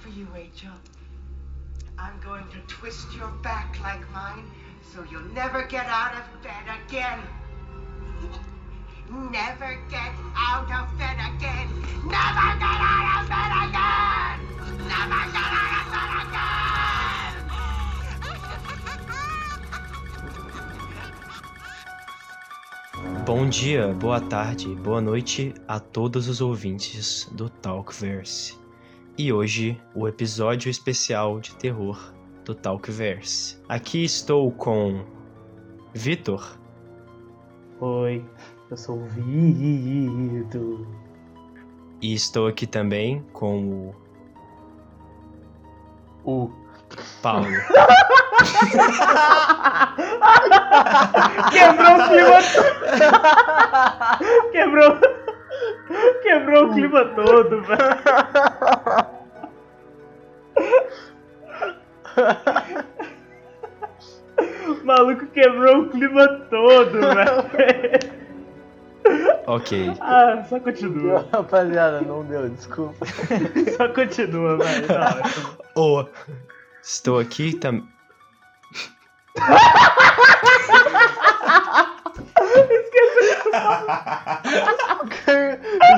[0.00, 0.72] for you, Rachel.
[1.98, 4.44] I'm going to twist your back like mine
[4.92, 7.20] so you'll never get out of bed again.
[9.10, 11.68] Never get out of bed again.
[12.04, 14.40] Never get out of bed again.
[14.86, 16.46] Never get out of bed again.
[23.24, 28.65] Bom dia, boa tarde, boa noite a todos os ouvintes do Talkverse.
[29.18, 32.12] E hoje, o episódio especial de terror
[32.44, 33.58] do Talkverse.
[33.66, 35.06] Aqui estou com
[35.94, 36.58] Vitor.
[37.80, 38.22] Oi,
[38.70, 40.86] eu sou o Vitor.
[42.02, 43.94] E estou aqui também com o.
[46.22, 46.50] O
[47.22, 47.46] Paulo.
[51.52, 52.38] Quebrou o clima.
[54.52, 55.15] Quebrou.
[56.22, 57.80] Quebrou o clima todo, velho.
[64.68, 66.98] O maluco quebrou o clima todo,
[67.52, 68.16] velho.
[69.46, 69.92] Ok.
[70.00, 71.22] Ah, só continua.
[71.22, 73.06] Não, rapaziada, não deu, desculpa.
[73.76, 74.86] Só continua, velho.
[75.76, 76.04] Oh,
[76.82, 77.86] estou aqui também.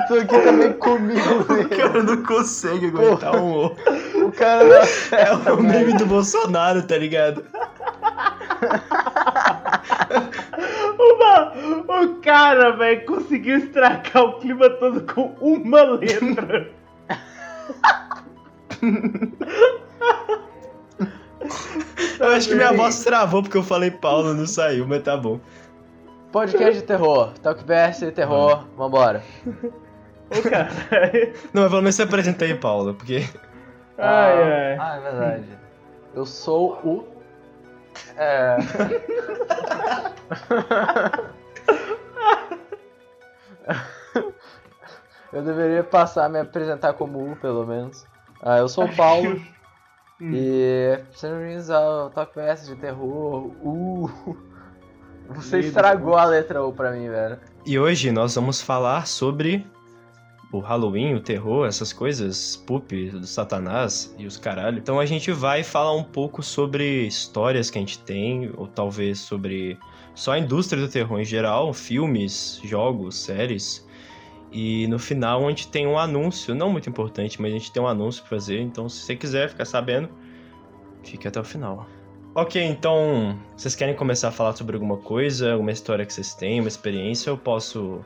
[0.01, 1.69] Estou aqui também comigo, O velho.
[1.69, 3.77] cara não consegue aguentar um O.
[4.33, 7.45] Cara não É o meme do Bolsonaro, tá ligado?
[10.99, 11.53] Uma,
[12.03, 16.71] o cara, velho, conseguiu estragar o clima todo com uma letra.
[22.21, 25.41] Eu acho que minha voz travou porque eu falei Paulo, não saiu, mas tá bom.
[26.33, 29.23] Podcast de terror, Talkverse de terror, vambora.
[30.31, 30.71] Ô, cara.
[31.55, 33.27] Não, mas pelo menos você apresenta aí, Paulo, porque.
[33.97, 34.77] Ai, ai.
[34.79, 35.59] Ah, é verdade.
[36.15, 37.09] Eu sou o.
[38.17, 38.57] É.
[45.31, 48.07] Eu deveria passar a me apresentar como U, pelo menos.
[48.41, 49.41] Ah, eu sou o Paulo.
[50.21, 53.53] e sejam bem-vindos ao Talkverse de terror.
[53.63, 54.11] U.
[55.29, 55.69] Você Medo.
[55.69, 57.39] estragou a letra U pra mim, velho.
[57.67, 59.67] E hoje nós vamos falar sobre
[60.51, 64.79] o Halloween, o terror, essas coisas, poop, do satanás e os caralho.
[64.79, 69.19] Então a gente vai falar um pouco sobre histórias que a gente tem, ou talvez
[69.21, 69.79] sobre
[70.15, 73.87] só a indústria do terror em geral, filmes, jogos, séries.
[74.51, 77.83] E no final a gente tem um anúncio, não muito importante, mas a gente tem
[77.83, 80.09] um anúncio pra fazer, então se você quiser ficar sabendo,
[81.05, 81.87] fique até o final.
[82.41, 86.61] Ok, então, vocês querem começar a falar sobre alguma coisa, alguma história que vocês têm,
[86.61, 88.05] uma experiência, eu posso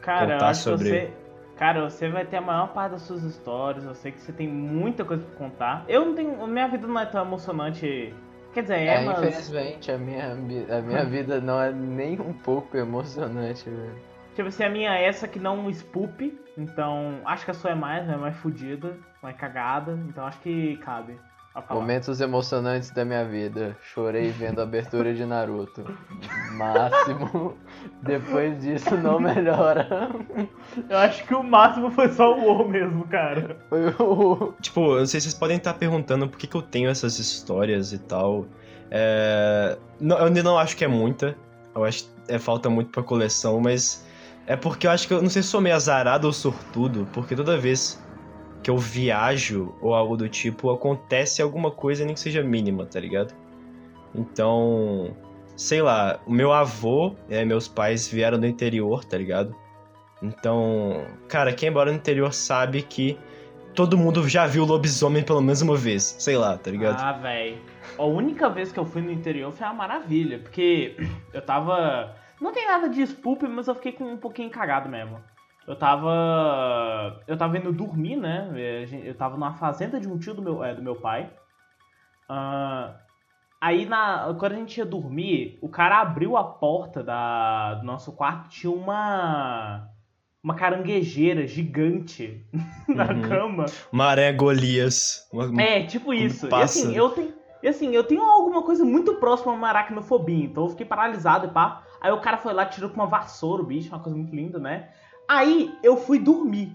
[0.00, 1.12] Cara, Contar sobre- você.
[1.58, 3.84] Cara, você vai ter a maior parte das suas histórias.
[3.84, 5.84] Eu sei que você tem muita coisa pra contar.
[5.86, 6.46] Eu não tenho.
[6.46, 8.14] Minha vida não é tão emocionante.
[8.54, 9.18] Quer dizer, é, É, mas.
[9.18, 13.94] infelizmente, a minha, a minha vida não é nem um pouco emocionante, velho.
[14.34, 16.40] Tipo assim, a minha é essa que não spoop.
[16.56, 18.16] Então, acho que a sua é mais, né?
[18.16, 19.98] Mais fodida, mais cagada.
[20.08, 21.18] Então, acho que cabe.
[21.70, 23.76] Momentos emocionantes da minha vida.
[23.82, 25.84] Chorei vendo a abertura de Naruto.
[26.52, 27.56] Máximo.
[28.02, 30.10] Depois disso não melhora.
[30.88, 33.56] Eu acho que o máximo foi só o O mesmo, cara.
[33.68, 34.52] Foi o.
[34.60, 37.18] Tipo, eu não sei se vocês podem estar perguntando por que, que eu tenho essas
[37.18, 38.46] histórias e tal.
[38.90, 39.76] É...
[40.00, 41.36] não- eu ainda não acho que é muita.
[41.74, 44.04] Eu acho que é, falta muito pra coleção, mas
[44.46, 47.36] é porque eu acho que eu não sei se sou meio azarado ou sortudo, porque
[47.36, 48.02] toda vez
[48.68, 53.00] que eu viajo ou algo do tipo, acontece alguma coisa, nem que seja mínima, tá
[53.00, 53.34] ligado?
[54.14, 55.16] Então,
[55.56, 59.56] sei lá, o meu avô, é, meus pais vieram do interior, tá ligado?
[60.22, 63.18] Então, cara, quem mora no interior sabe que
[63.74, 66.16] todo mundo já viu lobisomem pelo menos uma vez.
[66.18, 67.00] Sei lá, tá ligado?
[67.00, 67.56] Ah, velho.
[67.96, 70.94] A única vez que eu fui no interior foi uma maravilha, porque
[71.32, 72.14] eu tava.
[72.38, 75.18] Não tem nada de spoop, mas eu fiquei com um pouquinho cagado mesmo.
[75.68, 77.20] Eu tava.
[77.26, 78.50] Eu tava indo dormir, né?
[79.04, 81.30] Eu tava numa fazenda de um tio do meu, é, do meu pai.
[82.26, 82.94] Ah,
[83.60, 88.12] aí, na, quando a gente ia dormir, o cara abriu a porta da, do nosso
[88.12, 89.90] quarto tinha uma.
[90.42, 92.46] Uma caranguejeira gigante
[92.88, 93.22] na Uhum.
[93.22, 93.66] cama.
[93.92, 95.28] Maré Golias.
[95.30, 96.48] Uma- É, tipo isso.
[96.48, 97.34] E assim, eu tenho.
[97.62, 101.46] E assim, eu tenho alguma coisa muito próxima a uma aracnofobia, então eu fiquei paralisado
[101.46, 101.82] e pá.
[102.00, 104.60] Aí o cara foi lá, tirou com uma vassoura o bicho, uma coisa muito linda,
[104.60, 104.88] né?
[105.28, 106.74] Aí eu fui dormir.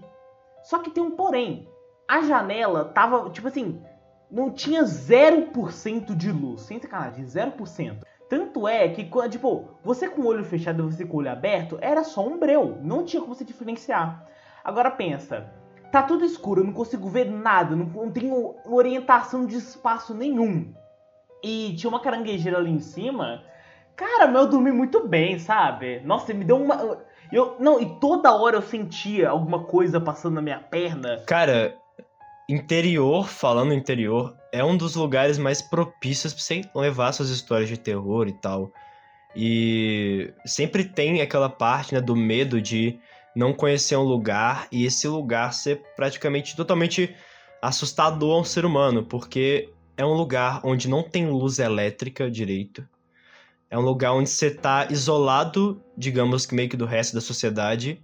[0.62, 1.68] Só que tem um porém.
[2.08, 3.82] A janela tava, tipo assim,
[4.30, 6.62] não tinha 0% de luz.
[6.62, 8.04] Sem sacanagem, 0%.
[8.28, 11.78] Tanto é que, tipo, você com o olho fechado e você com o olho aberto,
[11.80, 12.78] era só um breu.
[12.80, 14.26] Não tinha como você diferenciar.
[14.62, 15.52] Agora pensa,
[15.92, 20.74] tá tudo escuro, eu não consigo ver nada, não, não tenho orientação de espaço nenhum.
[21.42, 23.44] E tinha uma caranguejeira ali em cima.
[23.94, 26.00] Cara, mas eu dormi muito bem, sabe?
[26.00, 27.04] Nossa, me deu uma.
[27.32, 31.22] Eu, não, e toda hora eu sentia alguma coisa passando na minha perna.
[31.26, 31.76] Cara,
[32.48, 37.76] interior, falando interior, é um dos lugares mais propícios pra você levar suas histórias de
[37.76, 38.72] terror e tal.
[39.34, 42.98] E sempre tem aquela parte né, do medo de
[43.34, 47.14] não conhecer um lugar e esse lugar ser praticamente totalmente
[47.60, 52.86] assustador a um ser humano, porque é um lugar onde não tem luz elétrica direito.
[53.70, 58.00] É um lugar onde você tá isolado, digamos que meio que do resto da sociedade.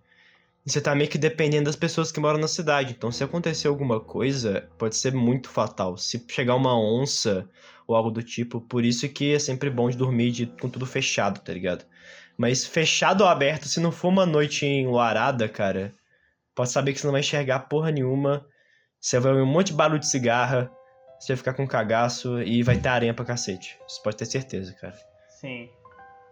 [0.64, 2.94] E você tá meio que dependendo das pessoas que moram na cidade.
[2.96, 5.96] Então, se acontecer alguma coisa, pode ser muito fatal.
[5.96, 7.48] Se chegar uma onça
[7.86, 10.86] ou algo do tipo, por isso que é sempre bom de dormir de, com tudo
[10.86, 11.84] fechado, tá ligado?
[12.36, 15.92] Mas fechado ou aberto, se não for uma noite enluarada, cara,
[16.54, 18.46] pode saber que você não vai enxergar porra nenhuma.
[19.00, 20.70] Você vai ouvir um monte de barulho de cigarra,
[21.18, 23.78] você vai ficar com cagaço e vai ter aranha pra cacete.
[23.88, 25.09] Você pode ter certeza, cara.
[25.40, 25.70] Sim.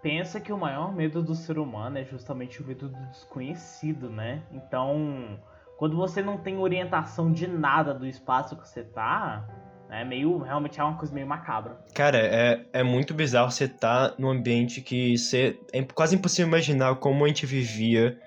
[0.03, 4.43] Pensa que o maior medo do ser humano é justamente o medo do desconhecido, né?
[4.53, 5.41] Então,
[5.79, 9.49] quando você não tem orientação de nada do espaço que você tá,
[9.89, 10.37] é meio.
[10.39, 11.79] Realmente é uma coisa meio macabra.
[11.95, 15.59] Cara, é, é muito bizarro você estar tá num ambiente que você.
[15.73, 18.21] É quase impossível imaginar como a gente vivia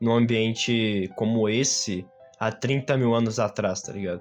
[0.00, 2.04] num ambiente como esse
[2.40, 4.20] há 30 mil anos atrás, tá ligado?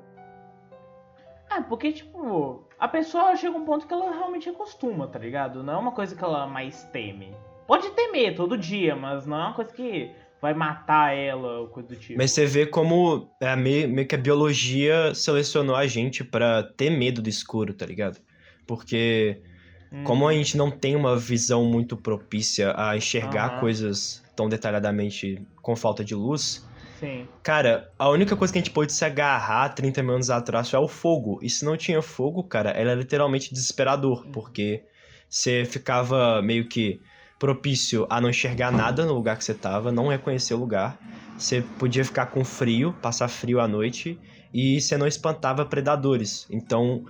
[1.51, 5.63] É, porque, tipo, a pessoa chega a um ponto que ela realmente acostuma, tá ligado?
[5.63, 7.33] Não é uma coisa que ela mais teme.
[7.65, 11.87] Pode temer todo dia, mas não é uma coisa que vai matar ela ou coisa
[11.87, 12.17] do tipo.
[12.17, 16.89] Mas você vê como é, meio, meio que a biologia selecionou a gente para ter
[16.89, 18.19] medo do escuro, tá ligado?
[18.67, 19.41] Porque
[19.89, 20.03] hum.
[20.03, 25.73] como a gente não tem uma visão muito propícia a enxergar coisas tão detalhadamente com
[25.73, 26.67] falta de luz,
[27.03, 27.27] Sim.
[27.43, 30.79] Cara, a única coisa que a gente pôde se agarrar 30 mil anos atrás foi
[30.79, 31.37] o fogo.
[31.41, 34.81] E se não tinha fogo, cara, era literalmente desesperador, porque
[35.29, 37.01] você ficava meio que
[37.37, 40.97] propício a não enxergar nada no lugar que você tava, não reconhecer o lugar.
[41.37, 44.17] Você podia ficar com frio, passar frio à noite
[44.53, 46.47] e você não espantava predadores.
[46.49, 47.03] Então,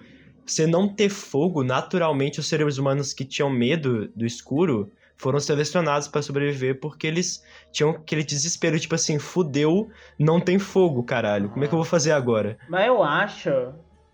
[0.43, 6.07] você não ter fogo, naturalmente os seres humanos que tinham medo do escuro foram selecionados
[6.07, 9.89] para sobreviver porque eles tinham aquele desespero, tipo assim, fudeu,
[10.19, 11.49] não tem fogo, caralho.
[11.49, 12.57] Como é que eu vou fazer agora?
[12.67, 13.73] Mas eu acho,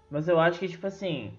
[0.10, 1.34] mas eu acho que tipo assim,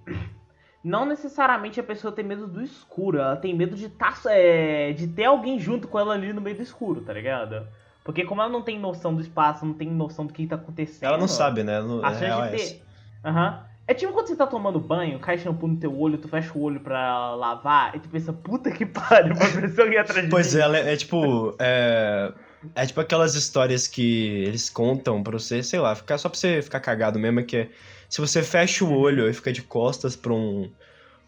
[0.83, 5.07] não necessariamente a pessoa tem medo do escuro, ela tem medo de, tá, é, de
[5.07, 7.67] ter alguém junto com ela ali no meio do escuro, tá ligado?
[8.03, 11.05] Porque como ela não tem noção do espaço, não tem noção do que tá acontecendo.
[11.09, 11.81] Ela não sabe, né?
[11.81, 12.83] Não, a chance de ter.
[13.25, 13.63] Aham.
[13.63, 13.70] Uhum.
[13.91, 16.63] É tipo quando você tá tomando banho, cai shampoo no teu olho, tu fecha o
[16.63, 20.55] olho pra lavar, e tu pensa, puta que pariu, uma pessoa aqui atrás de Pois
[20.55, 20.61] mim.
[20.61, 21.57] é, é tipo.
[21.59, 22.33] É...
[22.77, 26.63] é tipo aquelas histórias que eles contam pra você, sei lá, ficar, só pra você
[26.63, 27.69] ficar cagado mesmo, que é
[28.09, 30.71] se você fecha o olho e fica de costas pra um,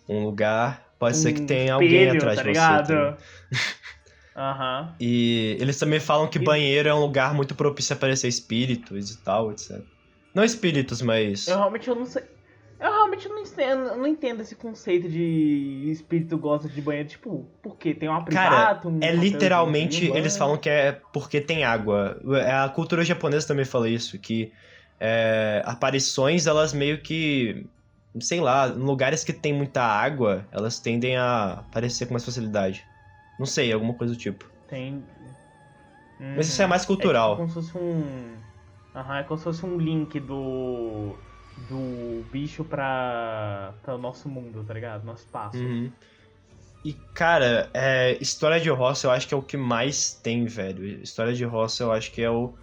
[0.09, 2.87] um lugar, pode um ser que tenha alguém atrás tá de ligado?
[2.87, 3.17] você.
[4.35, 4.83] Tá Aham.
[4.83, 4.95] Uhum.
[5.01, 9.19] E eles também falam que banheiro é um lugar muito propício a aparecer espíritos e
[9.25, 9.81] tal, etc.
[10.33, 11.49] Não espíritos, mas.
[11.49, 12.23] Eu realmente eu não sei.
[12.83, 17.09] Eu realmente não entendo, não entendo esse conceito de espírito gosta de banheiro.
[17.09, 17.95] Tipo, por quê?
[17.95, 18.71] Tem uma privada?
[18.71, 22.19] Cara, um é literalmente, eles falam que é porque tem água.
[22.65, 24.53] A cultura japonesa também fala isso, que
[24.99, 27.69] é, aparições, elas meio que,
[28.21, 32.89] sei lá, em lugares que tem muita água, elas tendem a aparecer com mais facilidade.
[33.39, 34.51] Não sei, alguma coisa do tipo.
[34.67, 35.07] Tem.
[36.19, 37.03] Hum, Mas isso é mais cultural.
[37.03, 38.43] É tipo como se fosse um.
[38.95, 41.19] Aham, é como se fosse um link do.
[41.69, 43.75] Do bicho pra.
[43.83, 45.05] para o nosso mundo, tá ligado?
[45.05, 45.59] Nosso espaço.
[45.59, 45.93] Uhum.
[46.85, 50.85] E, cara, é, história de roça eu acho que é o que mais tem, velho.
[51.03, 52.55] História de roça eu acho que é o,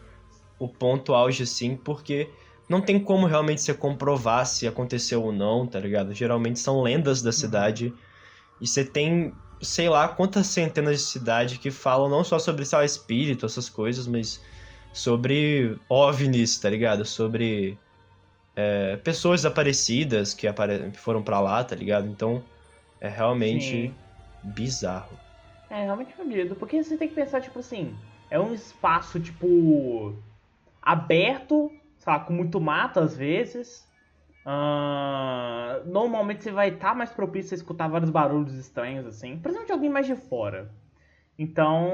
[0.58, 2.29] o ponto auge, assim, porque
[2.67, 6.13] não tem como realmente você comprovar se aconteceu ou não, tá ligado?
[6.13, 7.88] Geralmente são lendas da cidade.
[7.88, 7.98] Uhum.
[8.62, 12.77] E você tem, sei lá, quantas centenas de cidades que falam não só sobre, sei
[12.79, 14.41] lá, espírito, essas coisas, mas
[14.91, 17.05] sobre OVNIs, tá ligado?
[17.05, 17.77] Sobre
[18.60, 20.92] é, pessoas desaparecidas que, apare...
[20.92, 22.08] que foram para lá, tá ligado?
[22.08, 22.44] Então,
[23.00, 23.96] é realmente Sim.
[24.44, 25.18] bizarro.
[25.70, 27.96] É realmente fodido, porque você tem que pensar, tipo assim,
[28.30, 30.13] é um espaço, tipo,
[30.82, 31.72] aberto,
[32.06, 33.88] lá, com muito mato às vezes.
[34.46, 39.38] Uh, normalmente você vai estar tá mais propício a escutar vários barulhos estranhos, assim.
[39.38, 40.70] Principalmente de alguém mais de fora.
[41.38, 41.88] Então.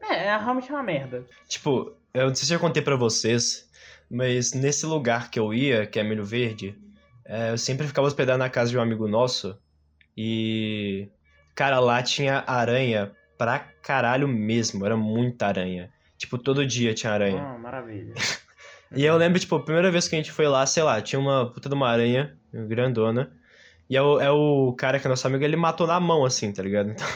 [0.00, 1.24] É, é realmente uma merda.
[1.48, 3.67] Tipo, eu não sei se eu contei pra vocês,
[4.10, 6.76] mas nesse lugar que eu ia, que é Milho Verde,
[7.24, 9.58] é, eu sempre ficava hospedado na casa de um amigo nosso.
[10.16, 11.08] E.
[11.54, 14.84] Cara, lá tinha aranha pra caralho mesmo.
[14.86, 15.90] Era muita aranha.
[16.16, 17.42] Tipo, todo dia tinha aranha.
[17.42, 18.14] Ah, maravilha.
[18.96, 21.20] E eu lembro, tipo, a primeira vez que a gente foi lá, sei lá, tinha
[21.20, 23.30] uma puta de uma aranha, grandona.
[23.90, 26.50] E é o, é o cara que é nosso amigo, ele matou na mão, assim,
[26.54, 26.92] tá ligado?
[26.92, 27.06] Então-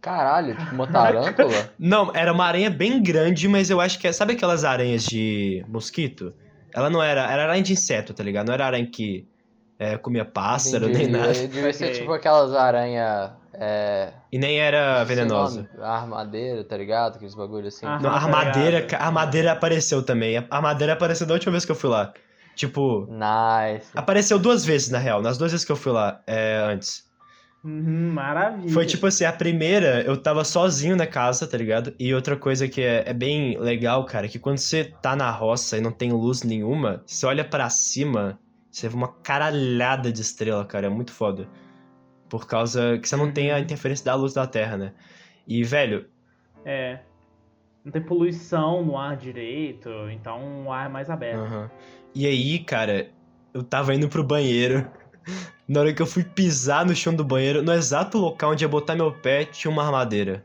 [0.00, 1.70] Caralho, tipo uma tarântula?
[1.78, 4.12] Não, era uma aranha bem grande, mas eu acho que é.
[4.12, 6.32] Sabe aquelas aranhas de mosquito?
[6.74, 7.22] Ela não era.
[7.30, 8.46] Era aranha de inseto, tá ligado?
[8.46, 9.26] Não era aranha que
[9.78, 11.04] é, comia pássaro, Entendi.
[11.04, 11.32] nem nada.
[11.32, 11.98] Devia ser Ok.
[12.00, 13.30] tipo aquelas aranhas.
[13.60, 15.68] É, E nem era venenosa.
[15.74, 17.16] nome, Armadeira, tá ligado?
[17.16, 17.84] Aqueles bagulho assim.
[17.86, 17.98] Ah.
[17.98, 20.36] Não, a tá armadeira, a armadeira apareceu também.
[20.38, 22.12] A armadeira apareceu da última vez que eu fui lá.
[22.54, 23.86] Tipo, Nice.
[23.96, 25.20] apareceu duas vezes, na real.
[25.22, 27.07] Nas duas vezes que eu fui lá, é, antes.
[27.68, 28.72] Uhum, maravilha.
[28.72, 31.94] Foi tipo assim, a primeira, eu tava sozinho na casa, tá ligado?
[31.98, 35.30] E outra coisa que é, é bem legal, cara, é que quando você tá na
[35.30, 38.38] roça e não tem luz nenhuma, você olha pra cima,
[38.70, 40.86] você vê uma caralhada de estrela, cara.
[40.86, 41.46] É muito foda.
[42.28, 43.62] Por causa que você não tem a Uhum.
[43.62, 44.92] interferência da luz da Terra, né?
[45.46, 46.06] E, velho,
[46.64, 47.00] É.
[47.84, 51.40] Não tem poluição no ar direito, então o ar é mais aberto.
[51.40, 51.70] Aham.
[52.14, 53.08] E aí, cara,
[53.54, 54.90] eu tava indo pro banheiro.
[55.68, 58.68] Na hora que eu fui pisar no chão do banheiro, no exato local onde ia
[58.68, 60.44] botar meu pé, tinha uma armadeira.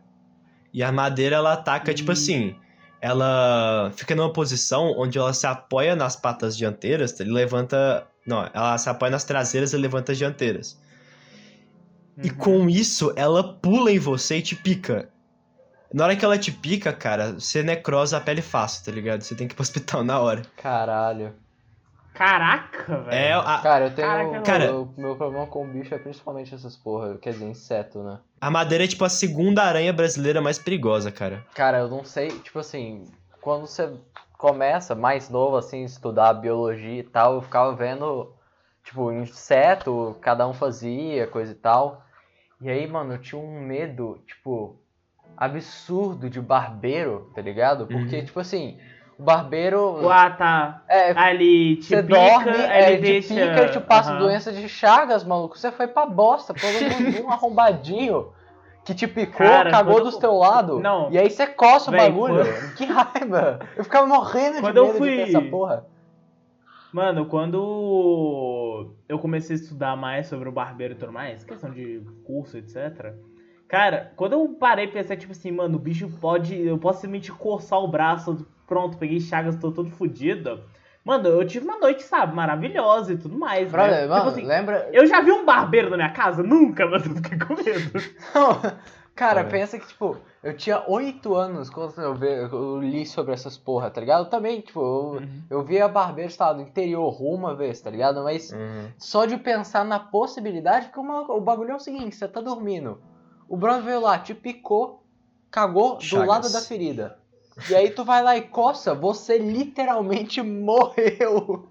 [0.73, 2.13] E a armadeira, ela ataca, tipo Ih.
[2.13, 2.55] assim,
[2.99, 8.05] ela fica numa posição onde ela se apoia nas patas dianteiras e levanta.
[8.27, 10.77] Não, ela se apoia nas traseiras e levanta as dianteiras.
[12.21, 12.35] E Uhum.
[12.37, 15.09] com isso, ela pula em você e te pica.
[15.93, 19.21] Na hora que ela te pica, cara, você necrosa a pele fácil, tá ligado?
[19.21, 20.41] Você tem que ir pro hospital na hora.
[20.57, 21.33] Caralho.
[22.13, 23.11] Caraca, velho.
[23.11, 24.07] É, a, Cara, eu tenho.
[24.07, 28.19] Caraca, Cara- o meu problema com bicho é principalmente essas porra, quer dizer, inseto, né?
[28.39, 31.45] A madeira é tipo a segunda aranha brasileira mais perigosa, cara.
[31.55, 33.05] Cara, eu não sei, tipo assim,
[33.41, 33.91] quando você
[34.37, 38.33] começa mais novo, assim, estudar biologia e tal, eu ficava vendo,
[38.83, 42.03] tipo, inseto, cada um fazia, coisa e tal.
[42.61, 44.77] E aí, mano, eu tinha um medo, tipo,
[45.37, 47.87] absurdo de barbeiro, tá ligado?
[47.87, 48.25] Porque, Uhum.
[48.25, 48.79] tipo assim,
[49.17, 50.07] o barbeiro.
[50.09, 50.83] Ah, tá.
[50.87, 53.33] É, Ali te você pica, dorme, ele é, deixa...
[53.33, 54.19] te pica, ele te passa Aham.
[54.19, 55.57] doença de chagas, maluco.
[55.57, 58.31] Você foi pra bosta, mundo um arrombadinho
[58.85, 60.79] que te picou, Cara, cagou quando eu- teu lado.
[60.79, 61.09] Não.
[61.11, 62.43] E aí você coça o Véi, bagulho.
[62.75, 63.59] Que raiva.
[63.77, 65.85] Eu ficava morrendo Quando de eu medo fui- de ter essa porra.
[66.91, 72.01] Mano, quando eu comecei a estudar mais sobre o barbeiro e tudo mais, questão de
[72.23, 73.15] curso, etc.
[73.67, 76.55] Cara, quando eu parei e pensei, tipo assim, mano, o bicho pode.
[76.55, 80.63] Eu posso simplesmente coçar o braço, pronto, peguei chagas, tô todo fudido.
[81.03, 83.71] Mano, eu tive uma noite, sabe, maravilhosa e tudo mais.
[83.71, 84.01] né?
[84.03, 84.89] Tipo mano, assim, lembra.
[84.93, 86.41] eu já vi um barbeiro na minha casa?
[86.41, 87.91] Nunca, mas eu fiquei com medo.
[88.33, 88.61] Não,
[89.13, 89.49] cara, Olha.
[89.49, 93.89] pensa que, tipo, eu tinha 8 anos quando eu, vi, eu li sobre essas porra,
[93.91, 94.23] tá ligado?
[94.23, 98.23] Eu também, tipo, eu, eu via barbeiro, sei lá, no interior uma vez, tá ligado?
[98.23, 98.53] Mas
[98.97, 103.01] só de pensar na possibilidade, porque uma- o bagulho é o seguinte, você tá dormindo,
[103.49, 105.03] o brother veio lá, te picou,
[105.51, 106.27] cagou do Chagas.
[106.29, 107.19] lado da ferida.
[107.69, 111.69] E aí tu vai lá e coça, você literalmente morreu.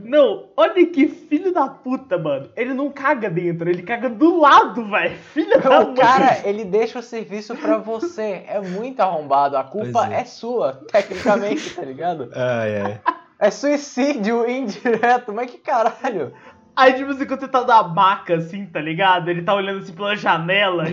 [0.00, 2.50] Não, olha que filho da puta, mano.
[2.56, 5.16] Ele não caga dentro, ele caga do lado, velho.
[5.16, 8.44] Filho da O cara, ele deixa o serviço pra você.
[8.48, 9.56] É muito arrombado.
[9.56, 10.20] A culpa é.
[10.20, 10.24] é.
[10.24, 12.30] sua, tecnicamente, tá ligado?
[12.34, 13.00] Ai, ai.
[13.38, 16.32] É suicídio indireto, mas que caralho.
[16.76, 19.28] Aí, tipo assim, quando você tá na maca, assim, tá ligado?
[19.28, 20.84] Ele tá olhando assim pela janela.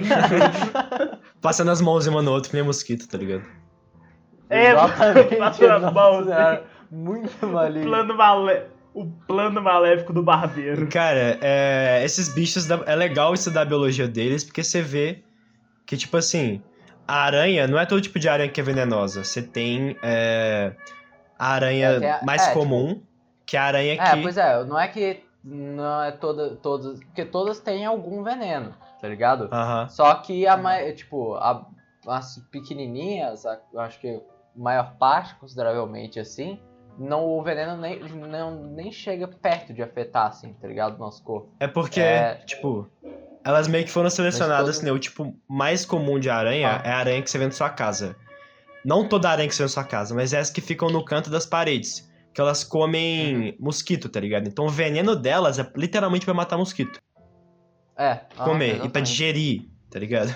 [1.41, 3.43] Passando as mãos uma no outro, que nem mosquito, tá ligado?
[4.51, 5.35] É, Exatamente.
[5.37, 6.63] passando as mãos, senhora.
[6.91, 7.89] Muito maligno.
[7.89, 8.67] plano malé...
[8.93, 10.89] O plano maléfico do barbeiro.
[10.89, 15.23] Cara, é, esses bichos, dá- é legal estudar a biologia deles, porque você vê
[15.85, 16.61] que, tipo assim,
[17.07, 19.23] a aranha, não é todo tipo de aranha que é venenosa.
[19.23, 20.73] Você tem é,
[21.39, 23.01] a aranha É, a- mais é, comum,
[23.45, 24.21] que é a aranha É, que...
[24.21, 29.07] pois é, não é que não é toda, todas, porque todas têm algum veneno, tá
[29.07, 29.47] ligado?
[29.53, 29.87] Aham.
[29.87, 31.65] Só que a mai- tipo, a-
[32.05, 34.19] as pequenininhas, a- eu acho que
[34.55, 36.59] maior parte, consideravelmente assim,
[36.97, 40.95] não, o veneno nem, não, nem chega perto de afetar, assim, tá ligado?
[40.95, 41.49] O nosso corpo.
[41.59, 42.35] É porque, É.
[42.45, 42.87] tipo,
[43.43, 44.91] elas meio que foram selecionadas, todo- né?
[44.91, 46.87] O tipo mais comum de aranha Ah.
[46.87, 48.15] é a aranha que você vê na sua casa.
[48.83, 51.03] Não toda aranha que você vê na sua casa, mas é as que ficam no
[51.05, 52.09] canto das paredes.
[52.33, 54.47] Que elas comem mosquito, tá ligado?
[54.47, 56.99] Então o veneno delas é literalmente pra matar mosquito.
[57.97, 58.83] É, ah, comer.
[58.85, 60.33] E pra digerir, tá ligado?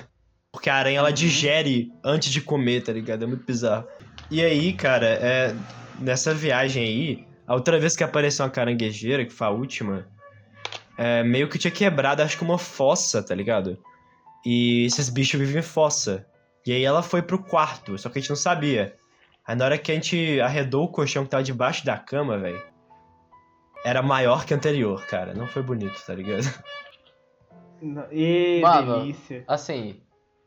[0.51, 1.13] Porque a aranha, ela Uhum.
[1.13, 3.23] digere antes de comer, tá ligado?
[3.23, 3.87] É muito bizarro.
[4.29, 5.55] E aí, cara, é,
[5.99, 10.07] nessa viagem aí, a outra vez que apareceu uma caranguejeira, que foi a última,
[10.97, 13.77] é, meio que tinha quebrado, acho que uma fossa, tá ligado?
[14.45, 16.25] E esses bichos vivem em fossa.
[16.65, 18.95] E aí ela foi pro quarto, só que a gente não sabia.
[19.45, 22.61] Aí na hora que a gente arredou o colchão que tava debaixo da cama, velho,
[23.83, 25.35] era maior que o anterior, cara.
[25.35, 26.45] Não foi bonito, tá ligado?
[28.11, 28.99] E Mano.
[28.99, 29.43] delícia.
[29.47, 30.01] Assim,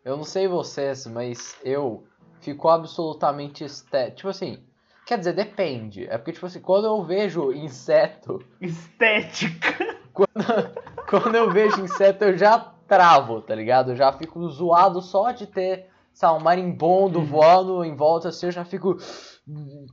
[0.05, 2.05] eu não sei vocês, mas eu
[2.40, 4.16] fico absolutamente estético.
[4.16, 4.62] Tipo assim,
[5.07, 6.07] Quer dizer, depende.
[6.07, 8.45] É porque, tipo assim, quando eu vejo inseto.
[8.61, 9.97] Estética.
[11.09, 13.92] Quando eu vejo inseto, eu já travo, tá ligado?
[13.92, 18.52] Eu já fico zoado só de ter, sabe, um marimbondo voando em volta assim, eu
[18.52, 18.99] já fico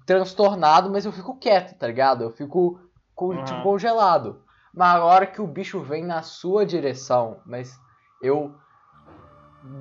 [0.05, 2.23] transtornado, mas eu fico quieto, tá ligado?
[2.23, 2.79] Eu fico
[3.13, 3.43] co- Uhum.
[3.45, 4.41] tipo, congelado.
[4.73, 7.79] Mas agora que o bicho vem na sua direção, mas
[8.21, 8.53] eu.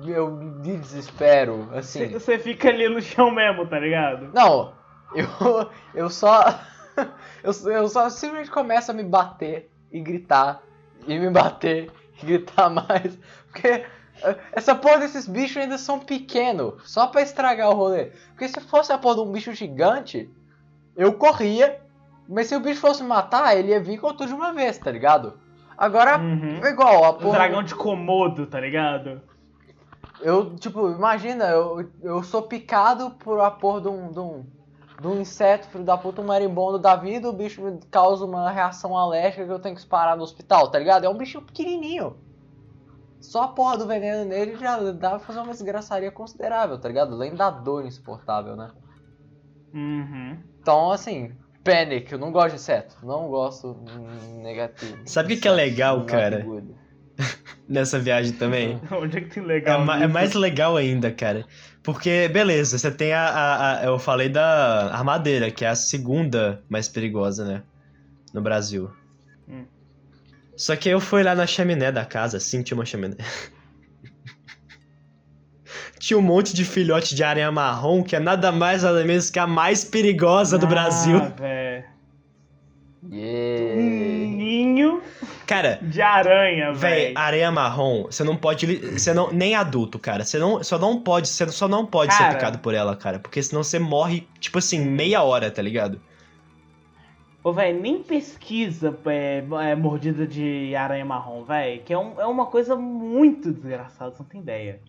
[0.05, 2.07] Eu me desespero, assim.
[2.09, 4.29] Você fica ali no chão mesmo, tá ligado?
[4.33, 4.73] Não,
[5.13, 6.43] eu, eu só.
[7.43, 10.63] Eu, eu só simplesmente começo a me bater e gritar.
[11.05, 11.91] E me bater
[12.23, 13.19] e gritar mais.
[13.51, 13.85] Porque
[14.53, 16.81] essa porra desses bichos ainda são pequenos.
[16.89, 18.05] Só pra estragar o rolê.
[18.29, 20.27] Porque se fosse a porra de um bicho gigante,
[20.95, 21.79] eu corria.
[22.27, 24.77] Mas se o bicho fosse me matar, ele ia vir com tudo de uma vez,
[24.79, 25.37] tá ligado?
[25.77, 26.61] Agora, Uhum.
[26.63, 27.33] é igual, a O porra.
[27.39, 29.21] dragão de Komodo, tá ligado?
[30.25, 34.43] Eu, tipo, imagina, eu, eu sou picado por a porra de um, de um,
[34.99, 38.49] de um inseto, filho da puta, um marimbondo da vida, o bicho me causa uma
[38.49, 41.05] reação alérgica que eu tenho que parar no hospital, tá ligado?
[41.05, 42.17] É um bichinho pequenininho.
[43.21, 47.13] Só a porra do veneno nele já dá pra fazer uma desgraçaria considerável, tá ligado?
[47.13, 48.71] Além da dor insuportável, né?
[49.75, 50.39] Uhum.
[50.59, 52.97] Então, assim, panic, eu não gosto de inseto.
[53.03, 53.77] Não gosto
[54.41, 55.03] negativo.
[55.05, 56.39] Sabe o que que é legal, cara?
[56.39, 56.84] good.
[57.67, 58.79] Nessa viagem também.
[58.91, 59.83] Onde é que tem É, legal?
[59.85, 60.13] ma- é nisso?
[60.13, 61.45] mais legal ainda, cara.
[61.83, 66.63] Porque, beleza, você tem a, a- a- Eu falei da armadeira, que é a segunda
[66.69, 67.63] mais perigosa, né?
[68.33, 68.89] No Brasil.
[69.47, 69.65] Hum.
[70.57, 73.15] Só que eu fui lá na chaminé da casa, sim, tinha uma chaminé.
[75.99, 79.39] tinha um monte de filhote de aranha marrom, que é nada mais nada menos que
[79.39, 81.19] a mais perigosa do Ah, Brasil.
[81.37, 81.83] velho.
[83.11, 83.75] Yeah.
[85.45, 87.17] Cara, de aranha, Véi, velho.
[87.17, 88.65] areia marrom, você não pode.
[88.97, 90.23] Você não, nem adulto, cara.
[90.23, 91.27] Você não, só não pode.
[91.27, 92.33] Você só não pode ser Cara.
[92.35, 93.19] picado por ela, cara.
[93.19, 96.01] Porque senão você morre, tipo assim, meia hora, tá ligado?
[97.43, 101.81] Ô, velho, nem pesquisa é, é, mordida de aranha marrom, velho.
[101.83, 104.79] Que é, um- é uma coisa muito desgraçada, você não tem ideia.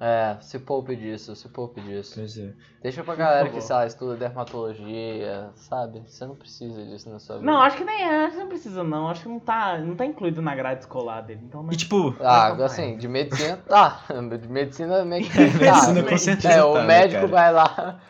[0.00, 2.14] É, se poupe disso, se poupe disso.
[2.16, 2.52] Pois é.
[2.82, 6.02] Deixa pra galera que, sei lá, estuda dermatologia, sabe?
[6.06, 7.46] Você não precisa disso na sua vida.
[7.48, 9.08] Não, acho que nem é, acho que não precisa não.
[9.08, 11.42] Acho que não tá, não tá incluído na grade escolar dele.
[11.44, 12.66] Então, não E tipo, Ah, Vai, vai.
[12.66, 14.00] assim, de medicina tá.
[14.40, 15.38] De medicina meio que.
[15.38, 16.08] medicina tá.
[16.08, 17.32] com certeza É, o tá, né, médico cara?
[17.32, 18.00] vai lá.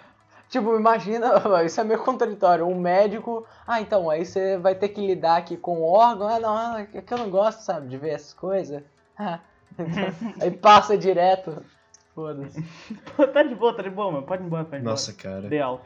[0.48, 1.30] Tipo, imagina,
[1.64, 2.66] isso é meio contraditório.
[2.66, 6.26] Um médico, ah, então, aí você vai ter que lidar aqui com o órgão.
[6.28, 8.82] Ah, não, ah, é que eu não gosto, sabe, de ver essas coisas.
[9.18, 9.40] Ah,
[9.78, 11.62] então, aí passa direto.
[12.14, 12.62] Foda-se.
[13.32, 14.26] Tá de boa, tá de boa, mano.
[14.26, 15.22] Pode ir embora, pode ir nossa, embora.
[15.36, 15.48] cara.
[15.48, 15.84] Dê alta.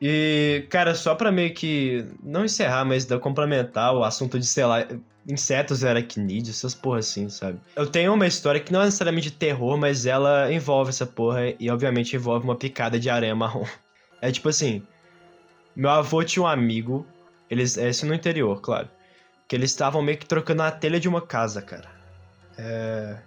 [0.00, 2.06] E, cara, só pra meio que.
[2.22, 4.86] Não encerrar, mas da complementar o assunto de, sei lá,
[5.26, 7.58] insetos e aracnídeos, essas porra assim, sabe?
[7.74, 11.40] Eu tenho uma história que não é necessariamente de terror, mas ela envolve essa porra
[11.58, 13.64] e, obviamente, envolve uma picada de aranha marrom.
[14.22, 14.82] É tipo assim:
[15.76, 17.06] meu avô tinha um amigo,
[17.50, 17.76] eles.
[17.76, 18.88] É isso no interior, claro.
[19.46, 21.88] Que eles estavam meio que trocando a telha de uma casa, cara.
[22.56, 23.18] É.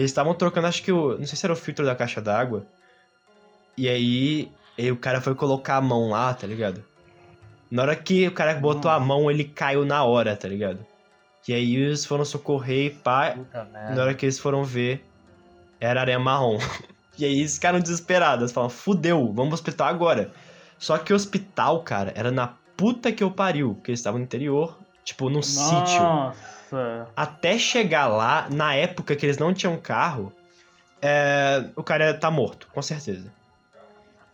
[0.00, 1.18] E eles estavam trocando, acho que o.
[1.18, 2.64] Não sei se era o filtro da caixa d'água.
[3.76, 6.82] E aí, aí o cara foi colocar a mão lá, tá ligado?
[7.70, 10.86] Na hora que o cara botou a mão, ele caiu na hora, tá ligado?
[11.46, 13.32] E aí eles foram socorrer e pá.
[13.32, 15.04] Puta Na hora que eles foram ver,
[15.78, 16.58] era aranha marrom.
[17.18, 18.50] E aí eles ficaram desesperados.
[18.50, 20.30] Falaram, fudeu, vamos pro hospital agora.
[20.78, 23.74] Só que o hospital, cara, era na puta que eu pariu.
[23.74, 26.02] Porque eles estavam no interior, tipo, num sítio.
[26.70, 27.08] Nossa.
[27.16, 30.32] Até chegar lá, na época que eles não tinham carro,
[31.02, 33.32] é, o cara tá morto, com certeza.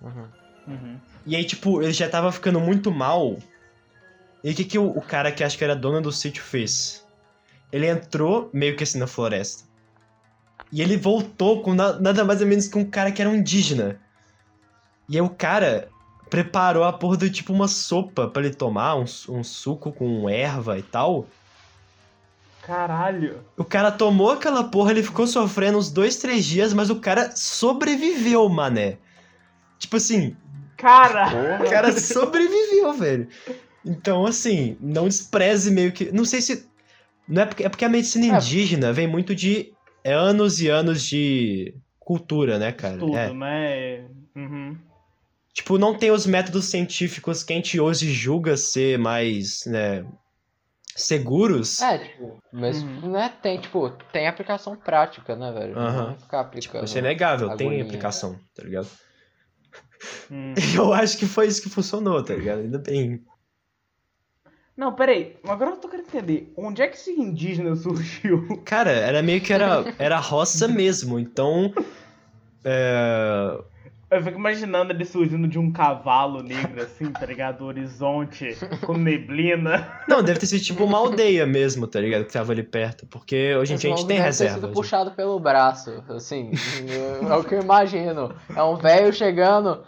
[0.01, 0.27] Uhum.
[0.68, 0.96] Uhum.
[1.25, 3.37] E aí, tipo, ele já tava ficando muito mal.
[4.42, 7.05] E o que, que o, o cara que acho que era dono do sítio fez?
[7.72, 9.64] Ele entrou meio que assim na floresta.
[10.72, 13.35] E ele voltou com na- nada mais ou menos que um cara que era um
[13.37, 13.99] indígena.
[15.09, 15.88] E aí o cara
[16.29, 20.79] preparou a porra do tipo uma sopa pra ele tomar, um, um suco com erva
[20.79, 21.27] e tal.
[22.66, 23.44] Caralho.
[23.57, 27.31] O cara tomou aquela porra, ele ficou sofrendo uns dois, três dias, mas o cara
[27.37, 28.98] sobreviveu, mané.
[29.79, 30.35] Tipo assim,
[30.76, 31.61] Cara.
[31.64, 33.29] o cara sobreviveu, velho.
[33.85, 36.11] Então, assim, não despreze meio que.
[36.11, 36.66] Não sei se.
[37.29, 38.38] Não é porque, é porque a medicina É.
[38.38, 39.72] indígena vem muito de
[40.05, 42.98] anos e anos de cultura, né, cara?
[42.98, 43.33] Tudo, É.
[43.33, 44.05] né?
[44.35, 44.76] Uhum.
[45.52, 50.05] Tipo, não tem os métodos científicos que a gente hoje julga ser mais, né,
[50.96, 51.80] seguros.
[51.80, 53.11] É, tipo, mas Uhum.
[53.12, 55.78] né, tem, tipo, tem aplicação prática, né, velho?
[55.78, 55.96] Aham.
[55.98, 56.85] Não vai ficar Tipo, aplicando.
[56.85, 57.85] isso é inegável, tem agonia.
[57.85, 58.88] aplicação, tá ligado?
[60.30, 60.54] Hum.
[60.76, 62.61] Eu acho que foi isso que funcionou, tá ligado?
[62.61, 63.22] Ainda bem.
[64.76, 65.37] Não, peraí.
[65.44, 66.52] Agora eu tô querendo entender.
[66.54, 68.61] Onde é que esse indígena surgiu?
[68.62, 71.72] Cara, era meio que era, era roça mesmo, então.
[72.62, 73.59] é,
[74.09, 77.62] Eu fico imaginando ele surgindo de um cavalo negro, assim, tá ligado?
[77.62, 80.01] O horizonte, com neblina.
[80.09, 82.25] Não, deve ter sido tipo uma aldeia mesmo, tá ligado?
[82.25, 83.05] Que tava ali perto.
[83.07, 84.55] Porque hoje em dia a gente tem Deve ter reserva.
[84.55, 84.75] sido gente.
[84.75, 86.53] puxado pelo braço, assim,
[87.29, 88.33] é o que eu imagino.
[88.55, 89.83] É um velho chegando,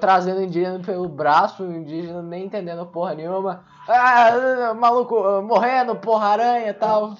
[0.00, 3.64] trazendo indígena pelo braço, o indígena nem entendendo porra nenhuma.
[3.88, 7.16] Ah, maluco, morrendo, porra aranha e tal.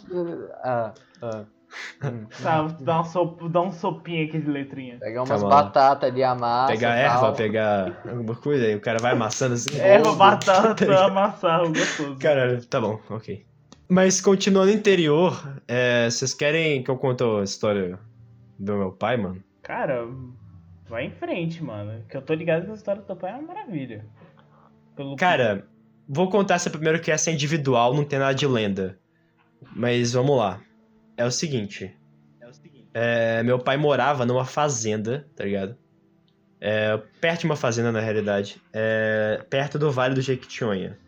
[0.63, 1.43] Ah, ah.
[2.31, 2.83] Sabe?
[2.83, 3.49] Dá, uma sop...
[3.49, 4.99] Dá um sopinho aqui de letrinha.
[4.99, 5.63] Pegar umas Calma lá.
[5.63, 6.73] batatas de amassa.
[6.73, 9.77] Pegar erva, pegar alguma coisa, aí o cara vai amassando assim.
[9.79, 12.17] Erva, Tá batata, amassar, gostoso.
[12.17, 13.45] Caralho, tá bom, ok.
[13.89, 17.99] Mas continuando interior, é, vocês querem que eu conte a história
[18.59, 19.43] do meu pai, mano?
[19.63, 20.07] Cara,
[20.89, 22.05] vai em frente, mano.
[22.09, 24.05] Que eu tô ligado que a história do teu pai é uma maravilha.
[24.95, 25.67] Pelo Cara,
[26.09, 28.99] vou contar essa primeiro que essa é individual, não tem nada de lenda.
[29.75, 30.61] Mas vamos lá.
[31.19, 31.95] É o seguinte.
[32.95, 35.77] É, meu pai morava numa fazenda, tá ligado?
[36.61, 38.63] É, perto de uma fazenda, na realidade.
[38.73, 40.99] É, perto do Vale do Jequitinhonha.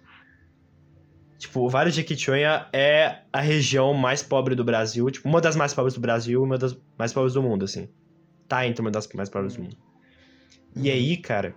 [1.39, 5.11] Tipo, o Vale do Jequitinhonha é a região mais pobre do Brasil.
[5.11, 7.89] Tipo, uma das mais pobres do Brasil e uma das mais pobres do mundo, assim.
[8.47, 9.77] Tá entre uma das mais pobres do mundo.
[10.77, 11.55] E aí, cara...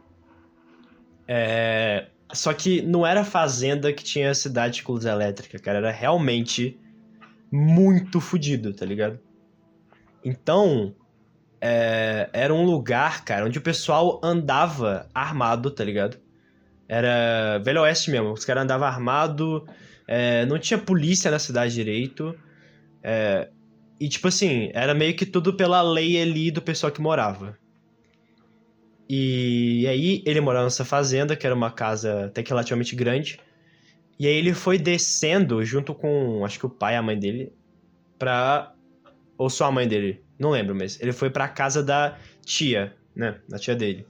[1.28, 2.08] É...
[2.34, 5.78] Só que não era fazenda que tinha cidade de luz elétrica, cara.
[5.78, 6.80] Era realmente
[7.56, 9.20] muito fodido, tá ligado?
[10.26, 10.96] Então,
[11.62, 16.18] é, era um lugar, cara, onde o pessoal andava armado, tá ligado?
[16.88, 18.32] Era Velho Oeste mesmo.
[18.32, 19.68] Os caras andavam armado,
[20.08, 22.36] é, não tinha polícia na cidade direito.
[23.04, 23.50] é,
[24.00, 27.56] e, tipo assim, era meio que tudo pela lei ali do pessoal que morava.
[29.08, 33.40] E aí ele morava nessa fazenda, que era uma casa até que relativamente grande.
[34.20, 37.52] E aí ele foi descendo junto com, acho que o pai e a mãe dele,
[38.18, 38.74] pra.
[39.38, 43.40] Ou só a mãe dele, não lembro, mas ele foi pra casa da tia, né?
[43.50, 44.06] Da tia dele.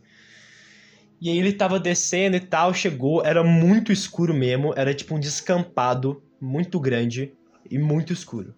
[1.22, 5.20] E aí ele tava descendo e tal, chegou, era muito escuro mesmo, era tipo um
[5.20, 7.34] descampado muito grande
[7.72, 8.54] e muito escuro.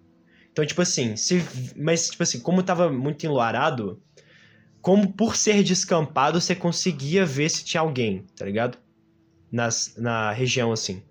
[0.51, 1.43] Então, tipo assim, se,
[1.75, 4.01] mas tipo assim, como tava muito enluarado,
[4.81, 8.77] como por ser descampado, você conseguia ver se tinha alguém, tá ligado?
[9.51, 11.03] Nas, na região, assim.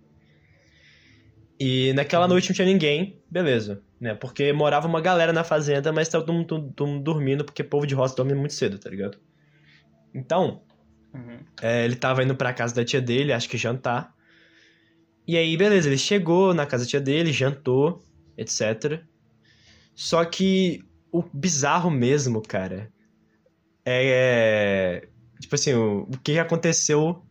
[1.58, 4.14] E naquela noite não tinha ninguém, beleza, né?
[4.14, 7.62] Porque morava uma galera na fazenda, mas tava todo mundo, todo- todo mundo dormindo, porque
[7.62, 9.18] povo de roça dorme muito cedo, tá ligado?
[10.12, 10.62] Então,
[11.12, 11.38] Uhum.
[11.62, 14.12] é, ele tava indo pra casa da tia dele, acho que jantar.
[15.26, 18.04] E aí, beleza, ele chegou na casa da tia dele, jantou,
[18.36, 19.00] etc.
[19.94, 22.90] Só que o bizarro mesmo, cara,
[23.84, 25.08] é.
[25.40, 27.22] Tipo assim, o, o que aconteceu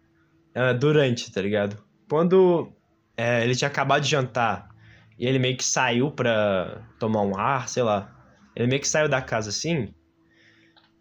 [0.56, 1.84] ah, durante, tá ligado?
[2.10, 2.72] Quando
[3.16, 4.70] é, ele tinha acabado de jantar
[5.18, 8.10] e ele meio que saiu pra tomar um ar, sei lá.
[8.56, 9.94] Ele meio que saiu da casa assim.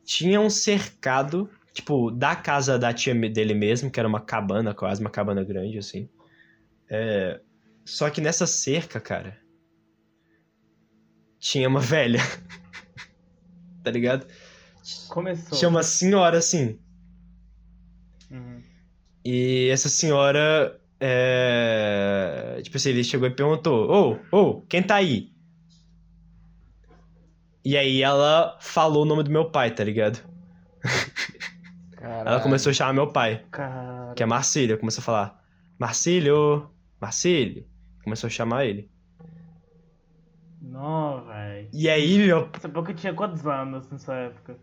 [0.04, 5.00] Tinha um cercado tipo, da casa da tia dele mesmo, que era uma cabana, quase
[5.00, 6.08] uma cabana grande, assim.
[6.88, 7.40] É...
[7.84, 9.38] Só que nessa cerca, cara,
[11.38, 12.20] tinha uma velha.
[13.82, 14.26] tá ligado?
[15.08, 15.58] Começou.
[15.58, 16.78] Tinha uma senhora, assim.
[18.30, 18.62] Uhum.
[19.24, 20.78] E essa senhora.
[21.04, 22.60] É...
[22.62, 25.32] Tipo assim, ele chegou e perguntou: Ô, ô, quem tá aí?
[27.64, 30.20] E aí ela falou o nome do meu pai, tá ligado?
[31.96, 32.28] Caralho.
[32.28, 33.44] Ela começou a chamar meu pai.
[33.50, 34.12] Cara.
[34.14, 35.44] Que é Marcílio, começou a falar,
[35.78, 37.66] Marcílio, Marcílio.
[38.04, 38.90] Começou a chamar ele.
[40.60, 41.68] Não, velho.
[41.72, 44.56] E aí, meu, Você falou que tinha quantos anos nessa época?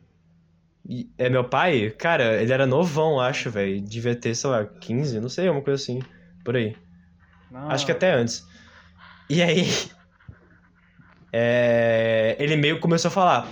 [0.87, 3.79] e- é meu pai, cara, ele era novão, acho, velho.
[3.81, 5.99] Devia ter, sei lá, 15, não sei, uma coisa assim,
[6.43, 6.75] por aí.
[7.51, 7.69] Não.
[7.69, 8.45] Acho que até antes.
[9.29, 9.67] E aí,
[11.31, 13.47] é, ele meio que começou a falar,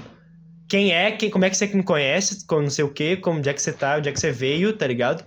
[0.67, 3.39] quem é, quem, como é que você me conhece, como não sei o quê, como,
[3.39, 5.23] onde é que você tá, onde é que você veio, tá ligado?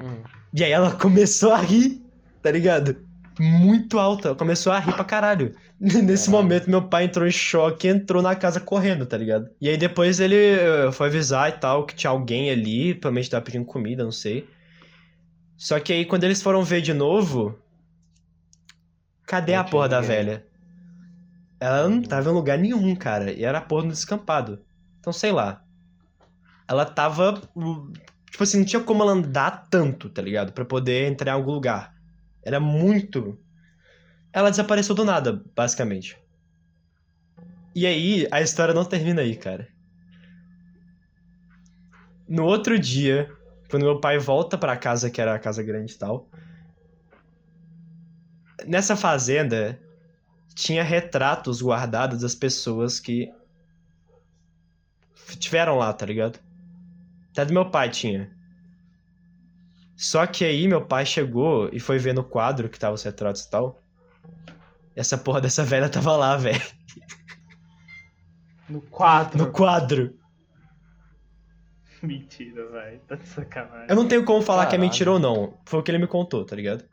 [0.00, 0.22] Hum.
[0.54, 2.02] E aí ela começou a rir,
[2.42, 2.96] tá ligado?
[3.38, 5.54] Muito alta, ela começou a rir pra caralho.
[5.80, 6.30] Nesse Caralho.
[6.30, 9.50] momento, meu pai entrou em choque e entrou na casa correndo, tá ligado?
[9.60, 13.44] E aí depois ele eh, foi avisar e tal, que tinha alguém ali, provavelmente tava
[13.44, 14.46] pedindo comida, não sei.
[15.62, 17.56] Só que aí quando eles foram ver de novo,
[19.24, 20.16] cadê Não a porra da ninguém.
[20.16, 20.46] velha?
[21.60, 24.60] Ela não tava em lugar nenhum, cara, e era a porra no descampado.
[24.98, 25.64] Então, sei lá.
[26.66, 27.92] Ela tava hum,
[28.28, 30.52] Tipo assim, não tinha como ela andar tanto, tá ligado?
[30.52, 31.94] Pra poder entrar em algum lugar.
[32.42, 33.38] Era muito.
[34.32, 36.18] Ela desapareceu do nada, basicamente.
[37.72, 39.68] E aí, a história não termina aí, cara.
[42.26, 43.30] No outro dia,
[43.72, 46.28] quando meu pai volta pra casa, que era a casa grande e tal.
[48.66, 49.80] Nessa fazenda,
[50.54, 53.32] tinha retratos guardados das pessoas que
[55.38, 56.38] tiveram lá, tá ligado?
[57.30, 58.30] Até do meu pai tinha.
[59.96, 63.44] Só que aí meu pai chegou e foi ver no quadro que tava os retratos
[63.44, 63.82] e tal.
[64.94, 66.60] Essa porra dessa velha tava lá, velho.
[68.68, 69.38] No quadro.
[69.38, 70.14] No quadro.
[72.06, 73.00] Mentira, velho.
[73.06, 73.86] Tá de sacanagem.
[73.88, 75.54] Eu não tenho como falar que é mentira ou não.
[75.64, 76.84] Foi o que ele me contou, tá ligado?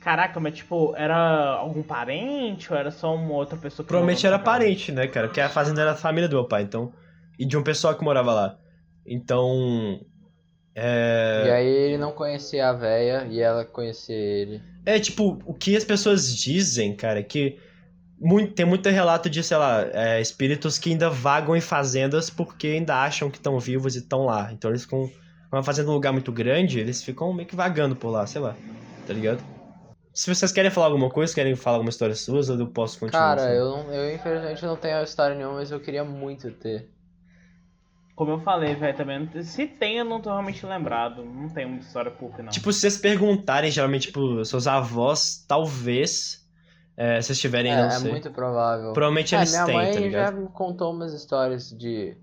[0.00, 4.38] Caraca, mas tipo, era algum parente ou era só uma outra pessoa que Provavelmente era
[4.38, 5.26] parente, né, cara?
[5.26, 6.92] Porque a fazenda era da família do meu pai, então.
[7.38, 8.58] E de um pessoal que morava lá.
[9.04, 10.00] Então.
[10.74, 11.50] E É.
[11.52, 14.62] aí ele não conhecia a véia e ela conhecia ele.
[14.84, 17.58] É tipo, o que as pessoas dizem, cara, é que
[18.18, 22.68] muito, tem muito relato de, sei lá, é, espíritos que ainda vagam em fazendas porque
[22.68, 24.52] ainda acham que estão vivos e estão lá.
[24.52, 25.08] Então eles ficam.
[25.50, 28.26] Como a fazenda é um lugar muito grande, eles ficam meio que vagando por lá,
[28.26, 28.56] sei lá.
[29.06, 29.44] Tá ligado?
[30.12, 33.36] Se vocês querem falar alguma coisa, querem falar alguma história suas, eu posso continuar.
[33.36, 33.58] Cara, assim.
[33.58, 36.88] eu, não- eu infelizmente não tenho história nenhuma, mas eu queria muito ter.
[38.14, 39.42] Como eu falei, velho, também.
[39.44, 41.22] Se tem, eu não tô realmente lembrado.
[41.22, 42.50] Não tem muita história pouca, não.
[42.50, 46.45] Tipo, se vocês perguntarem, geralmente, tipo, seus avós, talvez,
[46.96, 48.10] é, se vocês tiverem, É, não é sei.
[48.10, 48.92] muito provável.
[48.92, 52.16] Provavelmente É, eles minha têm, mãe tá já me contou umas histórias de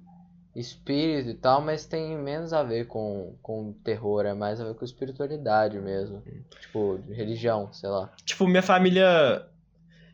[0.56, 4.76] espírito e tal, mas tem menos a ver com, com terror, é mais a ver
[4.76, 6.24] com espiritualidade mesmo.
[6.60, 8.12] Tipo, religião, sei lá.
[8.26, 9.48] Tipo, minha família.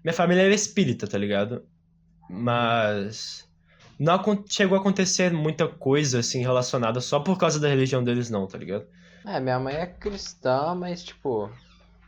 [0.03, 1.63] Minha família era espírita, tá ligado?
[2.29, 3.47] Mas.
[3.97, 4.17] Não
[4.47, 8.57] chegou a acontecer muita coisa, assim, relacionada só por causa da religião deles, não, tá
[8.57, 8.85] ligado?
[9.25, 11.51] É, minha mãe é cristã, mas tipo,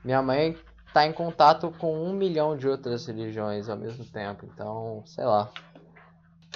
[0.02, 0.56] minha mãe
[0.94, 5.52] tá em contato com um milhão de outras religiões ao mesmo tempo, então, sei lá.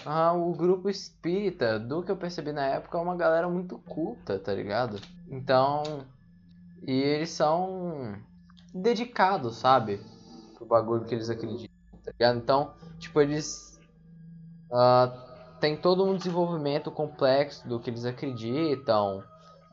[0.06, 4.38] Ah, o grupo espírita, do que eu percebi na época, é uma galera muito culta,
[4.38, 5.02] tá ligado?
[5.28, 6.06] Então,
[6.84, 8.16] e eles são
[8.74, 10.00] dedicados, sabe?
[10.56, 11.68] Pro bagulho que eles acreditam,
[12.04, 12.38] tá ligado?
[12.38, 13.80] Então, tipo, eles
[14.72, 15.12] ah,
[15.60, 19.24] têm todo um desenvolvimento complexo do que eles acreditam,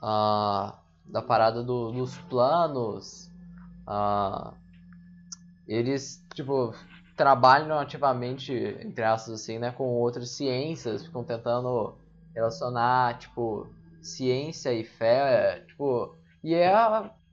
[0.00, 3.31] ah, da parada do- dos planos.
[3.86, 4.54] Ah,
[5.66, 6.74] eles, tipo,
[7.16, 11.94] trabalham ativamente, entre aspas, assim, né, com outras ciências, ficam tentando
[12.34, 13.66] relacionar, tipo,
[14.00, 16.72] ciência e fé, tipo, e é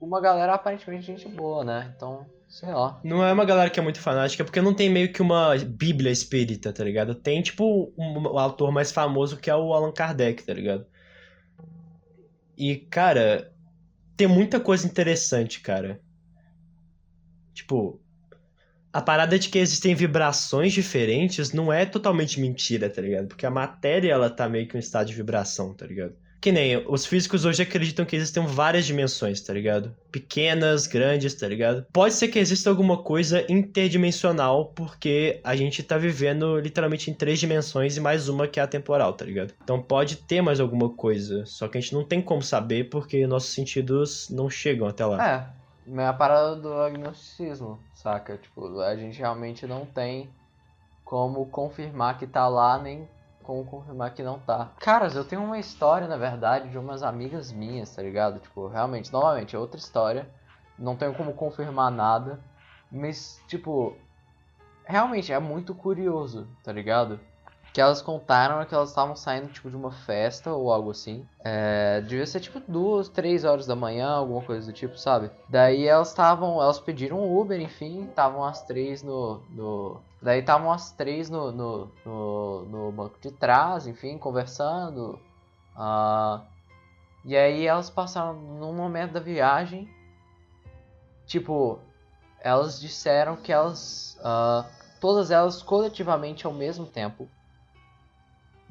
[0.00, 1.92] uma galera aparentemente gente boa, né?
[1.96, 3.00] Então, sei lá.
[3.02, 6.12] Não é uma galera que é muito fanática, porque não tem meio que uma bíblia
[6.12, 7.14] espírita, tá ligado?
[7.14, 10.86] Tem, tipo, um autor mais famoso que é o Allan Kardec, tá ligado?
[12.56, 13.52] E, cara,
[14.16, 16.00] tem muita coisa interessante, cara.
[17.54, 18.00] Tipo,
[18.92, 23.28] a parada de que existem vibrações diferentes não é totalmente mentira, tá ligado?
[23.28, 26.14] Porque a matéria, ela tá meio que um estado de vibração, tá ligado?
[26.40, 29.94] Que nem os físicos hoje acreditam que existem várias dimensões, tá ligado?
[30.10, 31.84] Pequenas, grandes, tá ligado?
[31.92, 37.38] Pode ser que exista alguma coisa interdimensional, porque a gente tá vivendo literalmente em três
[37.38, 39.52] dimensões e mais uma que é a temporal, tá ligado?
[39.62, 43.26] Então pode ter mais alguma coisa, só que a gente não tem como saber porque
[43.26, 45.30] nossos sentidos não chegam até lá.
[45.30, 45.59] É,
[45.98, 48.36] é a parada do agnosticismo, saca?
[48.36, 50.30] Tipo, a gente realmente não tem
[51.04, 53.08] como confirmar que tá lá, nem
[53.42, 54.70] como confirmar que não tá.
[54.78, 58.38] Caras, eu tenho uma história, na verdade, de umas amigas minhas, tá ligado?
[58.38, 60.28] Tipo, realmente, novamente, é outra história.
[60.78, 62.38] Não tenho como confirmar nada.
[62.92, 63.96] Mas, tipo,
[64.84, 67.18] realmente é muito curioso, tá ligado?
[67.72, 71.26] Que elas contaram que elas estavam saindo, tipo, de uma festa ou algo assim.
[71.44, 75.30] É, devia ser, tipo, duas, três horas da manhã, alguma coisa do tipo, sabe?
[75.48, 79.40] Daí elas estavam, elas pediram um Uber, enfim, estavam as três no...
[79.50, 80.00] no...
[80.20, 85.18] Daí estavam as três no, no, no, no banco de trás, enfim, conversando.
[85.76, 86.42] Ah,
[87.24, 89.88] e aí elas passaram num momento da viagem.
[91.24, 91.78] Tipo,
[92.40, 94.18] elas disseram que elas.
[94.24, 94.66] ah,
[95.00, 97.28] todas elas coletivamente ao mesmo tempo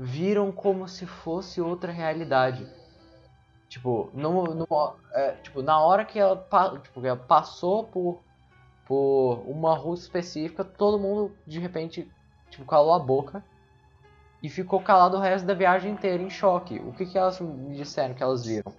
[0.02, 2.66] viram como se fosse outra realidade.
[3.68, 6.38] Tipo, no, no- é, tipo na hora que ela,
[6.82, 8.24] tipo, ela passou por,
[8.88, 12.10] por uma rua específica, todo mundo de repente
[12.50, 13.44] tipo, calou a boca
[14.42, 16.80] e ficou calado o resto da viagem inteira em choque.
[16.80, 18.74] O que, que elas me disseram que elas viram?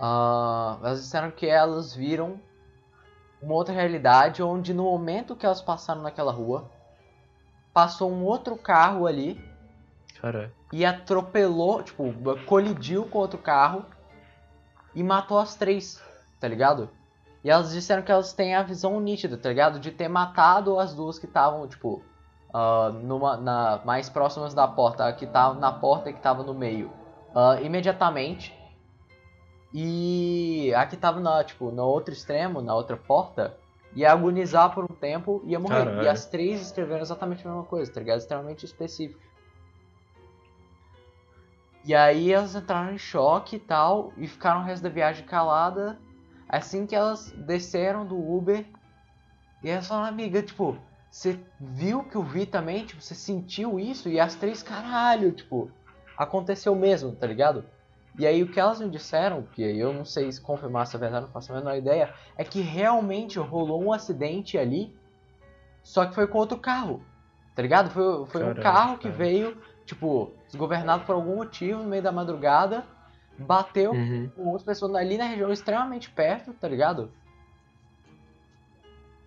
[0.00, 2.40] Ah, elas disseram que elas viram
[3.40, 6.70] uma outra realidade onde no momento que elas passaram naquela rua,
[7.72, 9.42] passou um outro carro ali
[10.20, 10.52] Caralho.
[10.72, 12.12] e atropelou, tipo,
[12.46, 13.84] colidiu com outro carro
[14.94, 16.02] e matou as três,
[16.38, 16.90] tá ligado?
[17.42, 19.80] E elas disseram que elas têm a visão nítida, tá ligado?
[19.80, 22.02] De ter matado as duas que estavam, tipo,
[22.52, 26.42] ah, numa, na, mais próximas da porta, a que tava na porta e que tava
[26.42, 26.92] no meio,
[27.34, 28.54] ah, imediatamente.
[29.74, 33.56] E a que tava na, tipo, no outro extremo, na outra porta,
[33.94, 35.84] ia agonizar por um tempo e ia morrer.
[35.84, 36.02] Caralho.
[36.02, 38.18] E as três escreveram exatamente a mesma coisa, tá ligado?
[38.18, 39.20] Extremamente específico.
[41.84, 45.98] E aí elas entraram em choque e tal, e ficaram o resto da viagem calada.
[46.48, 48.64] Assim que elas desceram do Uber,
[49.62, 50.76] e elas falaram, amiga, tipo,
[51.10, 52.84] você viu que eu vi também?
[52.84, 54.08] Tipo, você sentiu isso?
[54.08, 55.70] E as três, caralho, tipo,
[56.16, 57.64] aconteceu mesmo, tá ligado?
[58.18, 60.98] E aí o que elas me disseram, que eu não sei se confirmar se é
[60.98, 64.94] verdade, não faço a menor ideia, é que realmente rolou um acidente ali,
[65.82, 67.02] só que foi com outro carro,
[67.54, 67.90] tá ligado?
[67.90, 69.16] Foi, foi um Caralho, carro que cara.
[69.16, 72.84] veio, tipo, desgovernado por algum motivo no meio da madrugada,
[73.38, 74.30] bateu Uhum.
[74.36, 77.10] com outras pessoas ali na região extremamente perto, tá ligado?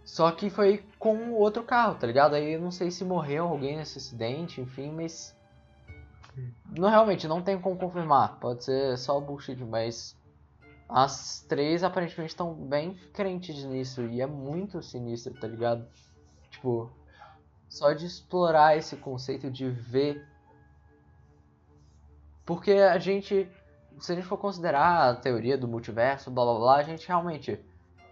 [0.03, 2.35] Só que foi com outro carro, tá ligado?
[2.35, 5.34] Aí eu não sei se morreu alguém nesse acidente, enfim, mas.
[6.77, 8.39] Não, realmente, não tem como confirmar.
[8.39, 10.15] Pode ser só bullshit, mas.
[10.87, 15.87] As três aparentemente estão bem crentes nisso e é muito sinistro, tá ligado?
[16.51, 16.91] Tipo,
[17.67, 20.23] só de explorar esse conceito de ver.
[22.45, 23.49] Porque a gente
[23.99, 27.59] se a gente for considerar a teoria do multiverso, blá blá blá, a gente realmente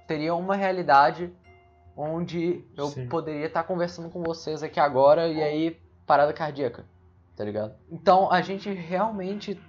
[0.08, 1.32] teria uma realidade
[1.96, 3.08] onde eu Sim.
[3.08, 6.86] poderia estar conversando com vocês aqui agora e aí parada cardíaca,
[7.36, 7.76] tá ligado?
[7.92, 9.60] Então a gente realmente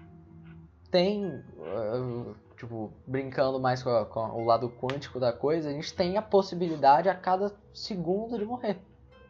[0.90, 5.92] tem, uh, tipo, brincando mais com, a- com o lado quântico da coisa, a gente
[5.94, 8.78] tem a possibilidade a cada segundo de morrer.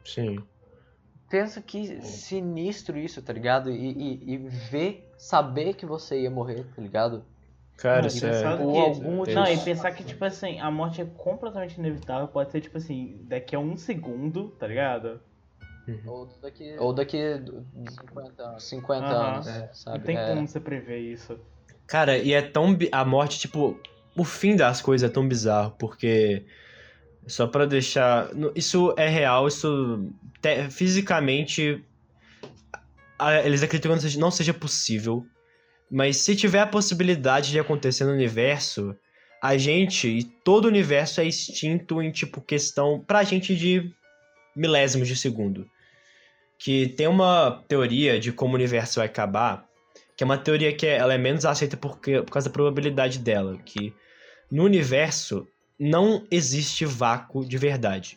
[0.04, 0.38] Sim.
[1.30, 3.70] Pensa que sinistro isso, tá ligado?
[3.70, 7.24] E, e, e ver, saber que você ia morrer, tá ligado?
[7.78, 8.56] Cara, isso é.
[8.56, 9.40] Por algum motivo.
[9.40, 13.18] Não, e pensar que, tipo assim, a morte é completamente inevitável, pode ser, tipo assim,
[13.24, 15.20] daqui a um segundo, tá ligado?
[16.06, 17.18] Ou daqui, ou daqui
[17.90, 19.32] 50 anos, 50 Aham.
[19.34, 19.70] anos, É.
[19.72, 19.98] sabe?
[19.98, 20.28] Não tem É.
[20.28, 21.38] como você prever isso.
[21.86, 22.76] Cara, e é tão.
[22.92, 23.78] A morte, tipo.
[24.16, 26.46] O fim das coisas é tão bizarro, porque.
[27.26, 28.30] Só pra deixar.
[28.54, 30.10] Isso é real, isso.
[30.40, 31.84] te- Fisicamente.
[33.44, 35.24] Eles acreditam que não seja, não seja possível.
[35.90, 38.94] Mas se tiver a possibilidade de acontecer no universo,
[39.42, 43.00] a gente e todo o universo é extinto em, tipo, questão.
[43.06, 43.92] Pra gente de
[44.56, 45.66] milésimos de segundo.
[46.58, 49.66] Que tem uma teoria de como o universo vai acabar
[50.16, 53.18] que é uma teoria que é- ela é menos aceita porque, por causa da probabilidade
[53.18, 53.92] dela, que
[54.48, 55.44] no universo
[55.76, 58.16] não existe vácuo de verdade.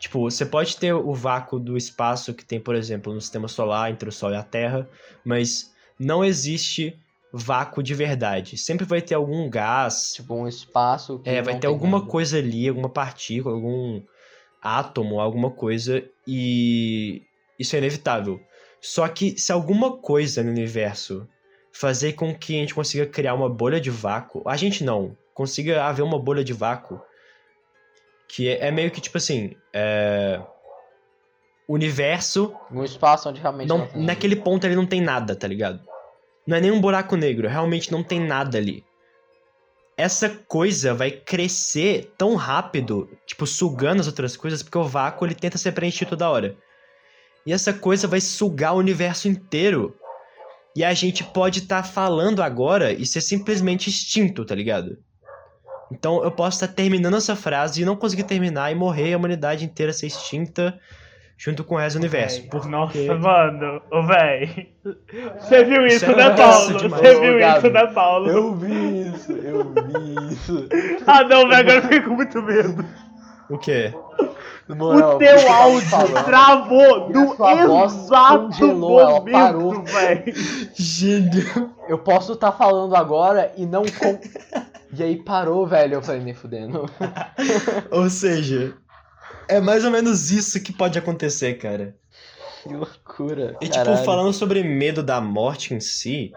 [0.00, 3.88] Tipo, você pode ter o vácuo do espaço que tem, por exemplo, no sistema solar
[3.88, 4.88] entre o Sol e a Terra,
[5.24, 6.98] mas não existe
[7.32, 8.56] vácuo de verdade.
[8.58, 12.10] Sempre vai ter algum gás, Tipo um espaço que é, vai ter alguma nada.
[12.10, 14.02] coisa ali, alguma partícula, algum
[14.60, 17.22] átomo, alguma coisa, e
[17.62, 18.40] isso é inevitável.
[18.80, 21.28] Só que se alguma coisa no universo
[21.72, 25.84] fazer com que a gente consiga criar uma bolha de vácuo, a gente não, consiga
[25.84, 27.00] haver uma bolha de vácuo,
[28.28, 30.40] que é, é meio que tipo assim, é,
[31.66, 35.46] o universo Um espaço onde realmente não, não, naquele ponto ele não tem nada, tá
[35.46, 35.80] ligado?
[36.46, 38.84] Não é nem um buraco negro, realmente não tem nada ali.
[39.96, 45.34] Essa coisa vai crescer tão rápido, tipo, sugando as outras coisas, porque o vácuo ele
[45.34, 46.56] tenta ser preenchido toda hora.
[47.46, 49.96] E essa coisa vai sugar o universo inteiro.
[50.74, 54.96] E a gente pode estar falando agora e ser simplesmente extinto, tá ligado?
[55.90, 59.18] Então eu posso estar terminando essa frase e não conseguir terminar e morrer e a
[59.18, 60.78] humanidade inteira ser extinta
[61.36, 62.48] junto com o resto do universo.
[62.48, 62.68] Porque...
[62.68, 64.68] Nossa, mano, ô véi.
[65.38, 66.78] Você viu Isso isso, é né, Paulo?
[66.78, 68.30] Você viu Gabi, isso, né, Paulo?
[68.30, 70.68] Eu vi isso, eu vi isso.
[71.06, 72.84] Ah, não, velho, agora eu fiquei com muito medo.
[73.50, 73.92] O quê?
[74.68, 79.74] O teu áudio travou E a no exato ela parou.
[79.74, 80.34] momento, velho.
[81.88, 84.18] Eu posso estar falando agora e não com...
[84.94, 85.94] E aí parou, velho.
[85.94, 86.88] Eu falei, nem fudendo.
[87.90, 88.74] Ou seja,
[89.48, 91.96] é mais ou menos isso que pode acontecer, cara.
[92.62, 93.56] Que loucura.
[93.60, 94.04] E tipo, caralho.
[94.04, 96.32] falando sobre medo da morte em si,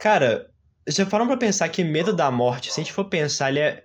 [0.00, 0.50] cara,
[0.88, 3.84] já falaram pra pensar que medo da morte, se a gente for pensar, ele é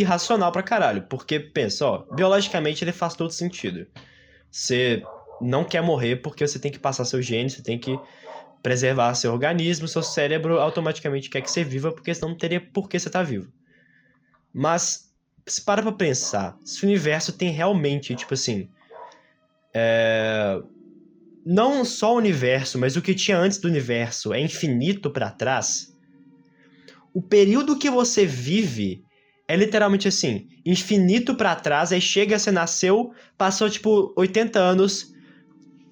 [0.00, 1.02] irracional pra caralho.
[1.08, 3.86] Porque, pensa, ó, biologicamente ele faz todo sentido.
[4.50, 5.02] Você
[5.40, 7.98] não quer morrer porque você tem que passar seu gene, você tem que
[8.62, 12.88] preservar seu organismo, seu cérebro automaticamente quer que você viva, porque senão não teria por
[12.88, 13.52] que você tá vivo.
[14.52, 15.12] Mas,
[15.46, 18.68] se para pra pensar, se o universo tem realmente, tipo assim,
[19.72, 20.60] é,
[21.44, 25.94] não só o universo, mas o que tinha antes do universo é infinito pra trás,
[27.14, 29.05] o período que você vive
[29.48, 35.12] é literalmente assim, infinito pra trás, aí chega, você nasceu, passou tipo 80 anos,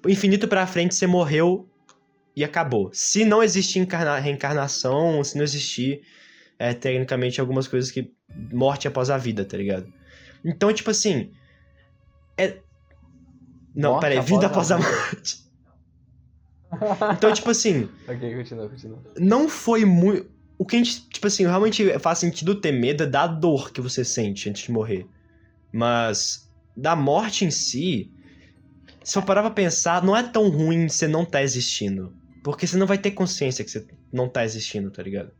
[0.07, 1.69] infinito pra frente, você morreu
[2.35, 2.89] e acabou.
[2.93, 6.01] Se não existir encarna- reencarnação, se não existir
[6.59, 8.11] é, tecnicamente algumas coisas que
[8.51, 9.91] morte após a vida, tá ligado?
[10.43, 11.31] Então, tipo assim,
[12.37, 12.59] é
[13.73, 15.45] não, Morte peraí, após vida a após a morte.
[17.17, 19.03] Então, tipo assim, ok, continua, continua.
[19.17, 20.34] não foi muito.
[20.57, 23.81] O que a gente, tipo assim, realmente faz sentido ter medo é da dor que
[23.81, 25.07] você sente antes de morrer.
[25.71, 28.11] Mas da morte em si,
[29.03, 32.13] se eu parar pra pensar, não é tão ruim você não tá existindo.
[32.43, 35.31] Porque você não vai ter consciência que você não tá existindo, tá ligado?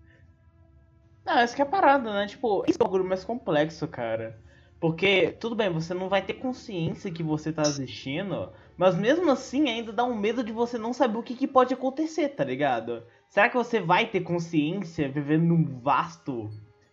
[1.26, 2.28] Não, essa que é a parada, né?
[2.28, 4.39] Tipo, isso é um bagulho mais complexo, cara.
[4.80, 9.70] Porque, tudo bem, você não vai ter consciência que você tá existindo, mas mesmo assim
[9.70, 13.03] ainda dá um medo de você não saber o que, que pode acontecer, tá ligado?
[13.36, 16.50] Será que você vai ter consciência vivendo num vasto,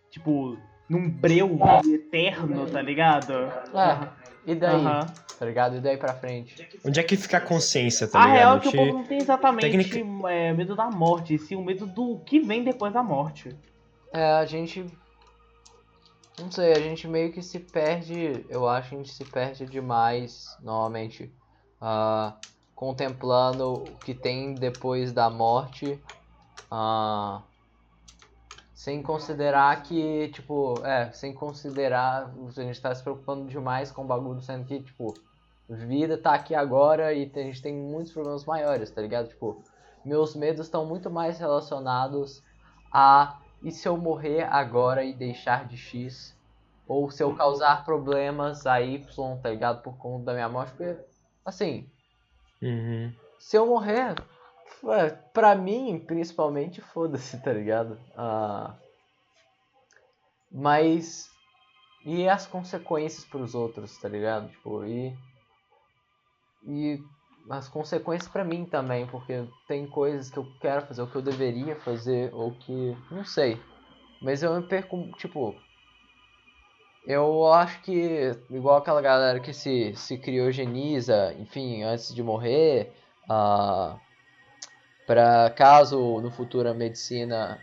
[0.09, 0.57] tipo,
[0.89, 3.31] num breu eterno, tá ligado?
[3.73, 4.09] É,
[4.51, 4.75] e daí?
[4.75, 5.07] Aham.
[5.39, 5.77] Tá ligado?
[5.77, 6.67] E daí pra frente?
[6.85, 8.35] Onde é que fica a consciência, tá A ligado?
[8.35, 11.39] real é que o Te- povo não tem exatamente Tecnica- é, medo da morte, e
[11.39, 13.55] sim o medo do que vem depois da morte.
[14.13, 14.85] É, a gente.
[16.37, 18.45] Não sei, a gente meio que se perde.
[18.49, 21.31] Eu acho que a gente se perde demais, normalmente,
[21.79, 22.35] ah,
[22.75, 25.97] contemplando o que tem depois da morte,
[26.75, 27.43] ah,
[28.73, 32.33] sem considerar que, tipo, é, sem considerar.
[32.57, 35.13] A gente tá se preocupando demais com o bagulho, sendo que, tipo,
[35.69, 39.29] vida tá aqui agora e a gente tem muitos problemas maiores, tá ligado?
[39.29, 39.63] Tipo,
[40.03, 42.43] meus medos estão muito mais relacionados
[42.91, 46.35] a e se eu morrer agora e deixar de X?
[46.87, 49.83] Ou se eu causar problemas a Y, tá ligado?
[49.83, 50.71] Por conta da minha morte?
[50.73, 50.97] Porque,
[51.45, 51.87] assim,
[52.61, 53.13] Uhum.
[53.39, 54.15] se eu morrer,
[55.33, 57.99] pra mim, principalmente, foda-se, tá ligado?
[58.15, 58.75] Ah,
[60.51, 61.31] mas.
[62.05, 64.49] E as consequências pros outros, tá ligado?
[64.49, 65.17] Tipo, e.
[66.65, 67.03] E
[67.49, 71.21] as consequências pra mim também, porque tem coisas que eu quero fazer, ou que eu
[71.21, 72.97] deveria fazer, ou que.
[73.09, 73.61] Não sei.
[74.21, 75.55] Mas eu me perco, tipo.
[77.05, 82.93] Eu acho que, igual aquela galera que se, se criogeniza, enfim, antes de morrer,
[83.29, 83.99] ah,
[85.05, 87.59] para caso no futuro a medicina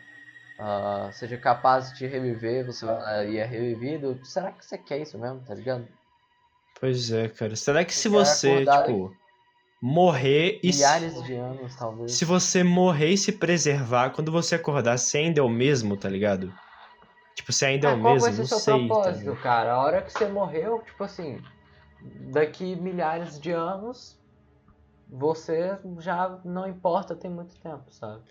[0.59, 2.86] ah, seja capaz de reviver, você
[3.28, 5.86] e é revivido, será que você quer isso mesmo, tá ligado?
[6.80, 7.55] Pois é, cara.
[7.57, 9.14] Será que se você, tipo,
[9.82, 10.72] morrer e.
[10.72, 12.11] se- Milhares de anos, talvez.
[12.12, 16.09] Se você morrer e se preservar, quando você acordar, você ainda é o mesmo, tá
[16.09, 16.53] ligado?
[17.36, 18.20] Tipo, você ainda é, Ah, o qual mesmo?
[18.20, 19.43] vai ser Não seu sei, tá propósito, ligado?
[19.43, 19.72] cara?
[19.72, 21.38] A hora que você morreu, tipo assim,
[22.32, 24.16] daqui milhares de anos,
[25.11, 28.22] você já não importa tem muito tempo, sabe?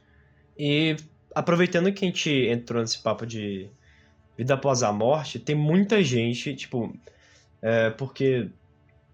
[0.58, 0.96] E
[1.34, 3.70] aproveitando que a gente entrou nesse papo de
[4.38, 6.94] vida após a morte, tem muita gente, tipo,
[7.62, 8.50] é, porque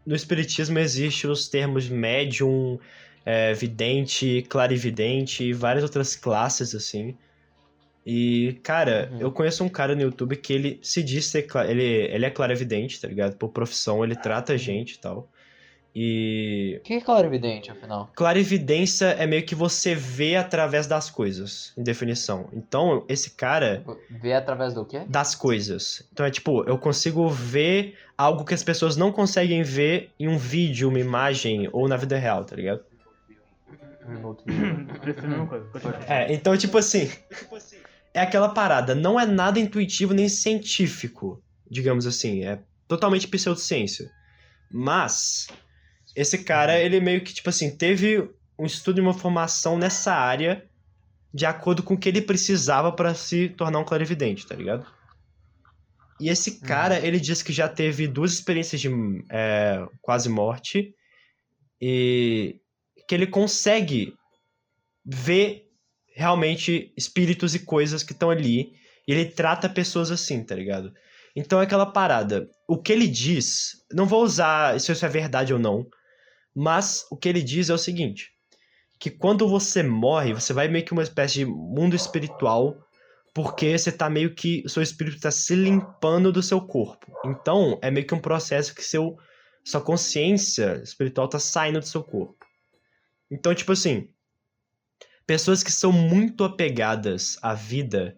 [0.06, 2.80] no espiritismo existe os termos médium,
[3.26, 7.18] é, vidente, clarividente e várias outras classes assim.
[8.06, 9.20] E, cara, Uhum.
[9.20, 11.48] eu conheço um cara no YouTube que ele se diz ser.
[11.68, 13.36] Ele, ele é clarividente, tá ligado?
[13.38, 15.28] Por profissão, ele trata a gente e tal.
[15.96, 16.78] E.
[16.82, 18.12] O que é clarividente, afinal?
[18.14, 22.50] Clarividência é meio que você vê através das coisas, em definição.
[22.52, 23.82] Então, esse cara.
[24.10, 25.04] Ver através do quê?
[25.08, 26.06] Das coisas.
[26.12, 30.38] Então é tipo, eu consigo ver algo que as pessoas não conseguem ver em um
[30.38, 32.84] vídeo, uma imagem ou na vida real, tá ligado?
[36.08, 37.10] É, então, tipo assim.
[38.14, 42.46] É aquela parada, não é nada intuitivo nem científico, digamos assim.
[42.46, 44.10] É totalmente pseudociência.
[44.72, 45.48] Mas,
[46.16, 50.66] esse cara, ele meio que, tipo assim, teve um estudo e uma formação nessa área
[51.34, 54.86] de acordo com o que ele precisava pra se tornar um clarividente, tá ligado?
[56.20, 58.90] E esse cara, ele diz que já teve duas experiências de
[59.30, 60.96] é, quase morte
[61.82, 62.62] e
[63.06, 64.14] que ele consegue
[65.06, 65.70] ver
[66.16, 68.72] realmente espíritos e coisas que estão ali
[69.06, 70.94] e ele trata pessoas assim, tá ligado?
[71.36, 72.50] Então é aquela parada.
[72.66, 75.86] O que ele diz, não vou usar se isso é verdade ou não,
[76.56, 78.32] mas o que ele diz é o seguinte:
[79.00, 82.78] que quando você morre, você vai meio que uma espécie de mundo espiritual,
[83.34, 87.12] porque você tá meio que seu espírito tá se limpando do seu corpo.
[87.26, 89.18] Então, é meio que um processo que seu
[89.64, 92.46] sua consciência espiritual tá saindo do seu corpo.
[93.32, 94.08] Então, tipo assim,
[95.26, 98.16] pessoas que são muito apegadas à vida,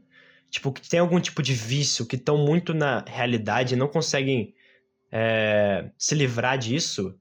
[0.49, 4.53] tipo, que tem algum tipo de vício, que estão muito na realidade e não conseguem
[5.09, 7.17] é, se livrar disso,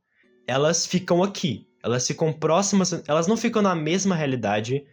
[0.47, 1.67] elas ficam aqui.
[1.83, 4.85] Elas ficam próximas, elas não ficam na mesma realidade,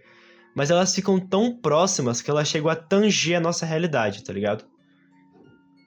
[0.56, 4.66] mas elas ficam tão próximas que elas chegam a tanger a nossa realidade, tá ligado?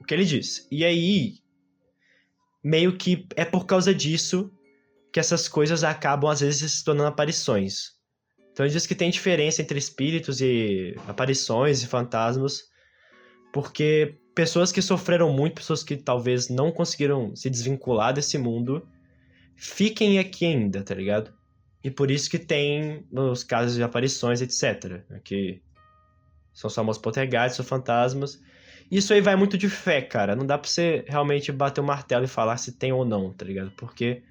[0.00, 0.66] O que ele diz.
[0.70, 1.34] E aí,
[2.62, 4.50] meio que é por causa disso
[5.12, 7.92] que essas coisas acabam às vezes se tornando aparições.
[8.52, 12.64] Então ele diz que tem diferença entre espíritos e aparições e fantasmas,
[13.52, 18.86] porque pessoas que sofreram muito, pessoas que talvez não conseguiram se desvincular desse mundo,
[19.56, 21.32] fiquem aqui ainda, tá ligado?
[21.82, 25.04] E por isso que tem os casos de aparições, etc.
[25.08, 25.62] né, Que
[26.52, 28.40] são famosos poltergeists ou fantasmas.
[28.90, 30.34] Isso aí vai muito de fé, cara.
[30.36, 33.44] Não dá pra você realmente bater o martelo e falar se tem ou não, tá
[33.44, 33.70] ligado?
[33.72, 34.22] Porque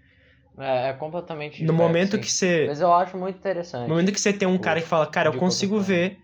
[0.58, 2.22] É, é completamente no diferente, momento sim.
[2.22, 2.66] que você.
[2.68, 3.84] Mas eu acho muito interessante.
[3.84, 6.18] No momento que você tem um cara que fala, cara, eu consigo ver.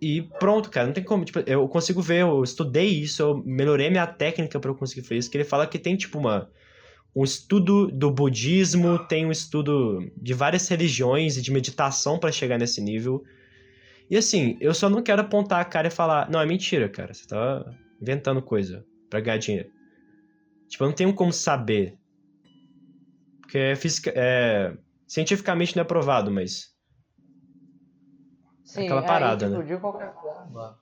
[0.00, 1.24] E pronto, cara, não tem como.
[1.24, 5.16] Tipo, eu consigo ver, eu estudei isso, eu melhorei minha técnica pra eu conseguir fazer
[5.16, 5.30] isso.
[5.30, 6.50] Que ele fala que tem, tipo, uma.
[7.16, 12.58] Um estudo do budismo, tem um estudo de várias religiões e de meditação pra chegar
[12.58, 13.24] nesse nível.
[14.10, 17.14] E assim, eu só não quero apontar a cara e falar, não, é mentira, cara.
[17.14, 17.64] Você tá
[18.02, 19.70] inventando coisa pra ganhar dinheiro.
[20.68, 21.98] Tipo, eu não tenho como saber.
[23.40, 26.76] Porque é, fisica, é cientificamente não é provado, mas
[28.62, 29.64] Sim, aquela é, e, parada, tipo, né?
[29.64, 30.78] de qualquer forma.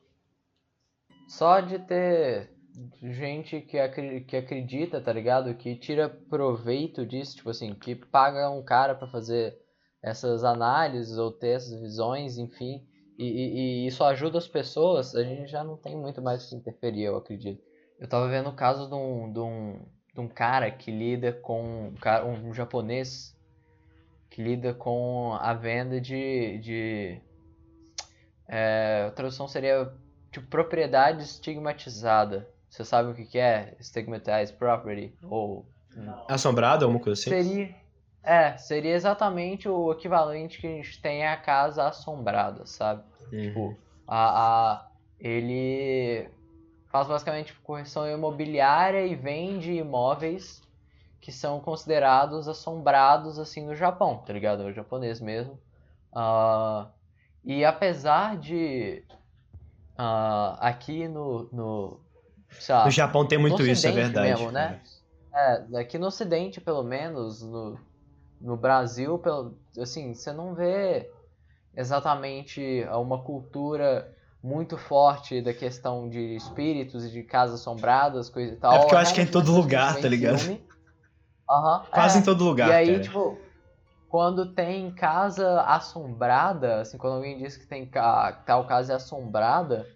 [1.29, 2.54] Só de ter
[3.03, 5.55] gente que, acri- que acredita, tá ligado?
[5.55, 9.57] Que tira proveito disso, tipo assim, que paga um cara pra fazer
[10.03, 12.87] essas análises ou ter essas visões, enfim,
[13.19, 16.57] e, e- e isso ajuda as pessoas, a gente já não tem muito mais que
[16.57, 17.63] interferir, eu acredito.
[17.99, 19.81] Eu tava vendo o caso de um, de um,
[20.13, 21.89] de um cara que lida com.
[21.89, 23.35] Um, cara- um japonês
[24.31, 26.59] que lida com a venda de.
[26.59, 27.21] de
[28.49, 29.91] é, a tradução seria
[30.33, 32.49] tipo propriedade estigmatizada.
[32.75, 33.77] Você sabe o que, que é?
[33.81, 35.17] Stigmatized property?
[35.23, 35.65] Ou.
[36.27, 37.31] assombrado, alguma coisa assim?
[37.31, 37.73] Seria.
[38.21, 43.05] É, seria exatamente o equivalente que a gente tem à casa assombrada, sabe?
[43.33, 43.77] Uhum.
[44.09, 44.89] A, a-
[45.21, 46.29] ele
[46.91, 50.61] faz basicamente tipo, correção imobiliária e vende imóveis
[51.21, 54.65] que são considerados assombrados assim no Japão, tá ligado?
[54.65, 55.61] É o japonês mesmo.
[56.13, 56.89] Ah,
[57.45, 59.05] e apesar de
[59.97, 62.04] ah, aqui no, no,
[62.69, 64.29] lá, No Japão tem muito isso, é verdade.
[64.29, 64.81] mesmo, né?
[65.33, 67.79] É, aqui no Ocidente, pelo menos, no,
[68.41, 71.11] no Brasil, pelo, assim, você não vê
[71.77, 78.57] exatamente uma cultura muito forte da questão de espíritos e de casas assombradas, coisa e
[78.57, 78.75] tal.
[78.75, 80.61] É porque eu acho que é em todo lugar, tá ligado?
[81.51, 82.21] Aham, Quase é.
[82.21, 83.03] em todo lugar, E aí, cara.
[83.03, 83.39] tipo,
[84.09, 88.33] quando tem casa assombrada, assim, quando alguém diz que tem ca...
[88.47, 89.87] tal casa é assombrada,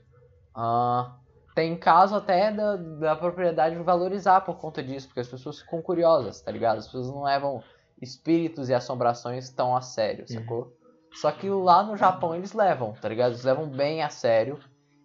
[0.54, 1.17] ah,
[1.58, 6.40] tem caso até da, da propriedade valorizar por conta disso, porque as pessoas ficam curiosas,
[6.40, 6.78] tá ligado?
[6.78, 7.60] As pessoas não levam
[8.00, 10.36] espíritos e assombrações tão a sério, Uhum.
[10.36, 10.72] sacou?
[11.14, 13.32] Só que lá no Japão eles levam, tá ligado?
[13.32, 14.60] Eles levam bem a sério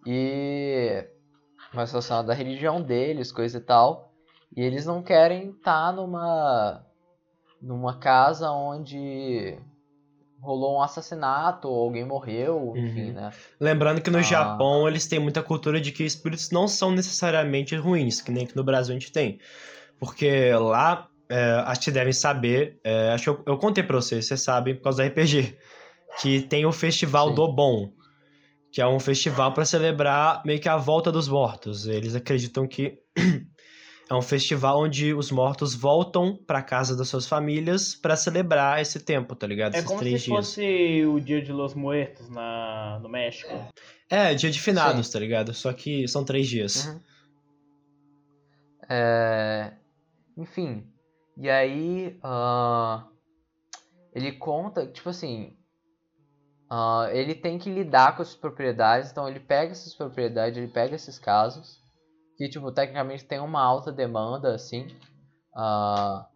[0.06, 1.04] e
[1.72, 4.12] mas relacionado à religião deles, coisa e tal.
[4.56, 6.86] E eles não querem estar numa
[7.60, 9.58] numa casa onde
[10.44, 13.12] rolou um assassinato ou alguém morreu, enfim, Uhum.
[13.14, 13.32] né?
[13.58, 14.22] Lembrando que no Ah.
[14.22, 18.54] Japão eles têm muita cultura de que espíritos não são necessariamente ruins, que nem aqui
[18.56, 19.38] no Brasil a gente tem.
[19.98, 24.26] Porque lá, é, acho que devem saber, é, acho que eu, eu contei pra vocês,
[24.26, 25.56] vocês sabem, por causa do RPG,
[26.20, 27.34] que tem o Festival Sim.
[27.34, 27.90] do Bom,
[28.70, 31.86] que é um festival pra celebrar meio que a volta dos mortos.
[31.86, 32.98] Eles acreditam que
[34.10, 39.00] é um festival onde os mortos voltam pra casa das suas famílias pra celebrar esse
[39.00, 39.74] tempo, tá ligado?
[39.74, 40.36] É Esses como três se dias.
[40.36, 43.50] fosse o Dia de los Muertos na, no México.
[44.10, 45.54] É, dia de finados, tá ligado?
[45.54, 46.86] Só que são três dias.
[46.86, 47.00] Uhum.
[48.88, 49.72] É,
[50.36, 50.86] Enfim,
[51.38, 53.06] e aí ah,
[54.14, 55.56] ele conta, tipo assim,
[56.68, 60.94] ah, ele tem que lidar com essas propriedades, então ele pega essas propriedades, ele pega
[60.94, 61.82] esses casos,
[62.36, 64.86] que tipo, tecnicamente tem uma alta demanda, assim,
[65.54, 66.26] ah,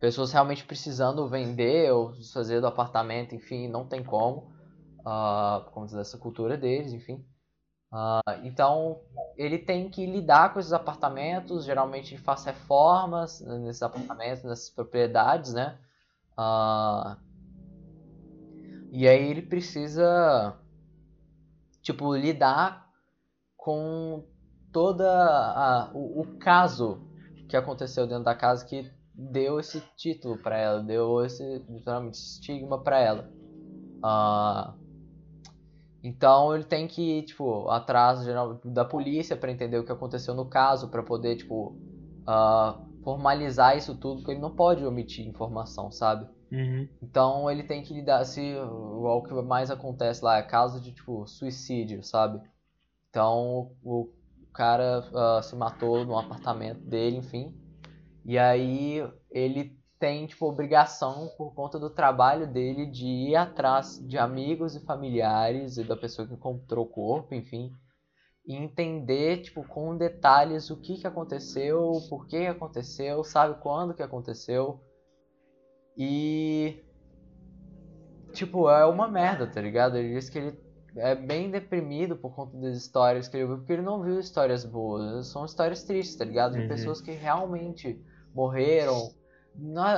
[0.00, 4.52] pessoas realmente precisando vender ou fazer do apartamento, enfim, não tem como,
[5.04, 7.24] ah, por conta dessa cultura deles, enfim.
[7.90, 9.00] Ah, então,
[9.36, 15.54] ele tem que lidar com esses apartamentos, geralmente ele faz reformas nesses apartamentos, nessas propriedades,
[15.54, 15.78] né?
[18.90, 20.56] E aí ele precisa,
[21.82, 22.88] tipo, lidar
[23.56, 24.24] com
[24.72, 27.00] toda a, o, o caso
[27.48, 32.82] que aconteceu dentro da casa que deu esse título pra ela, deu esse, literalmente, estigma
[32.82, 33.28] pra ela.
[34.02, 34.74] Ah,
[36.02, 40.34] então ele tem que ir, tipo, atrás geral, da polícia pra entender o que aconteceu
[40.34, 41.74] no caso, pra poder, tipo,
[42.26, 46.28] ah, formalizar isso tudo, porque ele não pode omitir informação, sabe?
[46.52, 46.88] Uhum.
[47.02, 51.26] Então ele tem que lidar, se o que mais acontece lá é caso de, tipo,
[51.26, 52.40] suicídio, sabe?
[53.10, 54.08] Então o
[54.58, 57.54] cara ah, se matou no apartamento dele, enfim.
[58.24, 64.18] E aí ele tem, tipo, obrigação por conta do trabalho dele de ir atrás de
[64.18, 67.70] amigos e familiares e da pessoa que encontrou o corpo, enfim,
[68.44, 73.94] e entender, tipo, com detalhes o que que aconteceu, por que que aconteceu, sabe quando
[73.94, 74.80] que aconteceu.
[75.96, 76.84] E
[78.32, 79.96] tipo, é uma merda, tá ligado?
[79.96, 80.67] Ele disse que ele
[80.98, 84.64] é bem deprimido por conta das histórias que ele viu, porque ele não viu histórias
[84.64, 85.28] boas.
[85.28, 86.52] São histórias tristes, tá ligado?
[86.52, 86.68] De Uhum.
[86.68, 88.00] pessoas que realmente
[88.34, 89.10] morreram.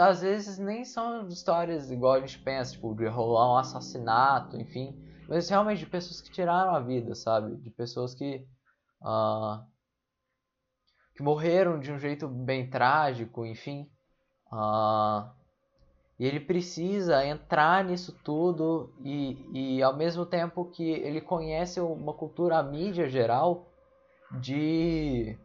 [0.08, 4.94] Às vezes nem são histórias igual a gente pensa, tipo, de rolar um assassinato, enfim.
[5.28, 7.56] Mas realmente de pessoas que tiraram a vida, sabe?
[7.56, 8.46] De pessoas que.
[9.02, 9.64] ah,
[11.14, 13.90] que morreram de um jeito bem trágico, enfim.
[14.50, 15.32] Ah,
[16.20, 22.12] e ele precisa entrar nisso tudo e, e ao mesmo tempo que ele conhece uma
[22.12, 23.66] cultura, a mídia geral,
[24.38, 25.38] de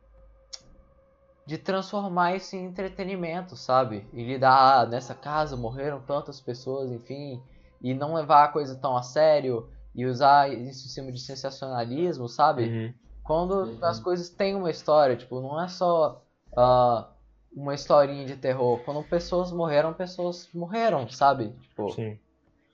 [1.47, 4.05] de transformar isso em entretenimento, sabe?
[4.11, 7.41] E lidar, ah, nessa casa morreram tantas pessoas, enfim,
[7.82, 12.28] e não levar a coisa tão a sério e usar isso em cima de sensacionalismo,
[12.28, 12.63] sabe?
[12.63, 12.93] Uhum.
[13.23, 16.21] Quando as coisas têm uma história, tipo, não é só
[16.57, 17.07] ah,
[17.56, 18.80] uma historinha de terror.
[18.84, 21.49] Quando pessoas morreram, pessoas morreram, sabe?
[21.62, 22.20] Tipo, Sim.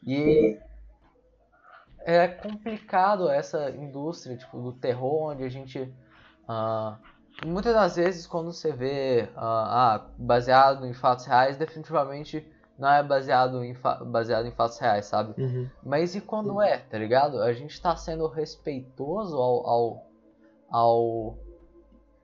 [0.05, 0.57] e
[1.99, 5.93] é complicado essa indústria tipo, do terror, onde a gente.
[6.47, 6.97] ah,
[7.45, 12.45] muitas das vezes, quando você vê ah, ah, baseado em fatos reais, definitivamente
[12.77, 13.75] não é baseado em,
[14.07, 15.39] baseado em fatos reais, sabe?
[15.39, 15.69] Uhum.
[15.83, 17.39] Mas e quando é, tá ligado?
[17.39, 20.05] A gente tá sendo respeitoso ao, ao,
[20.71, 21.37] ao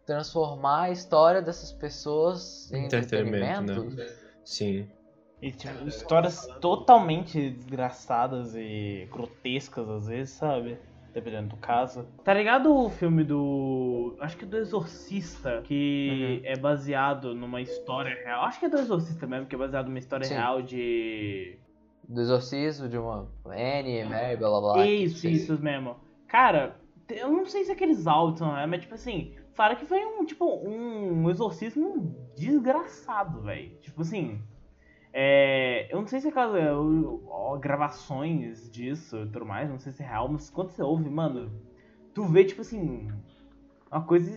[0.08, 3.95] transformar a história dessas pessoas em Entretenimento, entretenimento.
[3.97, 4.08] né?
[4.43, 4.88] Sim.
[5.41, 10.80] E, tipo, histórias totalmente desgraçadas e grotescas às vezes, sabe?
[11.14, 12.08] Dependendo do caso.
[12.24, 14.16] Tá ligado o filme do.
[14.20, 18.43] Acho que do Exorcista, que é baseado numa história real.
[18.45, 20.36] Acho que é do Exorcista mesmo, que é baseado numa história Sim.
[20.36, 21.60] real de.
[22.08, 24.88] Do exorcismo de uma Annie, Mary, blá blá blá.
[24.88, 25.97] Isso, isso mesmo.
[26.28, 26.78] Cara,
[27.10, 28.66] eu não sei se aqueles áudios são, né?
[28.66, 33.76] Mas tipo assim, fala que foi um, tipo, um exorcismo desgraçado, velho.
[33.82, 34.41] Tipo assim.
[35.12, 39.80] É, eu não sei se é é, o- ó, gravações disso e tudo mais, não
[39.80, 41.51] sei se é real, mas quando você ouve, mano,
[42.14, 43.08] tu vê, tipo assim,
[43.91, 44.30] uma coisa.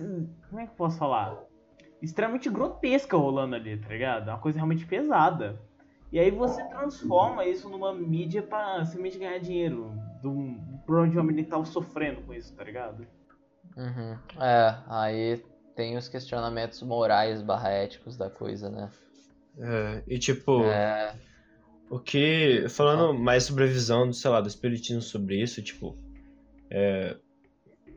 [0.49, 1.39] Como é que eu posso falar?
[2.01, 4.29] Extremamente grotesca rolando ali, tá ligado?
[4.29, 5.61] Uma coisa realmente pesada.
[6.11, 9.93] E aí você transforma isso numa mídia pra simplesmente ganhar dinheiro.
[10.23, 10.57] Do,
[10.87, 13.07] provavelmente ele tava sofrendo com isso, tá ligado?
[13.81, 14.18] Uhum.
[14.43, 15.43] É, aí
[15.74, 18.91] tem os questionamentos morais barra éticos da coisa, né?
[19.59, 21.14] É, e tipo, É,
[21.89, 22.66] o que.
[22.68, 25.97] Falando mais sobre a visão do, sei lá, do espiritismo sobre isso, tipo.
[26.70, 27.16] É,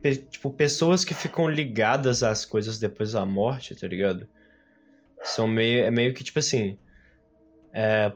[0.00, 4.26] pe- tipo, pessoas que ficam ligadas às coisas depois da morte, tá ligado?
[5.22, 5.84] São meio.
[5.84, 6.78] É meio que tipo assim.
[7.72, 8.10] é,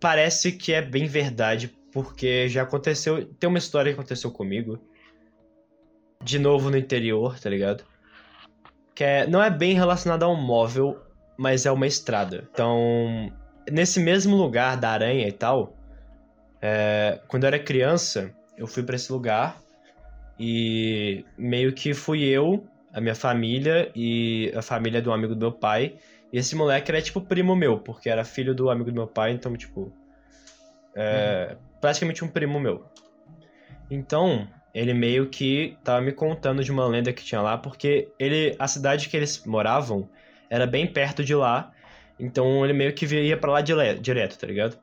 [0.00, 3.26] parece que é bem verdade, porque já aconteceu.
[3.34, 4.78] Tem uma história que aconteceu comigo.
[6.22, 7.84] De novo no interior, tá ligado?
[8.94, 11.00] Que é, não é bem relacionada a um móvel,
[11.36, 12.48] mas é uma estrada.
[12.52, 13.32] Então,
[13.70, 15.76] nesse mesmo lugar da aranha e tal,
[16.60, 19.60] é, quando eu era criança, eu fui pra esse lugar
[20.38, 25.52] e meio que fui eu, a minha família e a família um amigo do meu
[25.52, 25.96] pai.
[26.32, 29.32] E esse moleque era tipo primo meu, porque era filho do amigo do meu pai,
[29.32, 29.92] então, tipo.
[30.94, 32.84] É, praticamente um primo meu.
[33.90, 38.56] Então, ele meio que tava me contando de uma lenda que tinha lá, porque ele,
[38.58, 40.08] a cidade que eles moravam
[40.48, 41.72] era bem perto de lá,
[42.18, 44.78] então ele meio que ia pra lá direto, tá ligado?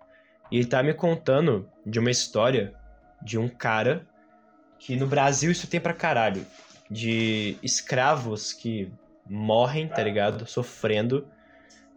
[0.51, 2.73] E ele tá me contando de uma história
[3.21, 4.07] de um cara
[4.77, 6.45] que no Brasil isso tem pra caralho,
[6.89, 8.91] de escravos que
[9.27, 10.47] morrem, tá ligado?
[10.47, 11.27] Sofrendo,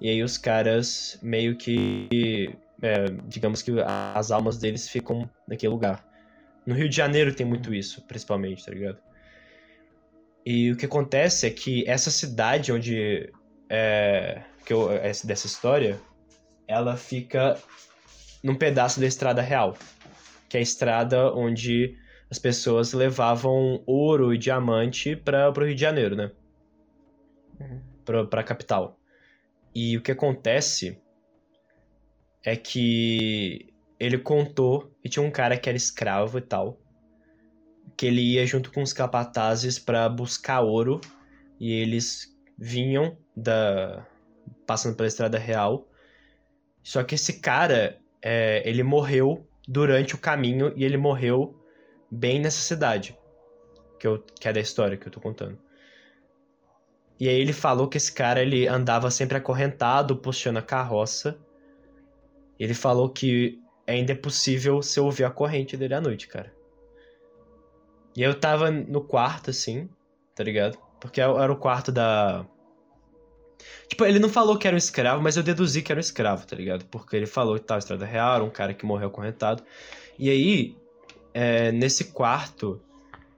[0.00, 3.72] e aí os caras meio que, é, digamos que
[4.14, 6.04] as almas deles ficam naquele lugar.
[6.64, 8.98] No Rio de Janeiro tem muito isso, principalmente, tá ligado?
[10.44, 13.32] E o que acontece é que essa cidade onde
[13.68, 16.00] é, que eu, essa, dessa história,
[16.66, 17.58] ela fica
[18.42, 19.76] num pedaço da estrada real,
[20.48, 21.96] que é a estrada onde
[22.30, 26.30] as pessoas levavam ouro e diamante para o Rio de Janeiro, né?
[27.60, 27.80] Uhum.
[28.04, 28.98] Pra, pra capital.
[29.74, 31.00] E o que acontece
[32.44, 33.71] é que
[34.02, 36.76] ele contou que tinha um cara que era escravo e tal,
[37.96, 41.00] que ele ia junto com os capatazes para buscar ouro
[41.60, 44.04] e eles vinham da
[44.66, 45.86] passando pela estrada real.
[46.82, 51.56] Só que esse cara, é, ele morreu durante o caminho e ele morreu
[52.10, 53.16] bem nessa cidade
[54.00, 55.56] que, eu, que é da história que eu tô contando.
[57.20, 61.38] E aí ele falou que esse cara ele andava sempre acorrentado, puxando a carroça.
[62.58, 66.52] Ele falou que ainda é possível você ouvir a corrente dele à noite, cara.
[68.16, 69.88] E eu tava no quarto, assim,
[70.34, 70.78] tá ligado?
[71.00, 72.46] Porque era o quarto da.
[73.88, 76.46] Tipo, ele não falou que era um escravo, mas eu deduzi que era um escravo,
[76.46, 76.84] tá ligado?
[76.86, 79.62] Porque ele falou que tava estrada real, um cara que morreu acorrentado.
[80.18, 80.76] E aí,
[81.32, 82.80] é, nesse quarto,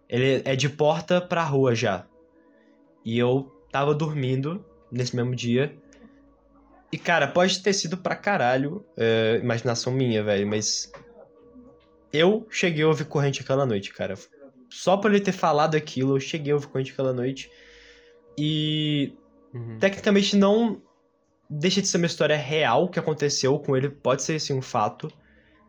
[0.08, 2.06] ele é de porta pra rua já.
[3.04, 5.76] E eu tava dormindo nesse mesmo dia.
[6.94, 10.92] E, cara, pode ter sido pra caralho, é, imaginação minha, velho, mas.
[12.12, 14.14] Eu cheguei a ouvir corrente aquela noite, cara.
[14.70, 17.50] Só por ele ter falado aquilo, eu cheguei a ouvir corrente aquela noite.
[18.38, 19.12] E
[19.52, 19.76] Uhum.
[19.80, 20.80] tecnicamente não
[21.50, 25.10] deixa de ser uma história real que aconteceu com ele, pode ser sim um fato.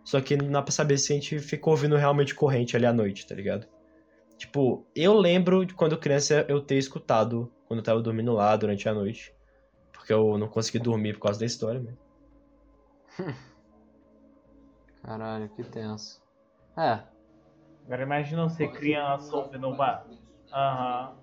[0.03, 2.93] Só que não dá pra saber se a gente ficou ouvindo realmente corrente ali à
[2.93, 3.65] noite, tá ligado?
[4.37, 8.87] Tipo, eu lembro de quando criança eu ter escutado quando eu tava dormindo lá durante
[8.87, 9.34] a noite.
[10.05, 11.91] Porque eu não consegui dormir por causa da história, né?
[15.01, 16.21] Caralho, que tenso.
[16.77, 16.99] É,
[17.85, 20.05] Agora imagina você criança ouvindo um bar.
[20.53, 21.15] Aham.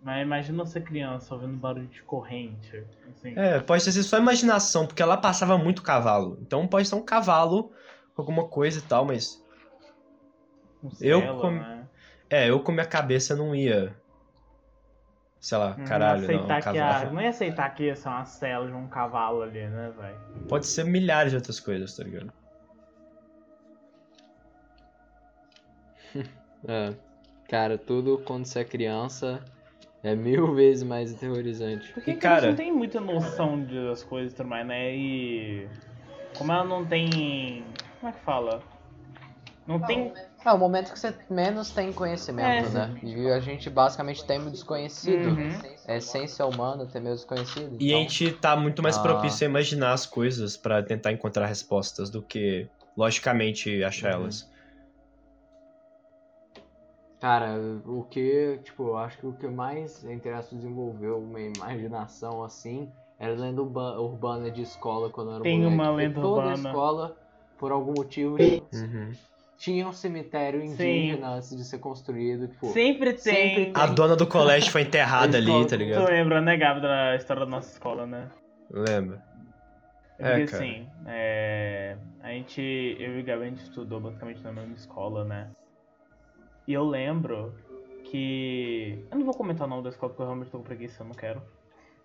[0.00, 2.82] Mas imagina você criança ouvindo barulho de corrente.
[3.10, 3.38] Assim.
[3.38, 6.38] É, pode ser só imaginação, porque lá passava muito cavalo.
[6.40, 7.72] Então pode ser um cavalo,
[8.16, 9.36] alguma coisa e tal, mas.
[10.82, 11.88] Um eu celo, com- né?
[12.30, 13.94] É, eu com minha cabeça não ia.
[15.44, 16.24] Sei lá, Não caralho, não.
[16.24, 17.08] aceitar que cavalo.
[17.08, 20.16] a, não ia aceitar que ia ser uma cela de um cavalo ali, né, velho?
[20.48, 22.32] Pode ser milhares de outras coisas, tá ligado?
[26.66, 26.94] é.
[27.46, 29.44] Cara, tudo quando você é criança
[30.02, 31.92] é mil vezes mais aterrorizante.
[31.92, 34.96] Porque E, cara- não tem muita noção de- das coisas e tudo mais, né?
[34.96, 35.68] E.
[36.38, 37.66] Como ela não tem.
[38.00, 38.62] Como é que fala?
[39.66, 40.10] Não tem.
[40.44, 42.70] É o momento que você menos tem conhecimento, É.
[42.88, 43.00] né?
[43.02, 45.28] E a gente basicamente tem o desconhecido.
[45.30, 45.50] Uhum.
[45.86, 47.76] É essência humana ter meio desconhecido.
[47.80, 49.02] E a então- gente tá muito mais Ah.
[49.02, 54.22] propício a imaginar as coisas pra tentar encontrar respostas do que, logicamente, achar Uhum.
[54.24, 54.52] elas.
[57.20, 57.54] Cara,
[57.86, 62.92] o que, tipo, eu acho que o que mais, entre aspas, desenvolveu uma imaginação assim
[63.18, 65.74] era a lenda urba- urbana de escola quando eu era Tem moleque.
[65.74, 66.68] uma lenda toda urbana.
[66.68, 67.16] escola,
[67.56, 68.36] por algum motivo,
[68.74, 69.12] Uhum.
[69.64, 72.48] Tinha um cemitério indígena antes de ser construído.
[72.48, 73.54] Tipo, Sempre tem.
[73.54, 76.04] Sempre A dona do colégio foi enterrada ali, tá Tu ligado?
[76.06, 78.28] lembra, né, Gabi, da história da nossa escola, né?
[78.70, 79.22] Lembra?
[80.18, 80.64] É porque cara.
[80.64, 82.60] assim, é, a gente,
[83.00, 85.50] eu e o Gabi, a gente estudou basicamente na mesma escola, né?
[86.66, 87.54] E eu lembro
[88.04, 88.98] que.
[89.10, 91.06] Eu não vou comentar o nome da escola porque eu realmente tô com preguiça, eu
[91.06, 91.42] não quero.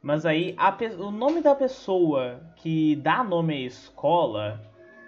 [0.01, 4.62] Mas aí, a pe- o nome da pessoa que dá nome à escola,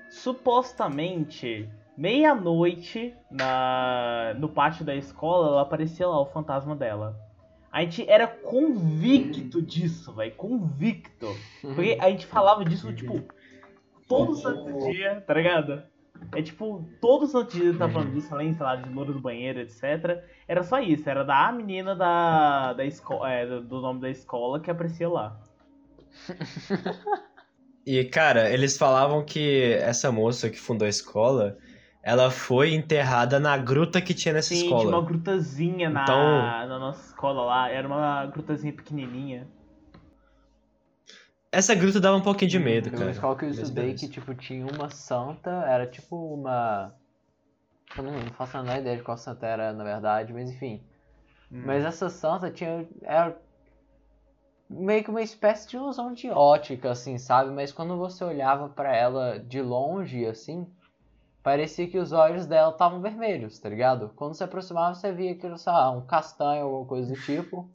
[0.10, 1.70] supostamente,
[2.02, 7.16] meia-noite, na no pátio da escola, ela aparecia lá, o fantasma dela.
[7.72, 10.34] A gente era convicto disso, velho.
[10.36, 11.28] Convicto.
[11.62, 13.22] Porque a gente falava disso, tipo,
[14.08, 15.84] todo santo dia, tá ligado?
[16.36, 19.60] É tipo, todo santo dia tá falando disso, além, sei lá, de louro do banheiro,
[19.60, 20.24] etc.
[20.48, 24.60] Era só isso, era da menina da, da escola, é, do do nome da escola
[24.60, 25.40] que aparecia lá.
[27.86, 31.58] E, cara, eles falavam que essa moça que fundou a escola,
[32.04, 34.98] ela foi enterrada na gruta que tinha nessa Sim, tinha escola.
[34.98, 39.48] uma grutazinha na, Então- na nossa escola lá, era uma grutazinha pequenininha.
[41.52, 43.06] Essa gruta dava um pouquinho de medo, Tem cara.
[43.06, 46.94] uma escola que eu estudei que, tipo, tinha uma santa, era tipo uma...
[47.98, 50.82] Eu não, não faço a menor ideia de qual santa era, na verdade, mas enfim.
[51.52, 51.64] Hum.
[51.66, 52.88] Mas essa santa tinha...
[53.02, 53.38] Era
[54.70, 57.52] meio que uma espécie de ilusão de ótica, assim, sabe?
[57.52, 60.66] Mas quando você olhava pra ela de longe, assim,
[61.44, 64.12] parecia que os olhos dela estavam vermelhos, tá ligado?
[64.16, 67.70] Quando se aproximava, você via aquilo, sei lá, um castanho, alguma coisa do tipo.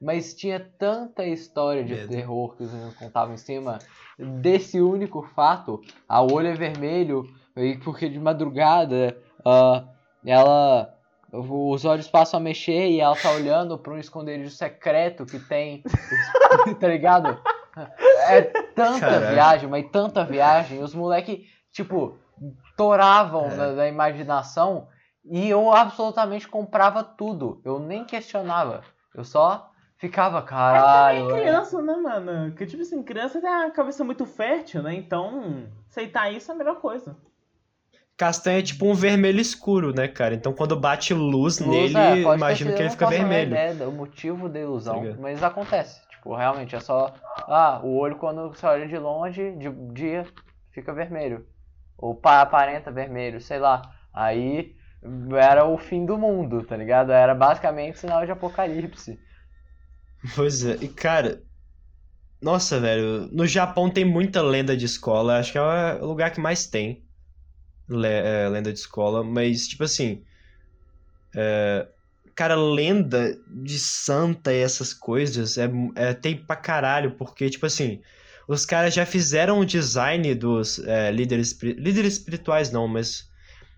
[0.00, 2.08] Mas tinha tanta história de Medo.
[2.08, 3.78] terror que os meninos contavam em cima
[4.18, 5.82] desse único fato.
[6.08, 7.28] A olho é vermelho,
[7.84, 9.84] porque de madrugada ah,
[10.24, 10.96] ela.
[11.32, 15.84] Os olhos passam a mexer e ela tá olhando pra um esconderijo secreto que tem.
[16.80, 17.38] tá ligado?
[18.26, 19.34] É tanta Caralho.
[19.34, 20.82] viagem, mas tanta viagem.
[20.82, 22.18] Os moleque, tipo,
[22.76, 23.56] toravam É.
[23.56, 24.88] da, da imaginação
[25.24, 27.60] e eu absolutamente comprava tudo.
[27.64, 28.82] Eu nem questionava.
[29.14, 31.30] Eu só ficava, caralho.
[31.36, 32.50] É criança, né, mano?
[32.50, 34.94] Porque, tipo assim, criança tem a cabeça muito fértil, né?
[34.94, 37.16] Então, aceitar isso é a melhor coisa.
[38.16, 40.34] Castanho é tipo um vermelho escuro, né, cara?
[40.34, 43.52] Então quando bate luz, Luz, nele, é, imagino que ele fica vermelho.
[43.52, 45.20] ideia do motivo da Tá ilusão, ligado?
[45.22, 46.06] mas acontece.
[46.10, 47.14] Tipo, realmente é só.
[47.48, 50.26] Ah, o olho quando você olha de longe, de dia,
[50.70, 51.46] fica vermelho.
[52.00, 53.82] Ou pa- aparenta vermelho, sei lá.
[54.12, 54.76] Aí
[55.38, 57.12] era o fim do mundo, tá ligado?
[57.12, 59.20] Era basicamente sinal de apocalipse.
[60.34, 61.42] Pois é, e cara.
[62.42, 65.62] Nossa, velho, no Japão tem muita lenda de escola, acho que é
[66.02, 67.06] o lugar que mais tem
[67.90, 70.24] é, lenda de escola, mas, tipo assim.
[71.34, 71.88] é,
[72.34, 78.02] cara, lenda de santa e essas coisas é, é tem pra caralho, porque, tipo assim,
[78.50, 83.30] os caras já fizeram o design dos é, líderes, líderes espirituais, não, mas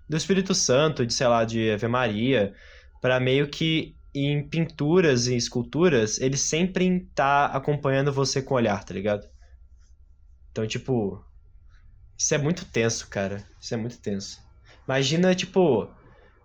[0.09, 2.55] do Espírito Santo, de, sei lá, de Ave Maria,
[2.99, 8.83] pra meio que em pinturas e esculturas, eles sempre tá acompanhando você com o olhar,
[8.83, 9.29] tá ligado?
[10.51, 11.23] Então, tipo,
[12.16, 13.45] isso é muito tenso, cara.
[13.61, 14.39] Isso é muito tenso.
[14.89, 15.87] Imagina, tipo,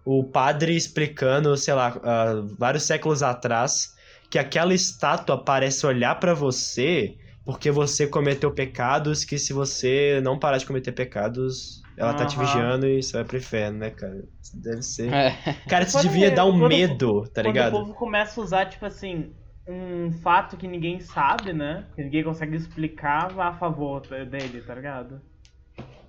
[0.04, 3.96] o padre explicando, sei lá, ah, vários séculos atrás,
[4.30, 7.18] que aquela estátua parece olhar pra você
[7.48, 12.38] porque você cometeu pecados que se você não parar de cometer pecados, ela tá te
[12.38, 14.22] vigiando e você vai pro inferno, né, cara?
[14.44, 15.14] Isso deve ser.
[15.14, 15.32] É.
[15.70, 17.74] Cara, isso Quando devia dar um quando- medo, tá Quando ligado?
[17.74, 19.32] o povo começa a usar, tipo assim,
[19.66, 21.86] um fato que ninguém sabe, né?
[21.96, 25.22] Que ninguém consegue explicar a favor dele, tá ligado?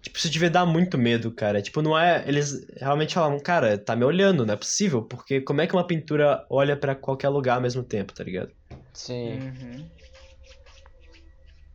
[0.03, 1.63] Tipo, isso devia dar muito medo, cara.
[1.63, 2.25] Tipo, não é.
[2.27, 5.87] Eles realmente falam, cara, tá me olhando, não é possível, porque como é que uma
[5.87, 8.51] pintura olha pra qualquer lugar ao mesmo tempo, tá ligado?
[8.93, 9.39] Sim.
[9.39, 9.87] Uhum.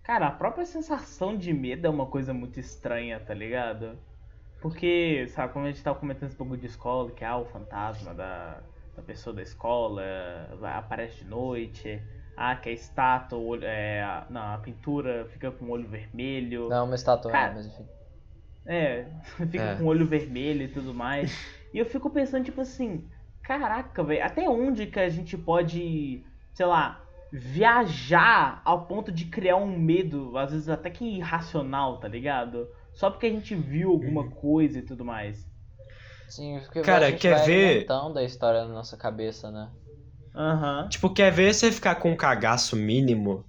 [0.04, 3.98] Cara, a própria sensação de medo é uma coisa muito estranha, tá ligado?
[4.62, 8.14] Porque, sabe, quando a gente tava comentando esse bagulho de escola, que ah, o fantasma
[8.14, 8.62] da,
[8.96, 10.02] da pessoa da escola
[10.76, 12.02] aparece de noite,
[12.38, 15.88] ah, que a estátua, o olho, é, a- não, a pintura fica com o olho
[15.88, 16.70] vermelho.
[16.70, 17.88] Não, uma estátua, Cara, mas enfim.
[18.66, 19.06] É,
[19.52, 19.78] fica É.
[19.78, 21.32] com o olho vermelho e tudo mais.
[21.74, 23.10] E eu fico pensando, tipo assim,
[23.44, 26.24] caraca, velho, até onde que a gente pode,
[26.54, 27.03] sei lá,
[27.34, 32.68] viajar ao ponto de criar um medo, às vezes até que irracional, tá ligado?
[32.94, 35.44] Só porque a gente viu alguma coisa e tudo mais.
[36.30, 39.70] Sim, porque Cara, a gente quer vai ver- alimentando a história na nossa cabeça, né?
[40.36, 40.88] Aham.
[40.90, 43.44] Tipo, quer ver você ficar com um cagaço mínimo?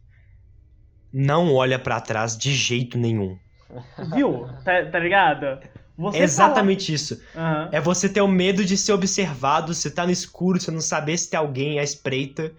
[1.12, 3.38] Não olha pra trás de jeito nenhum.
[4.14, 4.46] Viu?
[4.64, 5.60] Tá, tá ligado?
[5.96, 7.20] Você É exatamente isso.
[7.32, 7.68] fala- Aham.
[7.72, 11.16] É você ter o medo de ser observado, você tá no escuro, você não saber
[11.18, 12.52] se tem alguém à espreita.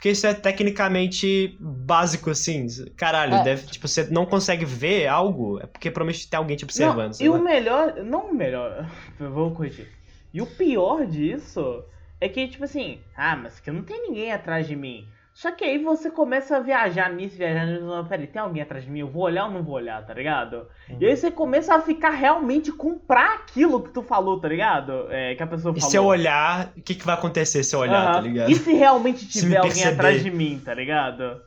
[0.00, 2.66] Porque isso é tecnicamente básico, assim.
[2.96, 3.42] Caralho, É.
[3.44, 7.12] deve, tipo, você não consegue ver algo, é porque provavelmente tem alguém te observando.
[7.18, 7.36] Não, e lá.
[7.36, 8.88] o melhor, não o melhor,
[9.20, 9.88] vou corrigir.
[10.32, 11.84] E o pior disso
[12.18, 15.06] é que, tipo assim, ah, mas que não tem ninguém atrás de mim.
[15.32, 18.84] Só que aí você começa a viajar nisso, viajar nisso, não, peraí, tem alguém atrás
[18.84, 20.68] de mim, eu vou olhar ou não vou olhar, tá ligado?
[20.98, 25.10] E aí você começa a ficar realmente comprar aquilo que tu falou, tá ligado?
[25.10, 25.80] É, que a pessoa E falou.
[25.80, 28.12] se eu olhar, o que, que vai acontecer se eu olhar, Aham.
[28.12, 28.54] tá ligado?
[28.54, 29.82] E se realmente Se tiver me alguém perceber.
[29.84, 31.42] atrás de mim, tá ligado?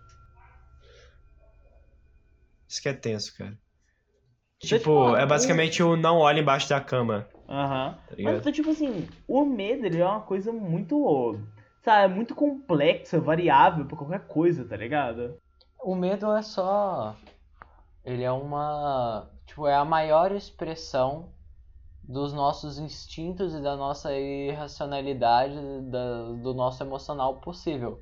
[2.67, 3.57] Isso que é tenso, cara.
[4.59, 7.97] Deixa eu te Tipo, falar, é basicamente o não olha embaixo da cama, Aham.
[8.07, 11.39] tá Mas então, tipo assim, o medo ele é uma coisa muito.
[11.83, 15.37] Sabe, é muito complexa, variável pra qualquer coisa, tá ligado?
[15.83, 17.13] O medo é só.
[18.05, 19.29] Ele é uma.
[19.45, 21.29] Tipo, é a maior expressão
[22.01, 25.55] dos nossos instintos e da nossa irracionalidade,
[25.89, 28.01] da- do nosso emocional possível.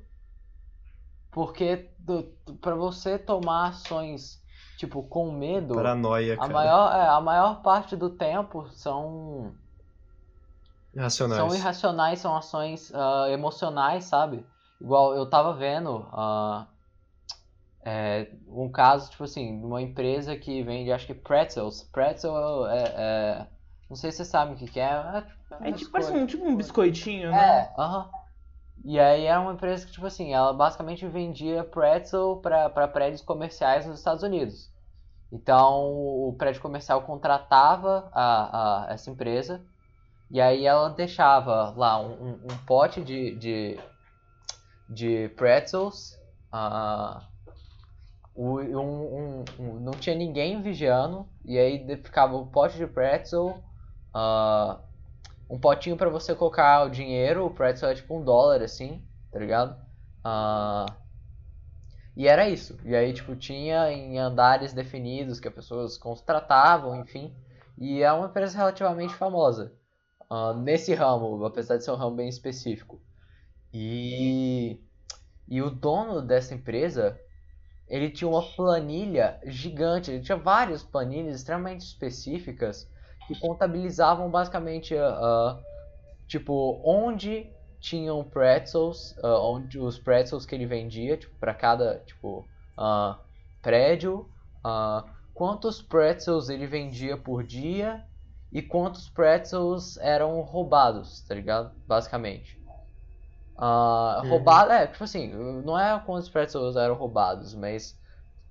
[1.30, 2.24] Porque do,
[2.60, 4.40] pra você tomar ações,
[4.76, 6.52] tipo, com medo, Paranoia, a cara.
[6.52, 9.54] maior, é, a maior parte do tempo são
[10.94, 11.38] Irracionais.
[11.38, 14.46] são irracionais, são ações ah, emocionais, sabe?
[14.80, 16.66] Igual eu tava vendo ah,
[17.84, 21.82] é, um caso, tipo assim, de uma empresa que vende, acho que pretzels.
[21.92, 22.84] Pretzel é.
[22.96, 23.46] é-
[23.88, 24.84] não sei se você sabe o que, que é.
[25.60, 27.68] É, É tipo, parece um, tipo um biscoitinho, né?
[27.76, 28.10] É, aham.
[28.84, 33.22] E aí era uma empresa que, tipo assim, ela basicamente vendia pretzel pra pra prédios
[33.22, 34.70] comerciais nos Estados Unidos.
[35.30, 39.64] Então o prédio comercial contratava a, a, essa empresa
[40.32, 43.78] e aí ela deixava lá um, um, um pote de, de,
[44.88, 46.16] de pretzels.
[48.34, 53.62] o- um, um- um- não tinha ninguém vigiando, e aí ficava o pote de pretzel,
[54.14, 54.80] ah,
[55.50, 59.02] um potinho pra você colocar o dinheiro, o pretzel é tipo um dólar assim,
[59.32, 59.76] tá ligado?
[60.24, 60.86] Ah,
[62.16, 62.78] e era isso.
[62.84, 67.34] E aí, tipo, tinha em andares definidos que as pessoas contratavam, enfim.
[67.78, 69.72] E é uma empresa relativamente famosa
[70.34, 72.98] ah, nesse ramo, apesar de ser um ramo bem específico.
[73.70, 74.80] E,
[75.46, 77.20] e o dono dessa empresa,
[77.86, 82.90] ele tinha uma planilha gigante, ele tinha várias planilhas extremamente específicas
[83.26, 85.60] que contabilizavam basicamente ah,
[86.26, 92.48] tipo onde tinham pretzels, ah, onde os pretzels que ele vendia, tipo, para cada tipo
[92.74, 93.20] ah,
[93.60, 94.26] prédio,
[95.34, 98.02] quantos pretzels ele vendia por dia
[98.52, 101.72] e quantos pretzels eram roubados, tá ligado?
[101.86, 102.60] Basicamente.
[103.56, 104.28] Ah, Uhum.
[104.28, 105.28] roubado, é, tipo assim,
[105.64, 107.98] não é quantos pretzels eram roubados, mas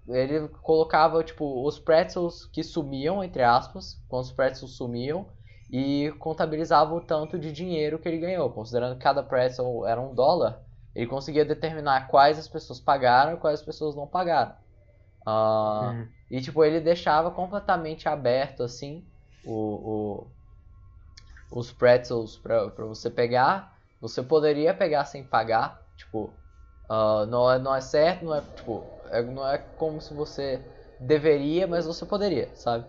[0.08, 5.28] ele colocava, tipo, os pretzels que sumiam, entre aspas, quantos pretzels sumiam,
[5.70, 8.52] e contabilizava o tanto de dinheiro que ele ganhou.
[8.52, 10.62] Considerando que cada pretzel era um dólar,
[10.96, 14.56] ele conseguia determinar quais as pessoas pagaram e quais as pessoas não pagaram.
[15.26, 16.10] Ah, Uhum.
[16.30, 19.06] E tipo, ele deixava completamente aberto assim
[19.44, 19.54] o,
[20.28, 20.32] o-
[21.50, 23.78] os pretzels pra você pegar.
[24.00, 26.40] Você poderia pegar sem pagar, tipo,
[26.90, 30.66] ah, não, é, não é certo, não é tipo, é- não é como se você
[31.00, 32.88] deveria, mas você poderia, sabe?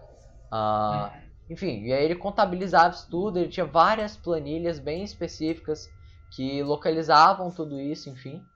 [0.51, 5.89] Ah, enfim, e aí ele contabilizava isso tudo, ele tinha várias planilhas bem específicas
[6.31, 8.47] que localizavam tudo isso, enfim.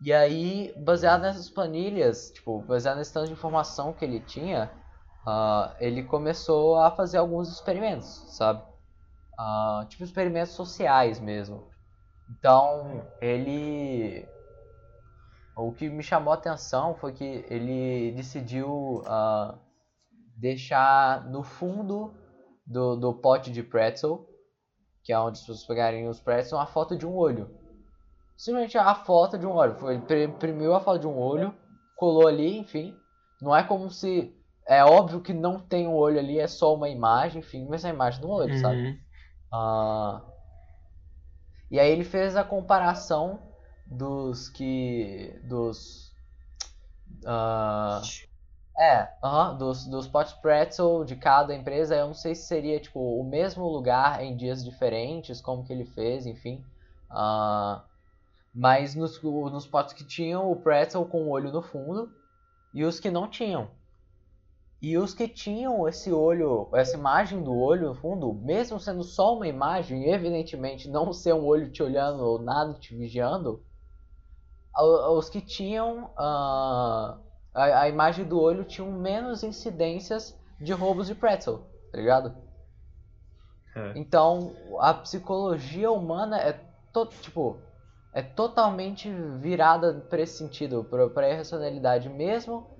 [0.00, 4.72] E aí, baseado nessas planilhas, tipo, baseado nesse tanto de informação que ele tinha,
[5.26, 8.62] ah, ele começou a fazer alguns experimentos, sabe?
[9.38, 11.68] Ah, tipo experimentos sociais mesmo.
[12.30, 14.26] Então, ele.
[15.56, 19.58] O que me chamou a atenção foi que ele decidiu ah,
[20.36, 22.12] deixar no fundo
[22.66, 24.26] do, do pote de pretzel,
[25.02, 27.48] que é onde as pessoas pegarem os pretzels, uma foto de um olho.
[28.36, 29.76] Simplesmente a foto de um olho.
[29.88, 31.54] Ele imprimiu a foto de um olho,
[31.96, 32.96] colou ali, enfim.
[33.40, 34.34] Não é como se.
[34.66, 37.90] É óbvio que não tem um olho ali, é só uma imagem, enfim, mas é
[37.90, 38.82] a imagem do olho, sabe?
[38.82, 38.98] Uhum.
[39.52, 40.22] Ah,
[41.70, 43.38] e aí ele fez a comparação
[43.86, 45.38] dos que.
[45.44, 46.14] dos.
[47.26, 48.02] ah,
[48.78, 51.96] é, aham, dos, dos potes pretzel de cada empresa.
[51.96, 55.84] Eu não sei se seria tipo o mesmo lugar em dias diferentes, como que ele
[55.86, 56.64] fez, enfim.
[57.10, 57.84] Ah,
[58.54, 62.12] mas nos, nos potes que tinham o pretzel com o olho no fundo
[62.74, 63.70] e os que não tinham.
[64.84, 69.34] E os que tinham esse olho, essa imagem do olho no fundo, mesmo sendo só
[69.34, 73.64] uma imagem, evidentemente não ser um olho te olhando ou nada te vigiando,
[74.76, 77.16] os que tinham ah,
[77.54, 82.34] a, a imagem do olho tinham menos incidências de roubos de pretzel, tá ligado?
[83.74, 83.92] É.
[83.96, 86.60] Então, a psicologia humana é
[86.92, 87.56] to, tipo
[88.12, 89.10] é totalmente
[89.40, 92.73] virada para esse sentido, para a irracionalidade mesmo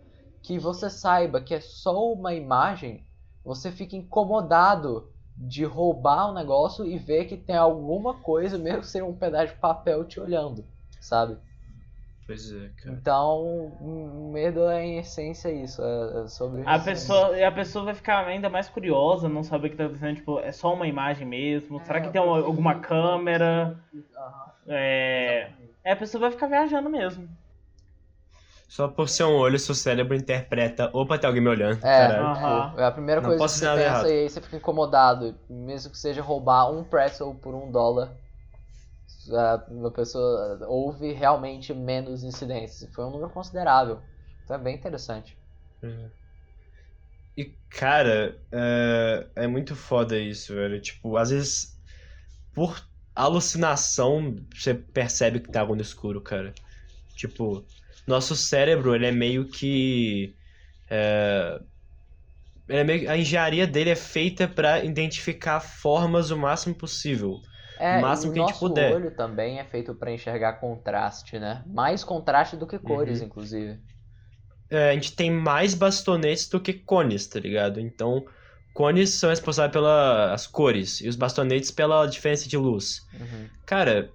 [0.45, 3.03] que você saiba que é só uma imagem,
[3.43, 8.87] você fica incomodado de roubar um negócio e ver que tem alguma coisa, mesmo que
[8.87, 10.65] seja um pedaço de papel te olhando,
[11.01, 11.37] sabe?
[12.27, 12.97] Pois é, cara.
[12.97, 13.43] Então,
[13.81, 16.85] o medo é em essência isso, é é sobre A isso.
[16.85, 20.17] pessoa, e a pessoa vai ficar ainda mais curiosa, não saber o que tá acontecendo,
[20.17, 21.81] tipo, é só uma imagem mesmo?
[21.85, 23.79] Será que tem uma- alguma câmera?
[24.67, 25.51] É...
[25.83, 27.29] é, a pessoa vai ficar viajando mesmo.
[28.69, 30.91] Só por ser um olho, seu cérebro interpreta.
[30.93, 31.77] Opa, tem alguém me olhando.
[31.77, 32.67] É, Caralho.
[32.67, 34.09] Tipo, é a primeira Não coisa que você pensa errado.
[34.09, 38.11] e aí você fica incomodado, mesmo que seja roubar um pretzel por um dólar.
[39.33, 42.93] A pessoa houve realmente menos incidências.
[42.95, 44.01] Foi um número considerável.
[44.45, 45.37] Então é bem interessante.
[47.37, 50.81] E, cara, é, é muito foda isso, velho.
[50.81, 51.79] Tipo, às vezes,
[52.55, 52.81] por
[53.15, 56.55] alucinação, você percebe que tá algo no escuro, cara.
[57.17, 57.65] Tipo,
[58.07, 60.37] nosso cérebro, ele é meio que.
[60.91, 61.61] é,
[62.69, 67.41] é meio, a engenharia dele é feita pra identificar formas o máximo possível.
[67.77, 69.03] É, O máximo que o a gente nosso puder.
[69.03, 71.65] olho também é feito para enxergar contraste, né?
[71.67, 73.23] Mais contraste do que cores, Uhum.
[73.23, 73.81] inclusive.
[74.71, 77.79] É, a gente tem mais bastonetes do que cones, tá ligado?
[77.81, 78.25] Então,
[78.73, 83.03] cones são responsáveis pelas cores e os bastonetes pela diferença de luz.
[83.13, 83.51] Uhum.
[83.67, 84.15] Cara,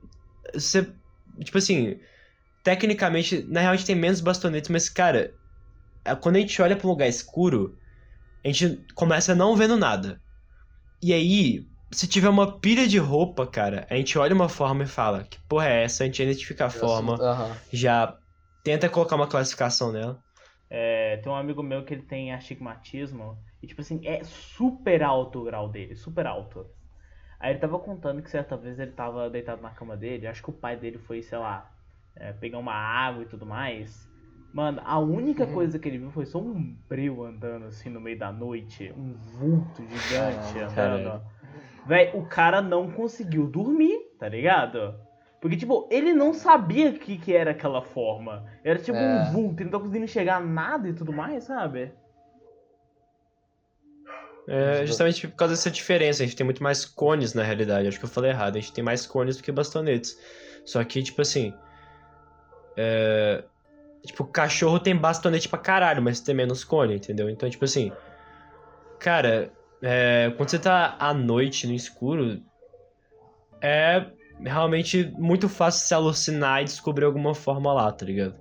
[0.53, 0.93] você.
[1.43, 1.99] Tipo assim,
[2.69, 5.35] tecnicamente, na real a gente tem menos bastonetes, mas, cara,
[6.21, 7.75] quando a gente olha pra um lugar escuro,
[8.45, 10.21] a gente começa não vendo nada.
[11.01, 14.87] E aí, se tiver uma pilha de roupa, cara, a gente olha uma forma e
[14.87, 16.03] fala: que porra é essa?
[16.03, 17.55] A gente identifica a forma, Aham.
[17.73, 18.15] já
[18.63, 20.23] tenta colocar uma classificação nela.
[20.69, 25.39] É, tem um amigo meu que ele tem astigmatismo e, tipo assim, é super alto
[25.39, 26.69] o grau dele, super alto.
[27.39, 30.49] Aí ele tava contando que certa vez ele tava deitado na cama dele, acho que
[30.49, 31.73] o pai dele foi, sei lá,
[32.19, 34.07] é, pegar uma água e tudo mais.
[34.51, 35.53] Mano, a única Uhum.
[35.53, 39.13] coisa que ele viu foi só um breu andando assim no meio da noite, um
[39.13, 41.21] vulto gigante andando.
[41.85, 44.99] Véi, o cara não conseguiu dormir, tá ligado?
[45.39, 48.43] Porque, tipo, ele não sabia o que, que era aquela forma.
[48.63, 49.01] Era tipo É.
[49.01, 51.93] um vulto, ele não tá conseguindo enxergar nada e tudo mais, sabe?
[54.47, 56.23] É justamente por causa dessa diferença.
[56.23, 57.87] A gente tem muito mais cones na realidade.
[57.87, 58.57] Acho que eu falei errado.
[58.57, 60.17] A gente tem mais cones do que bastonetes.
[60.65, 61.53] Só que, tipo assim.
[62.81, 63.43] É...
[64.05, 67.29] Tipo, cachorro tem bastonete pra caralho, mas tem menos cone, entendeu?
[67.29, 67.91] Então, tipo assim.
[68.97, 69.51] Cara,
[69.81, 72.41] é, quando você tá à noite no escuro,
[73.61, 74.05] é
[74.41, 78.35] realmente muito fácil se alucinar e descobrir alguma forma lá, tá ligado?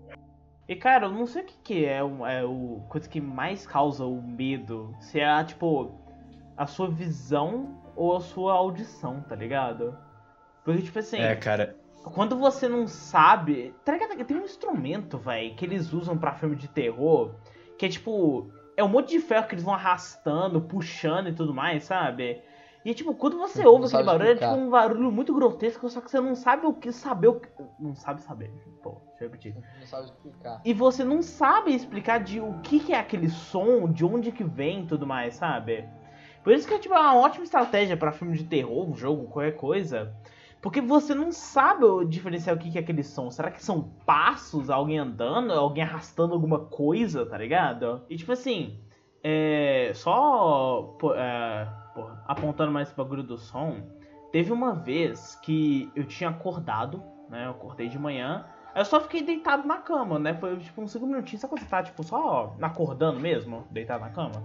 [0.69, 3.67] E, cara, eu não sei o que, que é, o, é o coisa que mais
[3.67, 4.95] causa o medo.
[5.01, 5.93] Se é, tipo,
[6.57, 9.97] a sua visão ou a sua audição, tá ligado?
[10.65, 11.75] Porque, tipo assim, É, cara.
[12.13, 13.75] Quando você não sabe.
[13.85, 13.99] Tá?
[14.27, 17.35] Tem um instrumento, velho, que eles usam pra filme de terror,
[17.77, 18.51] que é tipo.
[18.77, 22.41] É um monte de ferro que eles vão arrastando, puxando e tudo mais, sabe?
[22.85, 24.55] E tipo, quando você ouve aquele barulho, é explicar.
[24.55, 27.49] tipo um barulho muito grotesco, só que você não sabe o que saber o que.
[27.79, 28.51] Não sabe saber.
[28.83, 29.55] Pô, deixa eu repetir.
[29.55, 30.61] Não sabe explicar.
[30.65, 34.45] E você não sabe explicar de o que, que é aquele som, de onde que
[34.45, 35.89] vem e tudo mais, sabe?
[36.43, 39.57] Por isso que é tipo, uma ótima estratégia pra filme de terror, um jogo, qualquer
[39.57, 40.15] coisa.
[40.61, 43.31] Porque você não sabe diferenciar o que, é aquele som.
[43.31, 48.03] Será que são passos, alguém andando, alguém arrastando alguma coisa, tá ligado?
[48.11, 48.81] E tipo assim,
[49.23, 53.83] é, só é, porra, apontando mais esse bagulho do som,
[54.33, 57.47] teve uma vez que eu tinha acordado, né?
[57.47, 58.45] Eu acordei de manhã.
[58.75, 60.35] Eu só fiquei deitado na cama, né?
[60.35, 61.41] Foi tipo uns 5 minutinhos.
[61.41, 63.65] Sabe quando você tá, tipo, só acordando mesmo?
[63.71, 64.43] Deitado na cama?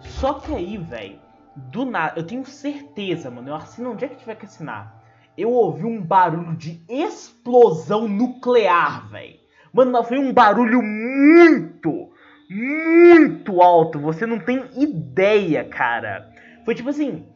[0.00, 1.20] Só que aí, velho,
[1.56, 3.48] do nada, eu tenho certeza, mano.
[3.48, 5.03] Eu assino onde é que tiver que assinar.
[5.36, 9.34] Eu ouvi um barulho de explosão nuclear, velho.
[9.72, 12.10] Mano, foi um barulho muito,
[12.48, 13.98] muito alto.
[13.98, 16.30] Você não tem ideia, cara.
[16.64, 17.26] Foi tipo assim.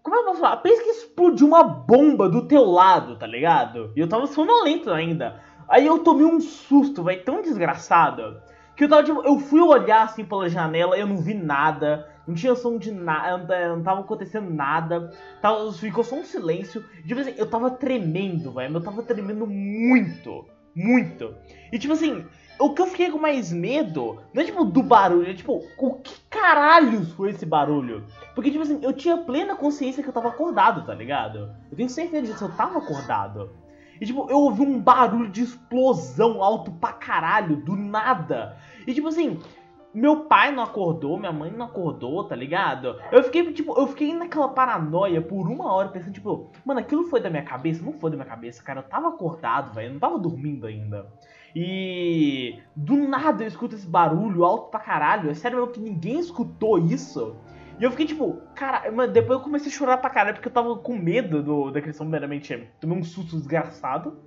[0.00, 0.58] Como é que eu posso falar?
[0.58, 3.90] Pensa que explodiu uma bomba do teu lado, tá ligado?
[3.96, 5.40] E eu tava sonolento ainda.
[5.68, 8.40] Aí eu tomei um susto, velho, tão desgraçado.
[8.76, 12.08] Que eu tava, tipo, eu fui olhar assim pela janela, eu não vi nada.
[12.26, 15.12] Não tinha som de nada, não tava acontecendo nada.
[15.40, 16.84] Tava, ficou só um silêncio.
[17.06, 18.76] Tipo assim, eu tava tremendo, velho.
[18.76, 20.46] Eu tava tremendo muito.
[20.74, 21.34] Muito.
[21.72, 22.24] E tipo assim,
[22.58, 25.94] o que eu fiquei com mais medo, não é tipo do barulho, é tipo, o
[25.94, 28.04] que caralhos foi esse barulho?
[28.34, 31.54] Porque, tipo assim, eu tinha plena consciência que eu tava acordado, tá ligado?
[31.70, 33.50] Eu tenho certeza disso, eu tava acordado.
[34.00, 38.56] E, tipo, eu ouvi um barulho de explosão alto pra caralho, do nada.
[38.86, 39.40] E, tipo assim,
[39.94, 43.00] meu pai não acordou, minha mãe não acordou, tá ligado?
[43.12, 47.20] Eu fiquei, tipo, eu fiquei naquela paranoia por uma hora pensando, tipo, mano, aquilo foi
[47.20, 47.84] da minha cabeça?
[47.84, 48.80] Não foi da minha cabeça, cara.
[48.80, 49.88] Eu tava acordado, velho.
[49.88, 51.06] Eu não tava dormindo ainda.
[51.54, 55.30] E do nada eu escuto esse barulho alto pra caralho.
[55.30, 57.36] É sério mesmo que ninguém escutou isso.
[57.78, 60.52] E eu fiquei tipo, cara, mas depois eu comecei a chorar pra caralho porque eu
[60.52, 64.18] tava com medo do, daquele som, primeiramente, tomei um susto desgraçado.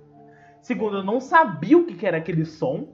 [0.60, 2.88] Segundo, eu não sabia o que, que era aquele som.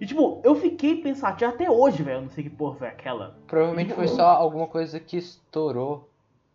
[0.00, 2.18] E tipo, eu fiquei pensativo até hoje, velho.
[2.18, 3.36] Eu não sei que porra foi aquela.
[3.46, 6.08] Provavelmente foi só alguma coisa que estourou.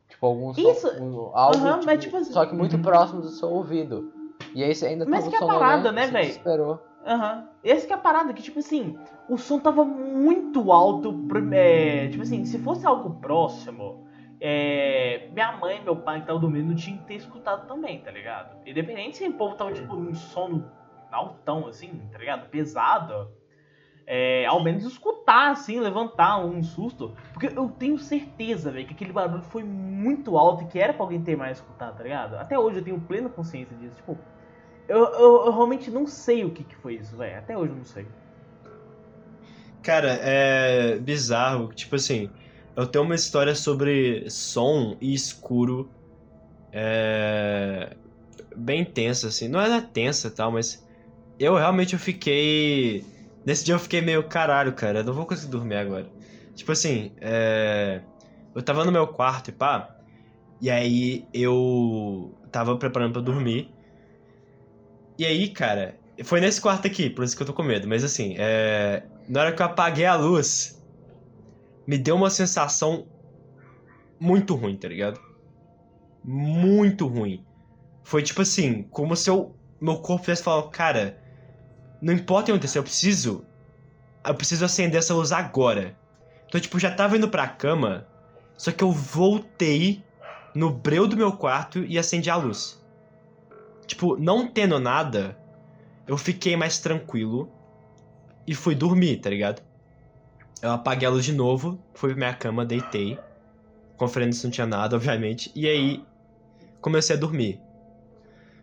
[0.09, 0.61] Tipo, algum som.
[0.71, 0.87] Isso.
[1.01, 4.11] um- algo, Aham, tipo, mas tipo assim- Só que muito próximo do seu ouvido.
[4.53, 6.27] E aí você ainda Mas tava que é a parada, né, você véi?
[6.27, 6.79] Esperou.
[7.05, 7.49] Aham.
[7.63, 11.13] Esse que é a parada, que tipo assim, o som tava muito alto.
[11.51, 14.05] é, tipo assim, se fosse algo próximo,
[14.39, 17.99] é, minha mãe e meu pai que estavam dormindo não tinham que ter escutado também,
[17.99, 18.55] tá ligado?
[18.65, 20.65] Independente se o povo tava tipo num sono
[21.13, 22.49] altão, assim, tá ligado?
[22.49, 23.31] Pesado.
[24.05, 27.15] É, ao menos escutar, assim, levantar um susto.
[27.31, 31.03] Porque eu tenho certeza, velho, que aquele barulho foi muito alto e que era pra
[31.03, 32.35] alguém ter mais escutado, tá ligado?
[32.35, 33.95] Até hoje eu tenho plena consciência disso.
[33.95, 34.17] Tipo,
[34.87, 37.37] eu, eu, eu realmente não sei o que, que foi isso, velho.
[37.37, 38.05] Até hoje eu não sei.
[39.81, 41.73] Cara, é bizarro.
[41.73, 42.29] Tipo assim,
[42.75, 45.89] eu tenho uma história sobre som e escuro.
[46.71, 47.95] É.
[48.55, 49.47] Bem tensa, assim.
[49.47, 50.83] Não era tensa tal, mas.
[51.39, 53.03] Eu realmente eu fiquei.
[53.45, 54.99] Nesse dia eu fiquei meio caralho, cara.
[54.99, 56.09] Eu não vou conseguir dormir agora.
[56.55, 58.01] Tipo assim, é.
[58.55, 59.95] Eu tava no meu quarto e pá.
[60.61, 63.73] E aí eu tava preparando pra dormir.
[65.17, 67.87] E aí, cara, foi nesse quarto aqui, por isso que eu tô com medo.
[67.87, 69.03] Mas assim, é.
[69.27, 70.81] Na hora que eu apaguei a luz,
[71.87, 73.07] me deu uma sensação
[74.19, 75.19] muito ruim, tá ligado?
[76.23, 77.45] Muito ruim.
[78.03, 81.22] Foi tipo assim, como se eu, meu corpo tivesse falado, cara,
[82.03, 83.45] não importa o que acontecer, eu preciso.
[84.25, 85.95] Eu preciso acender essa luz agora.
[86.45, 88.05] Então, tipo, já tava indo pra cama,
[88.57, 90.03] só que eu voltei
[90.53, 92.77] no breu do meu quarto e acendi a luz.
[93.87, 95.37] Tipo, não tendo nada,
[96.05, 97.49] eu fiquei mais tranquilo
[98.45, 99.61] e fui dormir, tá ligado?
[100.61, 103.17] Eu apaguei a luz de novo, fui pra minha cama, deitei.
[103.95, 105.51] Conferendo se não tinha nada, obviamente.
[105.55, 106.05] E aí,
[106.81, 107.61] comecei a dormir.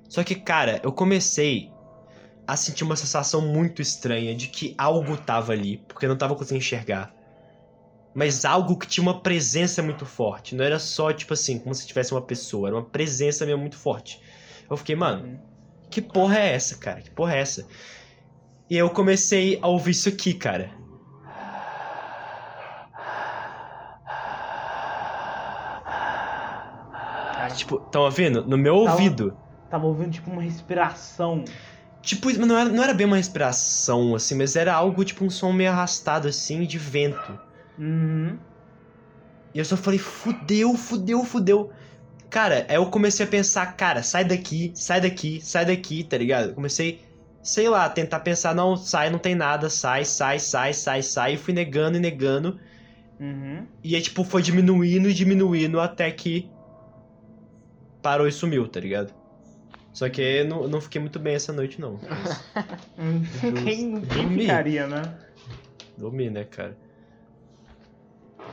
[0.08, 1.72] Só que, cara, eu comecei
[2.46, 6.34] a sentir uma sensação muito estranha de que algo tava ali, porque eu não tava
[6.34, 7.12] conseguindo enxergar.
[8.12, 10.56] Mas algo que tinha uma presença muito forte.
[10.56, 13.76] Não era só, tipo assim, como se tivesse uma pessoa, era uma presença mesmo muito
[13.76, 14.20] forte.
[14.68, 15.40] Eu fiquei, mano,
[15.90, 17.00] que porra é essa, cara?
[17.00, 17.66] Que porra é essa?
[18.68, 20.72] E eu comecei a ouvir isso aqui, cara.
[27.56, 28.44] Tipo, tão ouvindo?
[28.46, 29.36] No meu Tava- ouvido.
[29.68, 31.44] Tava ouvindo tipo uma respiração.
[32.02, 35.52] Tipo, não era, não era bem uma respiração, assim, mas era algo, tipo, um som
[35.52, 37.38] meio arrastado, assim, de vento.
[37.78, 38.38] Uhum.
[39.54, 41.70] E eu só falei, fudeu, fudeu, fudeu.
[42.30, 46.54] Cara, aí eu comecei a pensar, cara, sai daqui, sai daqui, sai daqui, tá ligado?
[46.54, 47.04] Comecei,
[47.42, 51.34] sei lá, tentar pensar, não, sai, não tem nada, sai, sai, sai, sai, sai.
[51.34, 52.58] E fui negando e negando.
[53.18, 53.66] Uhum.
[53.84, 56.48] E aí, tipo, foi diminuindo e diminuindo até que
[58.00, 59.19] parou e sumiu, tá ligado?
[59.92, 61.98] Só que não, não fiquei muito bem essa noite, não.
[63.64, 65.18] Quem, quem ficaria, né?
[65.96, 66.76] dormi, né, cara?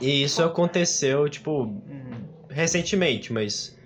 [0.00, 2.28] E isso aconteceu, tipo, Uhum.
[2.50, 3.76] recentemente, mas.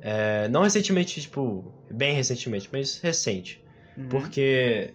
[0.00, 3.60] é, não recentemente, tipo, bem recentemente, mas recente.
[3.96, 4.08] Uhum.
[4.08, 4.94] Porque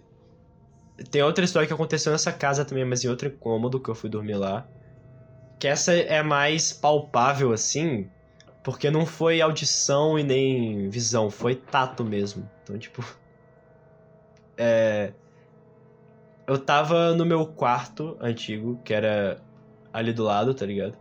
[1.10, 4.10] tem outra história que aconteceu nessa casa também, mas em outro cômodo que eu fui
[4.10, 4.66] dormir lá.
[5.58, 8.08] Que essa é mais palpável, assim,
[8.62, 12.48] porque não foi audição e nem visão, foi tato mesmo.
[12.62, 13.04] Então, tipo.
[14.60, 15.12] É.
[16.44, 19.40] Eu tava no meu quarto antigo, que era
[19.92, 20.98] ali do lado, tá ligado?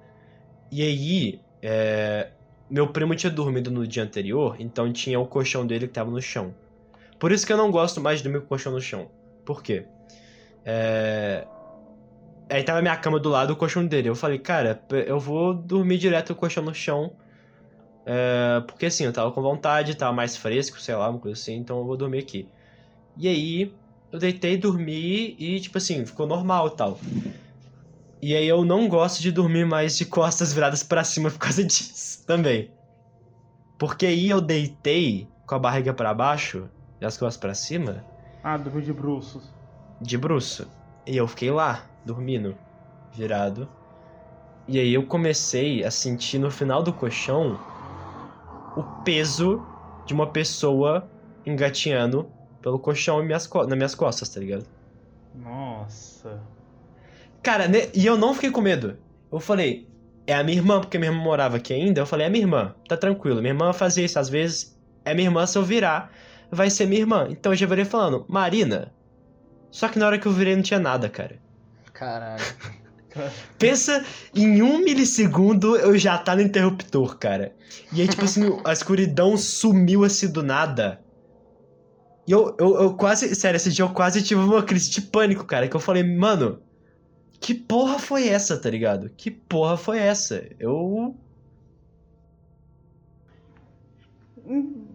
[0.71, 2.29] E aí, é,
[2.69, 6.21] meu primo tinha dormido no dia anterior, então tinha o colchão dele que tava no
[6.21, 6.53] chão.
[7.17, 9.09] Por isso que eu não gosto mais de dormir com o colchão no chão.
[9.45, 9.85] Por quê?
[10.65, 11.47] É...
[12.49, 14.09] Aí tava minha cama do lado do colchão dele.
[14.09, 17.13] Eu falei, cara, eu vou dormir direto com o colchão no chão.
[18.07, 21.55] É, Porque assim, eu tava com vontade, tava mais fresco, sei lá, uma coisa assim,
[21.55, 22.49] então eu vou dormir aqui.
[23.17, 23.77] E aí,
[24.11, 26.99] eu deitei, dormi e, tipo assim, ficou normal e tal.
[28.21, 31.63] E aí eu não gosto de dormir mais de costas viradas pra cima por causa
[31.65, 32.71] disso também.
[33.77, 36.69] Porque aí eu deitei com a barriga pra baixo
[36.99, 38.05] e as costas pra cima,
[38.43, 39.43] Ah, dormiu de bruços.
[40.01, 40.67] de bruço.
[41.05, 42.57] E eu fiquei lá, dormindo,
[43.11, 43.67] virado.
[44.67, 47.55] E aí eu comecei a sentir no final do colchão
[48.77, 49.65] o peso
[50.05, 51.09] de uma pessoa
[51.45, 52.29] engatinhando
[52.61, 54.65] pelo colchão e minhas nas minhas costas, tá ligado?
[55.33, 56.39] Nossa.
[57.41, 58.97] Cara, e eu não fiquei com medo.
[59.31, 59.87] Eu falei,
[60.25, 62.01] é a minha irmã, porque minha irmã morava aqui ainda.
[62.01, 63.41] Eu falei, é minha irmã, tá tranquilo.
[63.41, 64.77] Minha irmã fazia isso às vezes.
[65.05, 66.11] É minha irmã, se eu virar,
[66.51, 67.27] vai ser minha irmã.
[67.29, 68.93] Então eu já virei falando, Marina.
[69.71, 71.39] Só que na hora que eu virei não tinha nada, cara.
[71.93, 72.43] Caralho.
[73.57, 77.55] Pensa em um milissegundo eu já tá no interruptor, cara.
[77.91, 81.01] E aí, tipo assim, a escuridão sumiu assim do nada.
[82.27, 83.33] E eu, eu, eu quase.
[83.35, 85.67] Sério, esse dia eu quase tive uma crise de pânico, cara.
[85.67, 86.61] Que eu falei, mano,
[87.39, 89.09] que porra foi essa, tá ligado?
[89.15, 90.45] Que porra foi essa?
[90.59, 91.15] Eu.
[94.45, 94.87] Hum,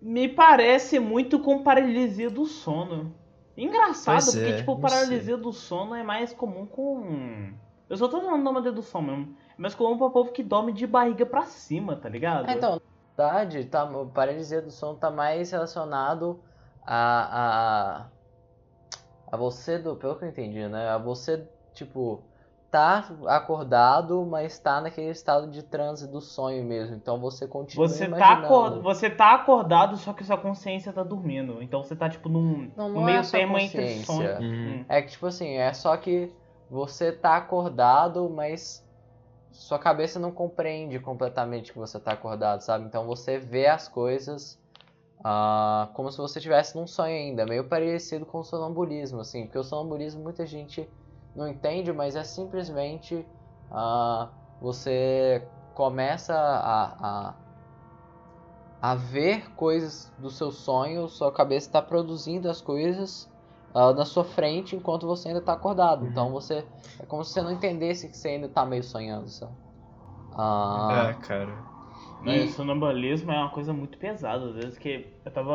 [0.00, 3.14] Me parece muito com paralisia do sono.
[3.56, 7.52] Engraçado, porque, é, tipo, paralisia do sono é mais comum com.
[7.90, 9.36] Eu só tô falando nome do sono mesmo.
[9.58, 12.48] É mais comum pra povo que dorme de barriga pra cima, tá ligado?
[12.48, 12.80] É, Então,
[13.18, 13.84] na verdade, tá,
[14.14, 16.40] paralisia do sono tá mais relacionado
[16.86, 18.06] a,
[19.26, 20.88] a, a você, do, pelo que eu entendi, né?
[20.88, 21.44] A você,
[21.74, 22.22] tipo,
[22.70, 26.94] tá acordado, mas tá naquele estado de transe do sonho mesmo.
[26.94, 28.40] Então você continua Você tá,
[28.80, 31.60] você tá acordado, só que sua consciência tá dormindo.
[31.60, 34.38] Então você tá, tipo, num, Não, no não é meio só termo entre sonho.
[34.38, 34.80] Uhum.
[34.80, 34.84] Hum.
[34.88, 36.32] É que, tipo assim, é só que
[36.70, 38.86] você tá acordado, mas
[39.50, 42.84] sua cabeça não compreende completamente que você tá acordado, sabe?
[42.84, 44.56] Então você vê as coisas
[45.24, 49.58] ah, como se você estivesse num sonho ainda, meio parecido com o sonambulismo, assim, porque
[49.58, 50.88] o sonambulismo muita gente
[51.34, 53.26] não entende, mas é simplesmente
[53.70, 54.28] ah,
[54.60, 55.44] você
[55.74, 57.34] começa a, a,
[58.80, 63.28] a ver coisas do seu sonho, sua cabeça está produzindo as coisas
[63.74, 66.02] ah, na sua frente enquanto você ainda está acordado.
[66.02, 66.10] Uhum.
[66.10, 66.64] Então você
[66.98, 69.52] é como se você não entendesse que você ainda está meio sonhando, sabe?
[70.32, 71.58] Ah, É, cara.
[72.22, 75.54] Mas E- sonambulismo é uma coisa muito pesada, às vezes que eu tava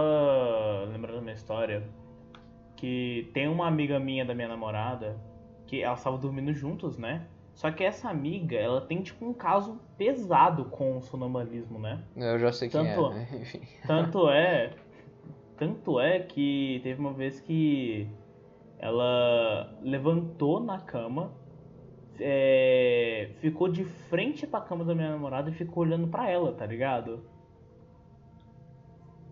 [0.91, 1.83] lembrando minha história
[2.75, 5.15] que tem uma amiga minha da minha namorada
[5.67, 7.25] que elas estavam dormindo juntos, né?
[7.53, 12.03] Só que essa amiga, ela tem tipo um caso pesado com o sonambulismo, né?
[12.15, 13.27] eu já sei quem Tanto- é, né?
[13.41, 13.61] Enfim.
[13.87, 14.73] Tanto é,
[15.57, 18.07] tanto é que teve uma vez que
[18.79, 21.31] ela levantou na cama,
[22.19, 26.65] é, ficou de frente pra cama da minha namorada e ficou olhando pra ela, tá
[26.65, 27.25] ligado?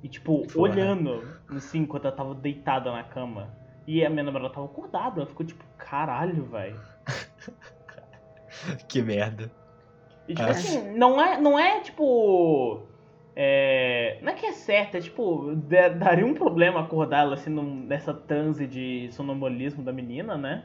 [0.01, 0.69] E tipo, Porra.
[0.71, 3.55] olhando, assim, enquanto ela tava deitada na cama.
[3.87, 6.79] E a minha namorada tava acordada, ela ficou tipo, caralho, velho.
[8.87, 9.51] Que merda.
[10.27, 10.51] E tipo Ah.
[10.51, 12.83] assim, não é, não é tipo.
[13.35, 17.49] É, não é que é certo, é tipo, da- daria um problema acordar ela assim
[17.87, 20.63] nessa transe de sonambulismo da menina, né?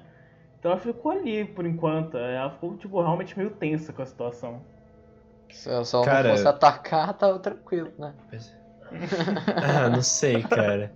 [0.59, 2.17] Então ela ficou ali por enquanto.
[2.19, 4.63] Ela ficou, tipo, realmente meio tensa com a situação.
[5.53, 8.15] Se eu só Cara- não fosse atacar, tava tranquilo, né?
[9.61, 10.95] Ah, não sei, cara.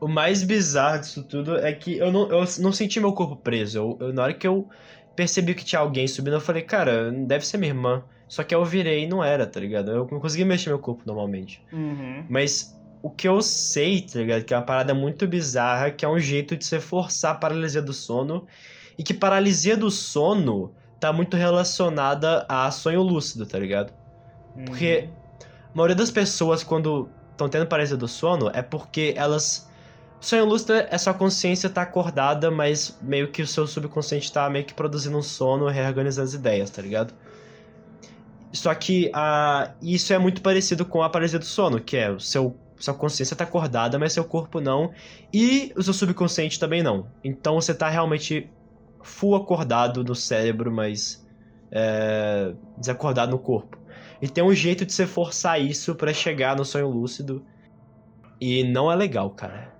[0.00, 3.78] O mais bizarro disso tudo é que eu não, eu não senti meu corpo preso.
[3.78, 4.68] Eu, eu- na hora que eu
[5.14, 8.08] percebi que tinha alguém subindo, eu falei, cara, deve ser minha irmã.
[8.28, 9.90] Só que eu virei e não era, tá ligado?
[9.90, 11.62] Eu não consegui mexer meu corpo normalmente.
[11.72, 12.24] Uhum.
[12.28, 14.44] Mas o que eu sei, tá ligado?
[14.44, 17.80] Que é uma parada muito bizarra, que é um jeito de você forçar a paralisia
[17.80, 18.46] do sono.
[18.98, 23.92] E que paralisia do sono tá muito relacionada a sonho lúcido, tá ligado?
[24.66, 25.08] Porque
[25.42, 29.68] a maioria das pessoas, quando estão tendo paralisia do sono, é porque elas.
[30.20, 34.64] Sonho lúcido é sua consciência tá acordada, mas meio que o seu subconsciente tá meio
[34.64, 37.14] que produzindo um sono, reorganizando as ideias, tá ligado?
[38.52, 42.18] Só que a, isso é muito parecido com a paralisia do sono, que é o
[42.18, 44.92] seu sua consciência tá acordada, mas seu corpo não,
[45.32, 47.08] e o seu subconsciente também não.
[47.24, 48.48] Então você tá realmente
[49.02, 51.26] full acordado no cérebro, mas
[51.72, 53.76] é, desacordado no corpo.
[54.20, 57.44] E tem um jeito de você forçar isso para chegar no sonho lúcido.
[58.40, 59.72] E não é legal, cara.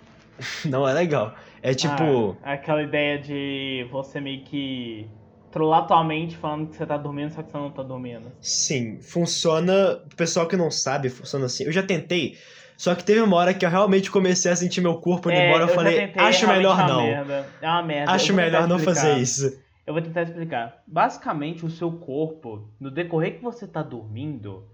[0.64, 1.34] não é legal.
[1.62, 2.36] É tipo.
[2.42, 5.08] Ah, aquela ideia de você meio que
[5.50, 8.30] trollar tua mente falando que você tá dormindo, só que você não tá dormindo.
[8.40, 10.00] Sim, funciona.
[10.12, 11.64] O pessoal que não sabe, funciona assim.
[11.64, 12.36] Eu já tentei.
[12.76, 15.48] Só que teve uma hora que eu realmente comecei a sentir meu corpo indo É,
[15.48, 15.64] embora.
[15.64, 17.02] Eu, eu falei, tentei, acho realmente melhor é uma não.
[17.02, 17.46] merda.
[17.60, 18.12] É uma merda.
[18.12, 19.00] Acho melhor não explicar.
[19.00, 19.60] fazer isso.
[19.86, 20.82] Eu vou tentar explicar.
[20.86, 24.64] Basicamente, o seu corpo, no decorrer que você tá dormindo,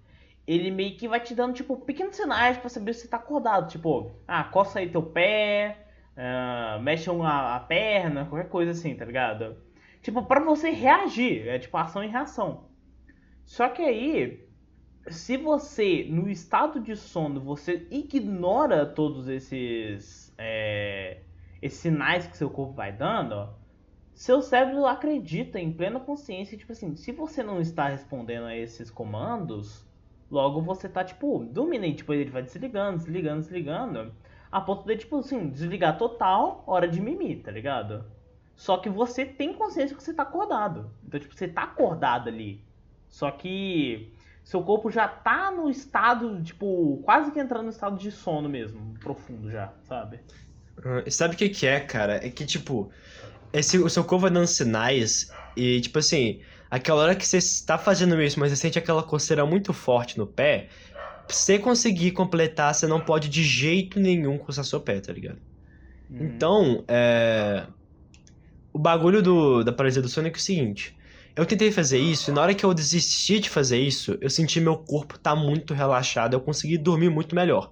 [0.46, 3.70] ele meio que vai te dando, tipo, pequenos sinais pra saber se você tá acordado.
[3.70, 5.78] Tipo, ah, coça aí teu pé,
[6.16, 9.56] ah, mexe uma, a perna, qualquer coisa assim, tá ligado?
[10.04, 11.48] Tipo, pra você reagir.
[11.48, 12.66] É tipo ação e reação.
[13.42, 14.46] Só que aí,
[15.08, 21.22] se você, no estado de sono, você ignora todos esses, é,
[21.62, 23.48] esses sinais que seu corpo vai dando,
[24.12, 28.90] seu cérebro acredita em plena consciência, tipo assim, se você não está respondendo a esses
[28.90, 29.86] comandos,
[30.30, 34.14] logo você tá, tipo, dormindo e, tipo, ele vai desligando, desligando, desligando,
[34.52, 38.04] a ponto de, tipo, assim, desligar total, hora de mimir, tá ligado?
[38.56, 40.90] Só que você tem consciência que você tá acordado.
[41.06, 42.62] Então, tipo, você tá acordado ali.
[43.08, 44.12] Só que
[44.44, 48.94] seu corpo já tá no estado, tipo, quase que entrando no estado de sono mesmo,
[49.00, 50.20] profundo já, sabe?
[50.84, 52.24] Ah, Sabe o que que é, cara?
[52.24, 52.90] É que, tipo,
[53.52, 56.40] esse, o seu corpo vai dando sinais e, tipo assim,
[56.70, 60.26] aquela hora que você está fazendo isso, mas você sente aquela coceira muito forte no
[60.26, 60.68] pé,
[61.26, 65.38] pra você conseguir completar, você não pode de jeito nenhum coçar seu pé, tá ligado?
[66.10, 66.18] Uhum.
[66.20, 67.66] Então, é...
[68.74, 70.96] O bagulho do, da paralisia do sono é que é o seguinte.
[71.36, 74.60] Eu tentei fazer isso e na hora que eu desisti de fazer isso, eu senti
[74.60, 77.70] meu corpo tá muito relaxado, eu consegui dormir muito melhor.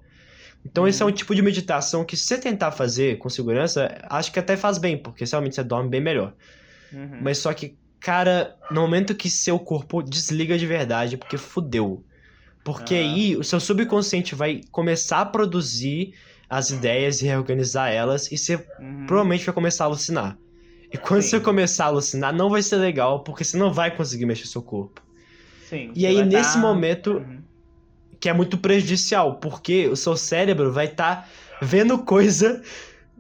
[0.65, 4.33] Então esse é um tipo de meditação que se você tentar fazer com segurança, acho
[4.33, 6.35] que até faz bem, porque realmente você dorme bem melhor.
[6.93, 7.19] Uhum.
[7.21, 12.05] Mas só que, cara, no momento que seu corpo desliga de verdade, porque fudeu.
[12.65, 12.99] Porque Ah.
[12.99, 16.15] aí o seu subconsciente vai começar a produzir
[16.49, 19.07] as ideias e reorganizar elas, e você Uhum.
[19.07, 20.39] provavelmente vai começar a alucinar.
[20.93, 21.29] E quando Sim.
[21.31, 24.61] você começar a alucinar, não vai ser legal, porque você não vai conseguir mexer seu
[24.63, 25.01] corpo.
[25.69, 27.39] Sim, E aí, vai nesse tá- momento, Uhum.
[28.21, 31.29] que é muito prejudicial, porque o seu cérebro vai estar
[31.63, 32.63] vendo coisa,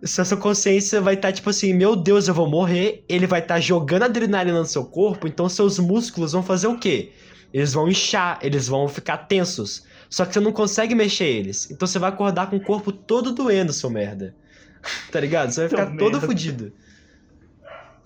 [0.04, 3.58] sua sua consciência vai estar tipo assim, meu Deus, eu vou morrer, ele vai estar
[3.60, 7.12] jogando adrenalina no seu corpo, então seus músculos vão fazer o quê?
[7.54, 9.84] Eles vão inchar, eles vão ficar tensos.
[10.10, 11.70] Só que você não consegue mexer eles.
[11.70, 14.34] Então você vai acordar com o corpo todo doendo, seu merda.
[15.12, 15.50] tá ligado?
[15.52, 16.72] Você vai ficar todo fudido.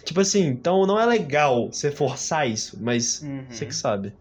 [0.07, 3.45] Tipo assim, então não é legal você forçar isso, mas Uhum.
[3.51, 4.13] você que sabe.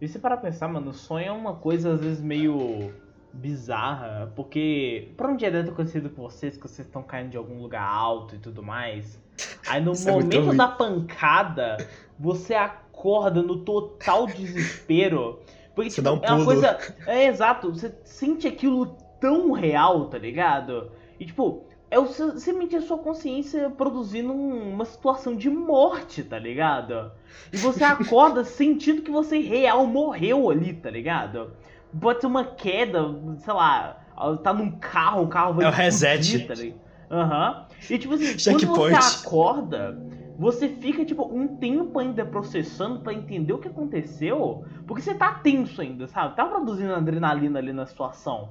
[0.00, 2.90] E se para pensar, mano, o sonho é uma coisa às vezes meio
[3.32, 7.36] bizarra, porque por um dia deve ter acontecido com vocês que vocês estão caindo de
[7.36, 9.20] algum lugar alto e tudo mais.
[9.68, 10.56] Aí no Isso é momento ruim.
[10.56, 11.76] da pancada,
[12.18, 15.38] você acorda no total desespero.
[15.74, 16.78] Porque Você tipo, um é uma coisa.
[17.06, 20.90] É exato, você sente aquilo tão real, tá ligado?
[21.20, 26.38] E tipo, é seu- simplesmente a sua consciência produzindo um- uma situação de morte, tá
[26.38, 27.10] ligado?
[27.52, 31.52] E você acorda sentindo que você real morreu ali, tá ligado?
[32.00, 33.00] Pode ser uma queda,
[33.38, 33.98] sei lá,
[34.42, 36.46] tá num carro, o carro vai É o reset.
[36.46, 36.80] tá ligado?
[37.10, 37.66] Aham.
[37.90, 39.02] E tipo assim, quando Checkpoint.
[39.02, 39.98] você acorda,
[40.38, 45.32] você fica tipo um tempo ainda processando pra entender o que aconteceu, porque você tá
[45.32, 46.36] tenso ainda, sabe?
[46.36, 48.50] Tá produzindo adrenalina ali na situação.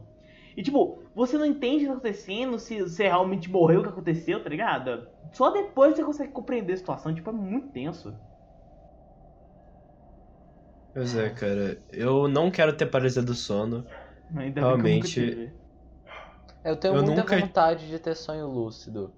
[0.59, 3.87] E tipo, você não entende o que tá acontecendo, se você realmente morreu o que
[3.87, 5.07] aconteceu, tá ligado?
[5.31, 8.13] Só depois você consegue compreender a situação, tipo, é muito tenso.
[10.93, 11.81] Pois é, cara.
[11.91, 13.85] Eu não quero ter paralisia do sono.
[14.35, 14.83] Ainda Realmente.
[14.83, 15.59] bem que eu nunca tive.
[16.65, 19.13] Eu tenho Eu muita nunca- vontade de ter sonho lúcido.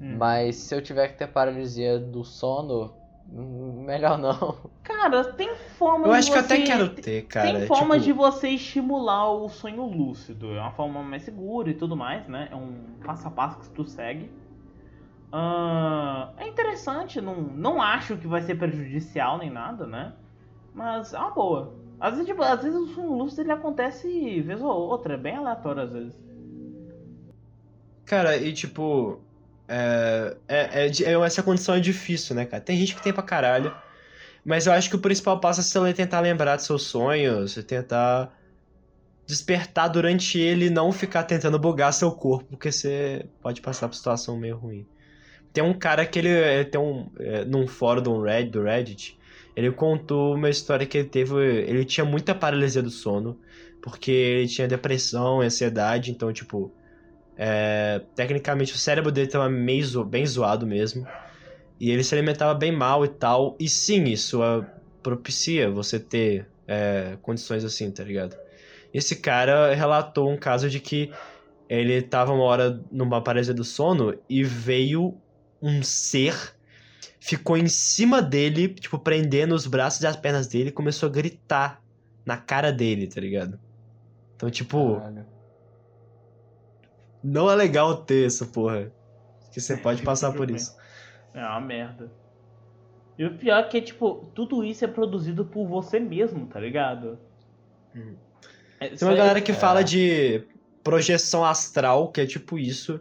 [0.00, 0.16] Hum.
[0.18, 2.92] Mas se eu tiver que ter paralisia do sono,
[3.28, 4.56] melhor não.
[4.82, 7.58] Cara, tem forma Eu de acho que eu até você- quero ter, cara.
[7.58, 10.52] Tem formas de tipo, você estimular o sonho lúcido.
[10.52, 12.48] É uma forma mais segura e tudo mais, né?
[12.50, 14.30] É um passo a passo que tu segue.
[15.32, 20.12] Ah, é interessante, não, não acho que vai ser prejudicial nem nada, né?
[20.72, 21.74] Mas é uma boa.
[21.98, 25.34] Às vezes, tipo, às vezes o Sun Lúcido ele acontece vez ou outra, é bem
[25.36, 26.14] aleatório às vezes.
[28.04, 29.18] Cara, e tipo.
[29.68, 32.62] É, é, é, é- essa condição é difícil, né, cara?
[32.62, 33.80] Tem gente que tem pra caralho.
[34.44, 37.62] Mas eu acho que o principal passo é você tentar lembrar dos seus sonhos, você
[37.64, 38.32] tentar
[39.26, 43.96] despertar durante ele e não ficar tentando bugar seu corpo, porque você pode passar por
[43.96, 44.88] situação meio ruim.
[45.52, 47.10] Tem um cara que ele, ele tem um.
[47.20, 49.18] É, num fórum do Reddit, do Reddit,
[49.56, 51.34] ele contou uma história que ele teve.
[51.36, 53.40] Ele tinha muita paralisia do sono,
[53.80, 56.76] porque ele tinha depressão, ansiedade, então, tipo.
[57.36, 61.06] É, tecnicamente o cérebro dele tava meio bem zoado mesmo.
[61.78, 63.56] E ele se alimentava bem mal e tal.
[63.60, 64.66] E sim, isso ah,
[65.02, 68.36] propicia você ter é, condições assim, tá ligado?
[68.92, 71.12] Esse cara relatou um caso de que
[71.68, 75.14] ele tava uma hora numa paralisia do sono e veio
[75.60, 76.34] um ser,
[77.18, 81.12] ficou em cima dele, tipo, prendendo os braços e as pernas dele e começou a
[81.12, 81.82] gritar
[82.24, 83.58] na cara dele, tá ligado?
[84.34, 84.96] Então, tipo.
[84.96, 85.35] Caralho.
[87.22, 88.92] Não é legal ter essa porra.
[89.52, 90.76] Que você pode passar por isso.
[91.34, 92.10] É uma merda.
[93.18, 97.18] E o pior é que, tipo, tudo isso é produzido por você mesmo, tá ligado?
[97.94, 98.16] Uhum.
[98.78, 99.54] É, Tem uma galera que é.
[99.54, 100.44] fala de
[100.84, 103.00] projeção astral, que é tipo isso.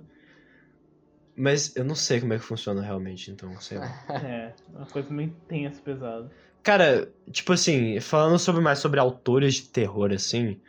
[1.36, 4.06] Mas eu não sei como é que funciona realmente, então, sei lá.
[4.24, 6.32] É, uma coisa meio tensa, pesada.
[6.64, 10.60] Cara, tipo assim, falando sobre mais sobre autores de terror, assim,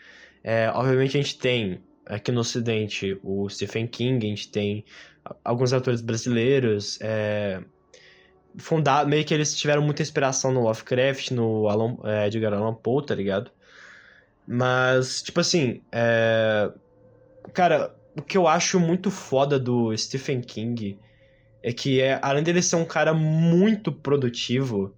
[0.43, 4.85] é, obviamente a gente tem aqui no ocidente o Stephen King, a gente tem
[5.45, 7.65] alguns autores brasileiros, é,
[8.61, 13.05] funda- meio que eles tiveram muita inspiração no Lovecraft, no Alan, é, Edgar Allan Poe,
[13.07, 13.51] tá ligado?
[14.47, 16.73] Mas, tipo assim, é,
[17.55, 21.01] cara, o que eu acho muito foda do Stephen King
[21.63, 24.97] é que, é, além dele ser um cara muito produtivo,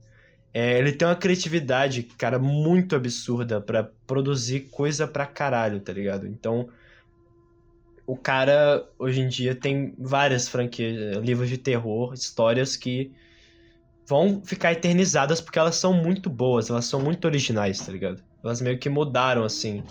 [0.54, 6.26] é, ele tem uma criatividade, cara, muito absurda pra produzir coisa pra caralho, tá ligado?
[6.26, 6.68] Então,
[8.08, 13.12] o cara, hoje em dia, tem várias franquias, livros de terror, histórias que
[14.06, 18.24] vão ficar eternizadas porque elas são muito boas, elas são muito originais, tá ligado?
[18.42, 19.84] Elas meio que mudaram, assim.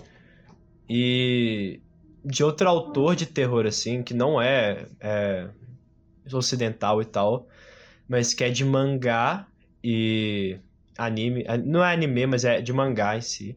[0.89, 1.79] E
[2.25, 5.47] de outro autor de terror, assim, que não é, é
[6.33, 7.47] ocidental e tal,
[8.09, 9.45] mas que é de mangá
[9.83, 10.57] e
[10.97, 11.45] anime.
[11.63, 13.55] Não é anime, mas é de mangá em si.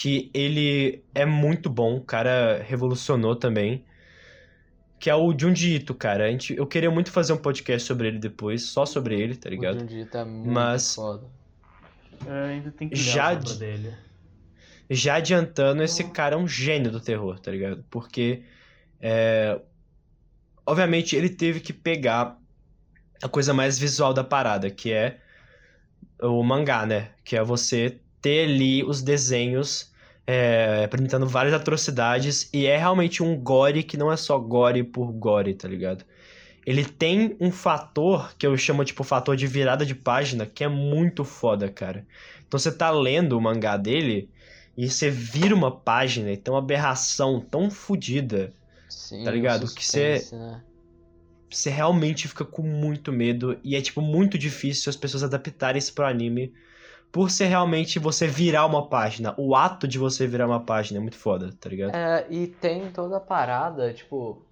[0.00, 3.84] Que ele é muito bom, o cara revolucionou também.
[5.00, 6.26] Que é o Junji Ito, cara.
[6.26, 9.48] A gente, eu queria muito fazer um podcast sobre ele depois, só sobre ele, tá
[9.48, 9.80] O ligado?
[9.80, 11.26] Junji tá muito Mas- foda.
[12.24, 13.92] Eu ainda tem que ler Já de- dele.
[14.88, 17.84] Já adiantando, esse cara é um gênio do terror, tá ligado?
[17.90, 18.44] Porque,
[19.00, 19.60] é,
[20.64, 22.38] obviamente, ele teve que pegar
[23.20, 25.18] a coisa mais visual da parada, que é
[26.22, 27.10] o mangá, né?
[27.24, 29.92] Que é você ter ali os desenhos
[30.26, 35.12] é, apresentando várias atrocidades e é realmente um gore que não é só gore por
[35.12, 36.04] gore, tá ligado?
[36.66, 40.68] Ele tem um fator que eu chamo tipo fator de virada de página que é
[40.68, 42.06] muito foda, cara.
[42.46, 44.30] Então você tá lendo o mangá dele
[44.76, 48.54] e você vira uma página e tem uma aberração tão fodida,
[48.88, 49.72] Sim, Tá ligado?
[49.72, 50.64] Que cê- suspense, né?
[51.50, 55.94] você realmente fica com muito medo e é tipo muito difícil as pessoas adaptarem isso
[55.94, 56.52] pro anime
[57.10, 59.34] por ser realmente você virar uma página.
[59.38, 61.94] O ato de você virar uma página é muito foda, tá ligado?
[61.94, 64.42] É, e tem toda a parada, tipo,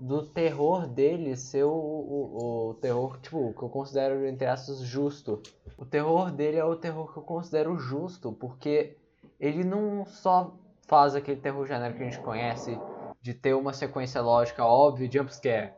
[0.00, 5.40] do terror dele ser o, o, o terror, tipo, que eu considero, entre aspas, justo.
[5.76, 8.96] O terror dele é o terror que eu considero justo, porque
[9.38, 10.56] ele não só
[10.88, 12.78] faz aquele terror genérico que a gente conhece,
[13.20, 15.74] de ter uma sequência lógica óbvia, jumpscare.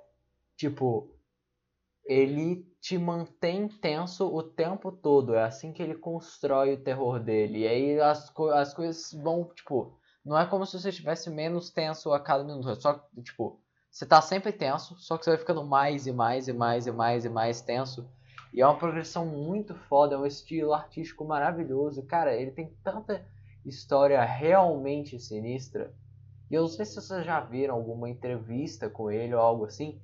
[0.56, 1.10] Tipo,
[2.06, 5.34] ele te mantém tenso o tempo todo.
[5.34, 7.60] É assim que ele constrói o terror dele.
[7.60, 11.70] E aí as, co- as coisas vão, tipo, não é como se você estivesse menos
[11.70, 12.68] tenso a cada minuto.
[12.68, 13.58] É só, tipo,
[13.90, 16.92] você tá sempre tenso, só que você vai ficando mais e mais e mais e
[16.92, 18.06] mais e mais tenso.
[18.52, 22.02] E é uma progressão muito foda, é um estilo artístico maravilhoso.
[22.06, 23.26] Cara, ele tem tanta
[23.64, 25.94] história realmente sinistra.
[26.50, 30.00] E eu não sei se vocês já viram alguma entrevista com ele ou algo assim.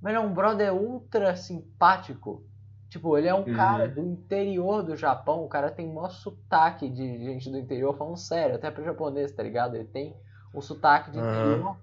[0.00, 2.44] Mas ele é um brother ultra simpático.
[2.88, 3.54] Tipo, ele é um Uhum.
[3.56, 5.44] cara do interior do Japão.
[5.44, 9.42] O cara tem maior sotaque de gente do interior, falando sério, até pro japonês, tá
[9.42, 9.76] ligado?
[9.76, 10.16] Ele tem
[10.54, 11.76] um sotaque de interior.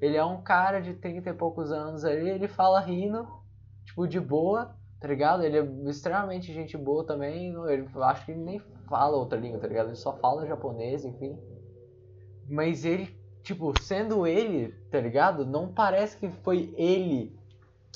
[0.00, 3.26] Ele é um cara de 30 e poucos anos ali, ele fala rindo,
[3.84, 5.42] tipo, de boa, tá ligado?
[5.44, 7.54] Ele é extremamente gente boa também.
[7.68, 9.88] Ele, acho que ele nem fala outra língua, tá ligado?
[9.88, 11.38] Ele só fala japonês, enfim.
[12.48, 15.44] Mas ele, tipo, sendo ele, tá ligado?
[15.46, 17.38] Não parece que foi ele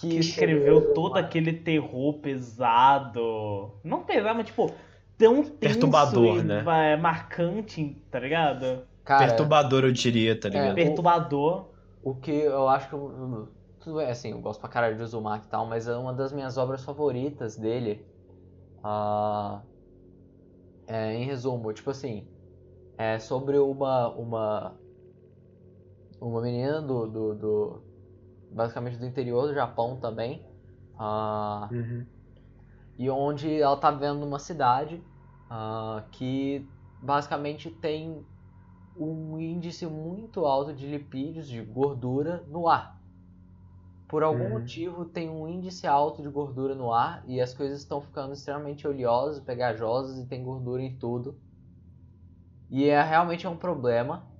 [0.06, 3.80] que escreveu todo aquele terror pesado.
[3.84, 4.74] Não pesado, mas tipo,
[5.16, 6.64] tão tenso Perturbador, e né?
[6.66, 8.86] é, marcante, tá ligado?
[9.04, 10.70] Cara, Perturbador, eu diria, tá ligado?
[10.70, 11.74] É, Perturbador.
[12.02, 12.94] o que eu acho que.
[12.94, 16.12] eu- Tudo bem, assim, eu gosto pra caralho de Uzumaki e tal, mas é uma
[16.12, 18.06] das minhas obras favoritas dele.
[18.82, 19.64] ah,
[20.86, 22.30] é, em resumo, tipo assim,
[22.98, 24.10] é sobre uma.
[24.16, 24.82] uma.
[26.20, 27.06] uma menina do.
[27.08, 27.87] do, do-
[28.50, 30.46] basicamente do interior do Japão também.
[30.98, 32.10] ah, Uhum.
[32.98, 35.02] e onde ela tá vivendo numa cidade
[35.48, 36.70] ah, que
[37.00, 38.26] basicamente tem
[38.96, 43.00] um índice muito alto de lipídios, de gordura no ar.
[44.08, 44.50] Por algum Uhum.
[44.50, 48.86] motivo tem um índice alto de gordura no ar e as coisas estão ficando extremamente
[48.88, 51.40] oleosas, pegajosas e tem gordura em tudo.
[52.70, 54.32] E é realmente é um problema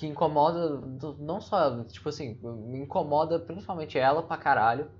[0.00, 4.90] que incomoda do- não só ela, tipo assim, me incomoda principalmente ela pra caralho.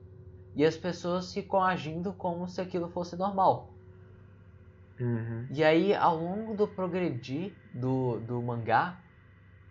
[0.54, 3.78] E as pessoas ficam agindo como se aquilo fosse normal.
[5.00, 5.48] Uhum.
[5.50, 9.02] E aí, ao longo do progredir do, do mangá,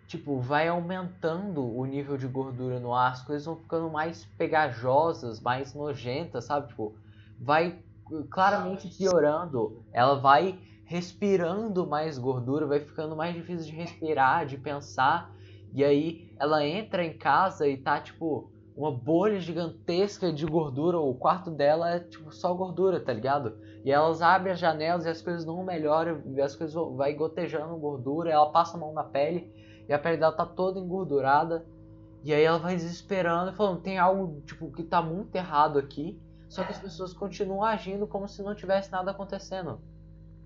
[0.08, 5.40] tipo, vai aumentando o nível de gordura no ar, as coisas vão ficando mais pegajosas,
[5.40, 6.66] mais nojentas, sabe?
[6.68, 6.96] Tipo,
[7.38, 7.84] vai
[8.32, 9.86] claramente piorando.
[9.92, 10.58] Ela vai
[10.90, 15.32] respirando mais gordura, vai ficando mais difícil de respirar, de pensar.
[15.72, 20.98] E aí, ela entra em casa e tá, tipo, uma bolha gigantesca de gordura.
[20.98, 23.56] O quarto dela é, tipo, só gordura, tá ligado?
[23.84, 27.14] E elas abrem as janelas e as coisas não melhoram, e as coisas vão- vai
[27.14, 29.48] gotejando gordura, ela passa a mão na pele
[29.88, 31.64] e a pele dela tá toda engordurada.
[32.24, 36.20] E aí ela vai desesperando falando, tem algo tipo que tá muito errado aqui.
[36.48, 39.78] Só que as pessoas continuam agindo como se não tivesse nada acontecendo.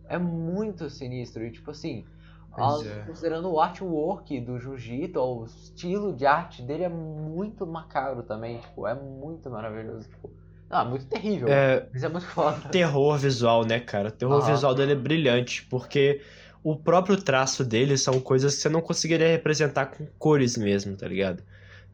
[0.09, 2.09] É muito sinistro e tipo assim,
[2.55, 3.03] Pois a- é.
[3.05, 8.87] considerando o artwork do Jiu-Jitsu, o estilo de arte dele é muito macabro também, tipo,
[8.87, 10.35] é muito maravilhoso, tipo,
[10.71, 12.61] não, é muito terrível, É, mas é muito foda.
[12.71, 14.09] terror visual, né, cara?
[14.11, 14.43] O terror Aham.
[14.43, 16.23] visual dele é brilhante, porque
[16.63, 21.09] o próprio traço dele são coisas que você não conseguiria representar com cores mesmo, tá
[21.09, 21.45] ligado?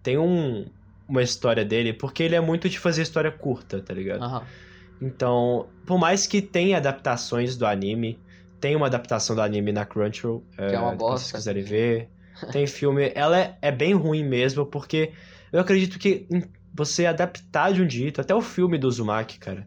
[0.03, 0.73] Tem um,
[1.09, 4.27] uma história dele, porque ele é muito de fazer história curta, tá ligado?
[4.27, 4.55] Aham.
[5.01, 8.19] Então, por mais que tenha adaptações do anime,
[8.61, 11.19] tem uma adaptação do anime na Crunchyroll, Que é uma se bosta.
[11.19, 12.09] vocês quiserem ver.
[12.53, 15.13] Tem filme, ela é, é bem ruim mesmo, porque
[15.53, 16.27] eu acredito que
[16.73, 19.67] você adaptar de um dito, até o filme do Uzumaki, cara,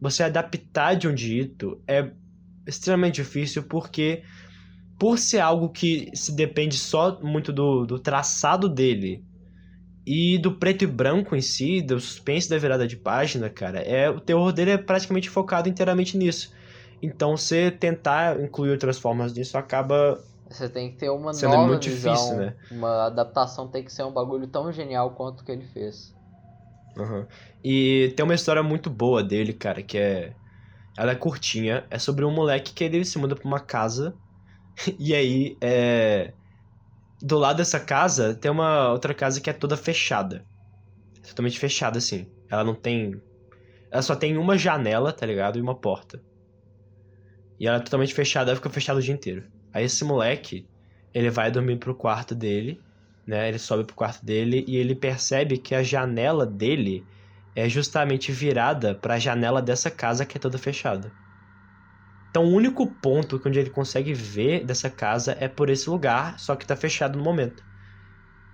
[0.00, 2.10] você adaptar de um dito é
[2.66, 4.22] extremamente difícil, porque
[4.98, 9.24] por ser algo que se depende só muito do, do traçado dele
[10.10, 14.10] e do preto e branco em si, do suspense da virada de página, cara, é
[14.10, 16.50] o terror dele é praticamente focado inteiramente nisso.
[17.02, 21.78] Então, você tentar incluir outras formas disso acaba Você tem que ter uma Sendo nova
[21.78, 22.56] muito visão, difícil, né?
[22.68, 26.14] uma adaptação tem que ser um bagulho tão genial quanto o que ele fez.
[26.96, 27.28] Aham.
[27.62, 30.36] E tem uma história muito boa dele, cara, que é.
[30.96, 31.86] Ela é curtinha.
[31.90, 34.18] É sobre um moleque que ele se muda pra uma casa.
[34.98, 36.34] E aí, é.
[37.22, 40.44] Do lado dessa casa tem uma outra casa que é toda fechada.
[41.26, 42.26] Totalmente fechada, assim.
[42.48, 43.20] Ela não tem.
[43.90, 45.58] Ela só tem uma janela, tá ligado?
[45.58, 46.22] E uma porta.
[47.58, 49.44] E ela é totalmente fechada, ela fica fechada o dia inteiro.
[49.72, 50.66] Aí esse moleque,
[51.12, 52.80] ele vai dormir pro quarto dele
[53.30, 53.48] né?
[53.48, 57.06] Ele sobe pro quarto dele e ele percebe que a janela dele
[57.54, 61.12] é justamente virada para a janela dessa casa que é toda fechada.
[62.30, 66.38] Então o único ponto que onde ele consegue ver dessa casa é por esse lugar,
[66.38, 67.64] só que tá fechado no momento.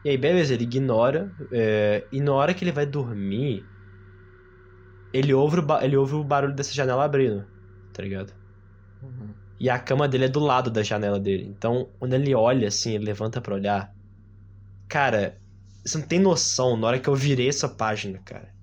[0.05, 3.71] E aí, beleza, ele ignora, é, e na hora que ele vai dormir,
[5.13, 7.51] ele ouve, o ele ouve o barulho dessa janela abrindo,
[7.93, 8.35] tá ligado?
[9.01, 9.35] Uhum.
[9.59, 11.45] E a cama dele é do lado da janela dele.
[11.47, 13.95] Então, quando ele olha assim, ele levanta pra olhar.
[14.89, 15.41] Cara,
[15.85, 18.55] você não tem noção na hora que eu virei essa página, cara.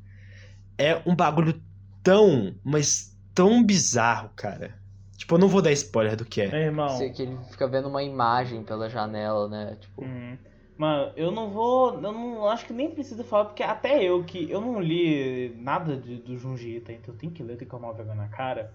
[0.77, 1.64] É um bagulho
[2.03, 4.83] tão, mas tão bizarro, cara.
[5.24, 6.50] Tipo, eu não vou dar spoiler do que é.
[6.50, 6.90] Meu irmão.
[6.90, 9.78] Sei que ele fica vendo uma imagem pela janela, né?
[9.80, 10.38] Tipo, Uhum.
[10.78, 11.94] Mano, eu não vou.
[11.94, 14.52] Eu não acho que nem precisa falar, porque até eu que.
[14.52, 17.72] Eu não li nada de, do Junji Ita, então eu tenho que ler, tem que
[17.72, 18.74] tomar uma vergonha na cara.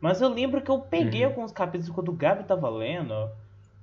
[0.00, 1.30] Mas eu lembro que eu peguei Uhum.
[1.30, 3.14] alguns capítulos quando o Gabi tava lendo.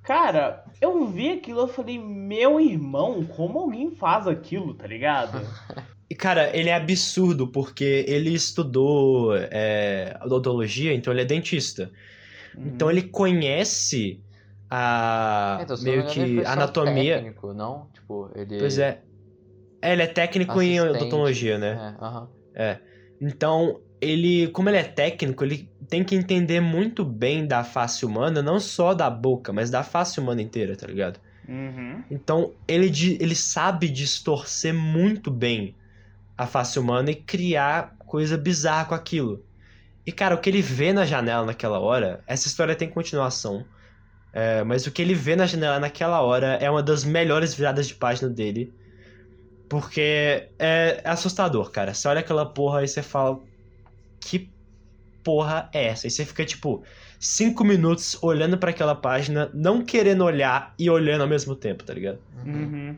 [0.04, 5.40] Cara, eu vi aquilo eu falei, meu irmão, como alguém faz aquilo, tá ligado?
[6.12, 11.90] E, cara, ele é absurdo, porque ele estudou é, odontologia, então ele é dentista.
[12.54, 14.22] Então ele conhece
[14.70, 15.60] a.
[15.62, 17.16] então, não me meio ele que anatomia.
[17.16, 17.88] técnico, não?
[17.94, 18.60] Tipo, ele.
[18.60, 19.00] Pois é.
[19.82, 21.96] É, ele é técnico em assistente, odontologia, né?
[21.98, 22.30] É, aham.
[23.22, 28.42] Então, ele, como ele é técnico, ele tem que entender muito bem da face humana,
[28.42, 31.22] não só da boca, mas da face humana inteira, tá ligado?
[31.48, 32.04] Uhum.
[32.12, 35.74] Então, ele, ele sabe distorcer muito bem
[36.42, 39.44] a face humana e criar coisa bizarra com aquilo.
[40.06, 43.64] E, cara, o que ele vê na janela naquela hora, essa história tem continuação.
[44.34, 47.88] É, mas o que ele vê na janela naquela hora é uma das melhores viradas
[47.88, 48.74] de página dele.
[49.70, 51.94] Porque é, é assustador, cara.
[51.94, 53.40] Você olha aquela porra e você fala.
[54.20, 54.50] Que
[55.24, 56.08] porra é essa?
[56.08, 56.84] E você fica, tipo,
[57.20, 61.94] cinco minutos olhando para aquela página, não querendo olhar e olhando ao mesmo tempo, tá
[61.94, 62.18] ligado?
[62.44, 62.96] Uhum.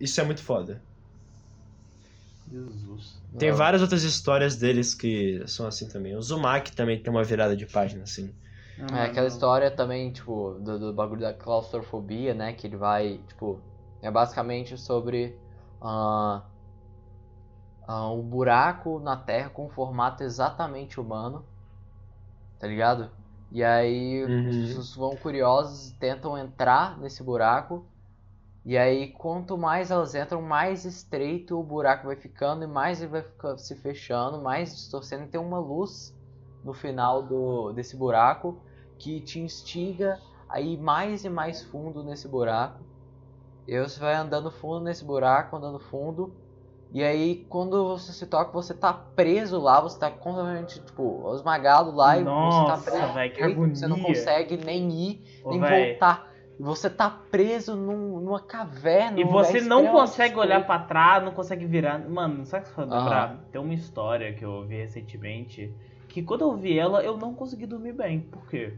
[0.00, 0.80] Isso é muito foda.
[2.50, 3.22] Jesus.
[3.36, 3.50] Tem Não.
[3.50, 6.14] várias outras histórias deles que são assim também.
[6.16, 8.32] O Zumak também tem uma virada de página, assim.
[8.92, 12.52] É aquela história também, tipo, do, do bagulho da claustrofobia, né?
[12.52, 13.62] Que ele vai, tipo,
[14.02, 15.40] é basicamente sobre
[15.80, 16.42] ah,
[17.86, 21.46] ah, um buraco na Terra com um formato exatamente humano,
[22.58, 23.10] tá ligado?
[23.50, 24.48] E aí Uhum.
[24.48, 27.89] as pessoas vão curiosas e tentam entrar nesse buraco.
[28.64, 33.10] E aí, quanto mais elas entram, mais estreito o buraco vai ficando e mais ele
[33.10, 35.24] vai ficar se fechando, mais distorcendo.
[35.24, 36.14] E tem uma luz
[36.62, 38.62] no final do, desse buraco
[38.98, 42.84] que te instiga a ir mais e mais fundo nesse buraco.
[43.66, 46.34] E você vai andando fundo nesse buraco, andando fundo.
[46.92, 51.92] E aí, quando você se toca, você tá preso lá, você tá completamente, tipo, esmagado
[51.92, 53.14] lá e Nossa, você tá preso.
[53.14, 54.08] véi, que feito, Você não agonia.
[54.08, 56.29] consegue nem ir, Ô, nem véi, voltar.
[56.60, 59.18] Você tá preso num- numa caverna.
[59.18, 60.66] E você não consegue olhar escuro.
[60.78, 61.98] pra trás, não consegue virar.
[62.08, 63.44] Mano, sabe o que lembrar?
[63.50, 65.72] Tem uma história que eu vi recentemente
[66.08, 68.20] que quando eu vi ela, eu não consegui dormir bem.
[68.20, 68.74] Por quê?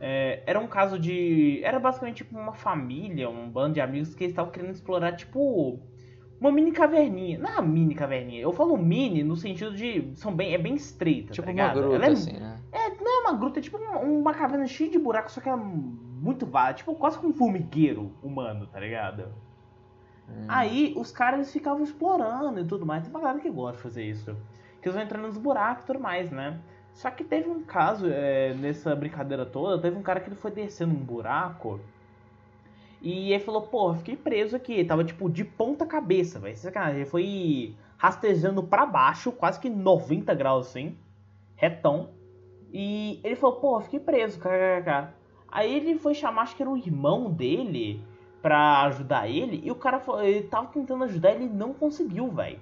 [0.00, 1.60] É, era um caso de.
[1.64, 5.80] Era basicamente tipo uma família, um bando de amigos que eles estavam querendo explorar, tipo.
[6.40, 7.38] Uma mini caverninha.
[7.38, 8.40] Não é uma mini caverninha.
[8.40, 10.12] Eu falo mini no sentido de.
[10.14, 11.32] São bem, é bem estreita.
[11.32, 12.60] Tipo tá uma gruta, Ela é, assim, né?
[13.00, 15.56] não é uma gruta, é tipo uma, uma caverna cheia de buracos, só que é
[15.56, 16.74] muito vasta.
[16.74, 19.26] Tipo, quase como um formigueiro humano, tá ligado?
[20.28, 20.44] Hum.
[20.46, 23.02] Aí os caras ficavam explorando e tudo mais.
[23.02, 24.36] Tem uma galera que gosta de fazer isso.
[24.80, 26.60] Que eles vão entrando nos buracos e tudo mais, né?
[26.92, 30.50] Só que teve um caso é, nessa brincadeira toda, teve um cara que ele foi
[30.50, 31.80] descendo um buraco.
[33.00, 34.84] E ele falou, pô, fiquei preso aqui.
[34.84, 36.56] Tava tipo de ponta cabeça, velho.
[36.56, 37.00] Sacanagem.
[37.00, 40.96] Ele foi rastejando pra baixo, quase que 90 graus assim.
[41.54, 42.10] Retão.
[42.72, 45.08] E ele falou, pô, fiquei preso, kkkk.
[45.50, 48.04] Aí ele foi chamar, acho que era o irmão dele,
[48.42, 49.60] pra ajudar ele.
[49.64, 52.60] E o cara foi, ele tava tentando ajudar ele não conseguiu, velho.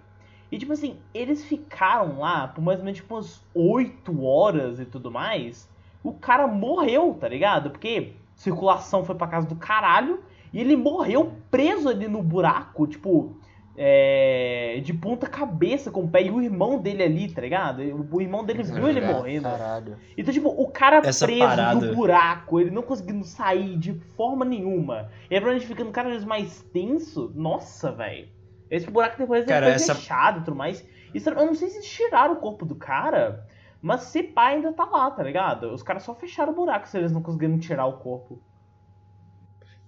[0.50, 4.84] E tipo assim, eles ficaram lá por mais ou menos tipo umas 8 horas e
[4.84, 5.68] tudo mais.
[6.04, 7.70] O cara morreu, tá ligado?
[7.70, 10.22] Porque circulação foi pra casa do caralho.
[10.52, 13.36] E ele morreu preso ali no buraco, tipo,
[13.76, 16.22] é, de ponta cabeça com o pé.
[16.22, 17.82] E o irmão dele ali, tá ligado?
[18.10, 19.42] O irmão dele viu ele morrendo.
[19.42, 19.96] Caralho.
[20.16, 21.74] Então, tipo, o cara Essa preso parada.
[21.86, 25.08] no buraco, ele não conseguindo sair de forma nenhuma.
[25.30, 27.32] E aí, provavelmente ficando cada vez mais tenso.
[27.34, 28.28] Nossa, velho.
[28.70, 30.84] Esse buraco depois ele Cara, foi essa- fechado e tudo mais.
[31.14, 33.46] Isso, eu não sei se eles tiraram o corpo do cara,
[33.80, 35.72] mas se pá ainda tá lá, tá ligado?
[35.72, 38.42] Os caras só fecharam o buraco se eles não conseguiram tirar o corpo.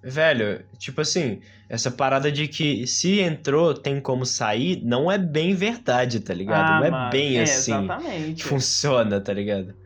[0.03, 5.55] Velho, tipo assim, essa parada de que se entrou tem como sair, não é bem
[5.55, 6.73] verdade, tá ligado?
[6.73, 7.97] não é Ah, mano, bem é, assim
[8.37, 8.45] que Exatamente.
[8.45, 9.77] funciona, tá ligado?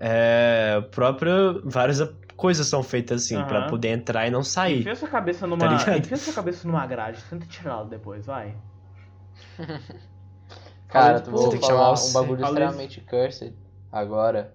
[0.00, 0.80] É.
[0.92, 1.62] Próprio.
[1.68, 1.98] Várias
[2.36, 3.62] coisas são feitas assim, pra Aham.
[3.62, 4.82] poder entrar e não sair.
[4.82, 5.84] Enfia sua cabeça numa.
[5.84, 8.56] Tá enfia sua cabeça numa grade, tenta tirá-la depois, vai.
[10.88, 13.54] Cara, tu Você tem que chamar um bagulho Fala extremamente cursed
[13.92, 14.54] agora.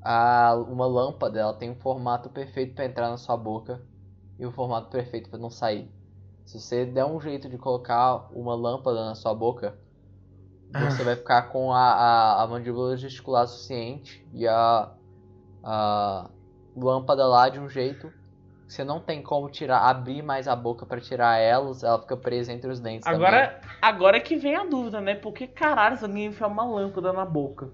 [0.00, 3.82] A, uma lâmpada, ela tem um formato perfeito pra entrar na sua boca
[4.38, 5.90] e um formato perfeito pra não sair.
[6.44, 9.78] Se você der um jeito de colocar uma lâmpada na sua boca,
[10.70, 14.92] você vai ficar com a, a, a mandíbula gesticulada suficiente e a,
[15.62, 16.30] a
[16.76, 18.12] lâmpada lá de um jeito
[18.74, 22.52] você não tem como tirar, abrir mais a boca pra tirar elas, ela fica presa
[22.52, 23.16] entre os dentes também.
[23.16, 25.14] Agora, agora que vem a dúvida, né?
[25.14, 27.70] Por que caralho alguém enfia uma lâmpada na boca?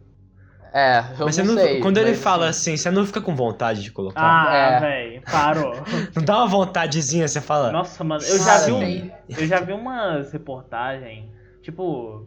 [0.72, 1.81] É, eu Mas você não não, sei.
[1.81, 4.20] quando ele mas, fala assim, você não fica com vontade de colocar?
[4.22, 4.81] Ah, É.
[4.81, 5.72] velho, parou.
[6.14, 7.72] Não dá uma vontadezinha, você fala.
[7.72, 11.28] Nossa, mano, eu já vi um, eu já vi umas reportagens,
[11.60, 12.24] tipo,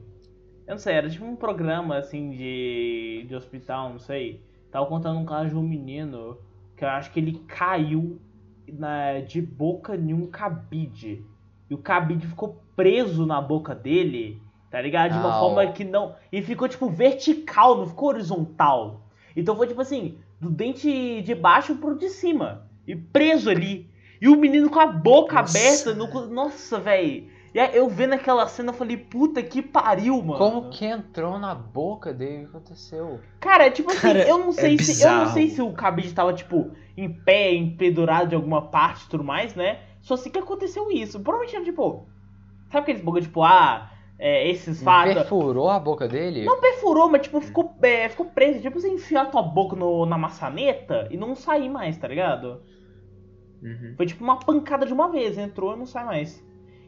[0.68, 4.41] eu não sei, era tipo um programa assim de, de hospital, não sei.
[4.72, 6.38] Tava contando um caso de um menino
[6.76, 8.20] que eu acho que ele caiu
[8.72, 11.26] na, de boca em um cabide.
[11.69, 15.14] E o cabide ficou preso na boca dele, tá ligado?
[15.14, 16.15] De uma forma que não.
[16.31, 19.02] E ficou tipo vertical, não ficou horizontal.
[19.35, 22.68] Então foi tipo assim, do dente de baixo pro de cima.
[22.88, 23.90] E preso ali.
[24.22, 25.57] E o menino com a boca Nossa.
[25.57, 25.94] aberta.
[25.94, 26.27] No...
[26.27, 27.27] Nossa, velho.
[27.54, 30.40] E aí eu vendo aquela cena, eu falei, puta que pariu, mano.
[30.40, 32.46] Como que entrou na boca dele?
[32.46, 33.20] O que aconteceu?
[33.40, 35.04] Cara, tipo assim, Cara, eu não sei é se.
[35.04, 35.34] Eu não bizarro.
[35.34, 39.54] sei se o cabide tava, tipo, em pé, empedurado de alguma parte e tudo mais,
[39.54, 39.82] né?
[40.02, 41.20] Só sei que aconteceu isso.
[41.20, 42.08] Provavelmente, tipo,
[42.74, 45.14] Sabe aqueles bagulho tipo, ah, é, esses fatos.
[45.14, 46.44] Perfurou a boca dele?
[46.44, 48.62] Não perfurou, mas tipo, ficou, é, ficou preso.
[48.62, 52.64] Tipo, você enfiar a tua boca no, na maçaneta e não sair mais, tá ligado?
[53.62, 53.94] Uhum.
[53.96, 56.44] Foi tipo uma pancada de uma vez, entrou e não sai mais.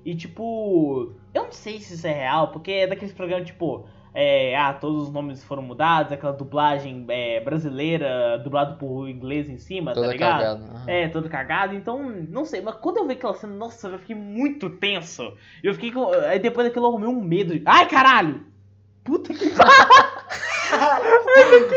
[0.06, 4.56] E tipo, eu não sei se isso é real, porque é daqueles programas tipo, é,
[4.56, 9.94] ah, todos os nomes foram mudados, aquela dublagem é, brasileira, dublado por inglês em cima,
[9.94, 10.38] Toda tá ligado?
[10.42, 10.66] cagada.
[10.72, 10.84] Aham.
[10.90, 14.16] É, todo cagado, então, não sei, mas quando eu vi aquela cena, nossa, eu fiquei
[14.16, 15.34] muito tenso.
[15.64, 16.14] Eu fiquei com.
[16.14, 17.54] Aí depois daquilo eu arrumei um medo.
[17.58, 18.46] de- Ai, caralho!
[19.04, 19.52] Puta que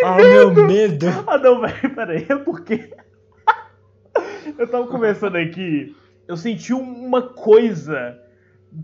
[0.04, 1.06] Ah, meu medo.
[1.26, 2.90] Ah, não, velho, peraí, é porque.
[4.58, 5.94] eu tava conversando aqui,
[6.28, 8.16] eu senti uma coisa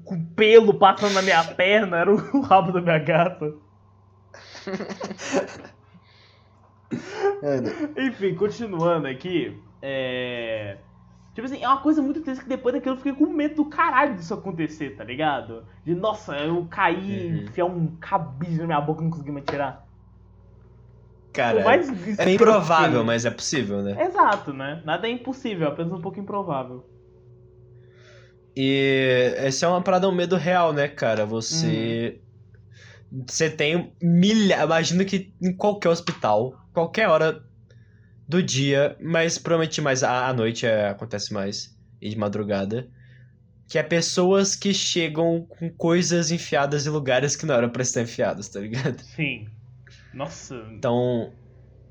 [0.05, 3.53] com pelo passando na minha perna, era o rabo da minha gata.
[7.97, 10.79] Enfim, continuando aqui, é.
[11.35, 13.65] Tipo assim, é uma coisa muito tensa que depois daquilo eu fiquei com medo do
[13.69, 15.67] caralho disso acontecer, tá ligado?
[15.85, 17.43] De, nossa, eu caí, Uhum.
[17.43, 19.85] enfiar um cabide na minha boca e não consegui mais tirar.
[21.33, 24.01] Cara, é estranho- improvável, mas é possível, né?
[24.05, 24.81] Exato, né?
[24.85, 26.89] Nada é impossível, apenas um pouco improvável.
[28.57, 31.27] E essa é uma parada, um medo real, né, cara?
[31.27, 32.21] Você.
[33.27, 34.63] Você tem milha.
[34.63, 37.43] Imagino que em qualquer hospital, qualquer hora
[38.29, 42.89] do dia, mas provavelmente mais à à noite é, acontece mais, e de madrugada.
[43.69, 48.03] Que é pessoas que chegam com coisas enfiadas em lugares que não eram pra estar
[48.03, 49.01] enfiadas, tá ligado?
[49.01, 49.49] Sim.
[50.13, 51.33] Nossa, Então.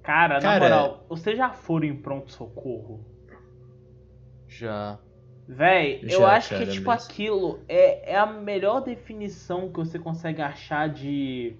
[0.01, 3.03] cara, na Cara- moral, vocês já foram em pronto-socorro?
[4.47, 4.99] Já.
[5.47, 7.05] Véi, eu Já, acho cara, que, tipo, mesmo.
[7.05, 11.55] aquilo é, é a melhor definição que você consegue achar de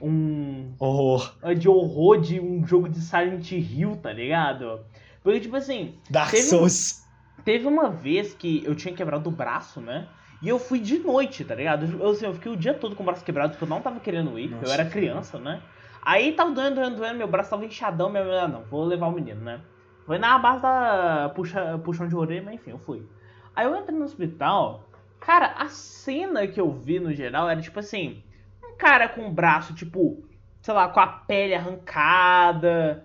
[0.00, 0.72] um.
[0.78, 1.32] Horror.
[1.56, 4.80] de horror de um jogo de Silent Hill, tá ligado?
[5.22, 7.02] Porque, tipo assim, Dark Teve Souls.
[7.44, 10.08] Teve uma vez que eu tinha quebrado o braço, né?
[10.40, 11.86] E eu fui de noite, tá ligado?
[12.00, 14.00] Eu, assim, eu fiquei o dia todo com o braço quebrado porque eu não tava
[14.00, 14.66] querendo ir, Nossa.
[14.66, 15.62] eu era criança, né?
[16.04, 19.12] Aí tava doendo, doendo, doendo, meu braço tava inchadão, minha mulher, não, vou levar o
[19.12, 19.60] menino, né?
[20.06, 23.06] Foi na base da puxa, puxão de orelha, mas enfim, eu fui.
[23.54, 24.88] Aí eu entrei no hospital,
[25.20, 28.22] cara, a cena que eu vi no geral era tipo assim,
[28.64, 30.24] um cara com o braço, tipo,
[30.60, 33.04] sei lá, com a pele arrancada,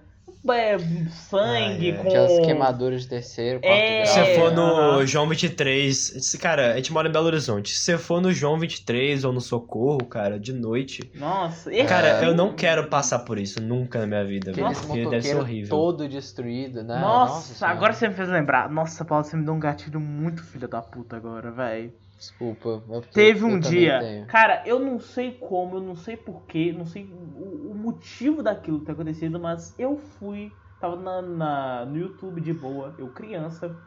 [0.49, 0.77] é,
[1.09, 1.97] sangue, Ai, ai.
[1.97, 2.07] com...
[2.07, 4.05] Aquelas queimaduras de terceiro, quarto É, grau.
[4.07, 5.05] Se você for no.
[5.05, 7.69] João 23, esse- cara, a gente mora em Belo Horizonte.
[7.75, 11.09] Se você for no João 23 ou no Socorro, cara, de noite.
[11.15, 14.67] Nossa, esse Cara, eu não quero passar por isso nunca na minha vida, velho.
[14.75, 15.69] Porque deve ser horrível.
[15.69, 16.99] todo destruído, né?
[16.99, 17.75] Nossa, Senhora.
[17.77, 18.69] agora você me fez lembrar.
[18.69, 21.91] Nossa, Paulo, você me deu um gatilho muito filho da puta agora, velho.
[22.17, 22.83] Desculpa.
[22.89, 27.11] é Teve um dia, cara, eu não sei como, eu não sei porquê, não sei
[27.11, 32.53] o, o motivo daquilo ter acontecido, mas eu fui, tava na, na- no YouTube de
[32.53, 33.81] boa, eu criança,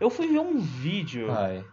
[0.00, 1.30] eu fui ver um vídeo.
[1.30, 1.70] Ai.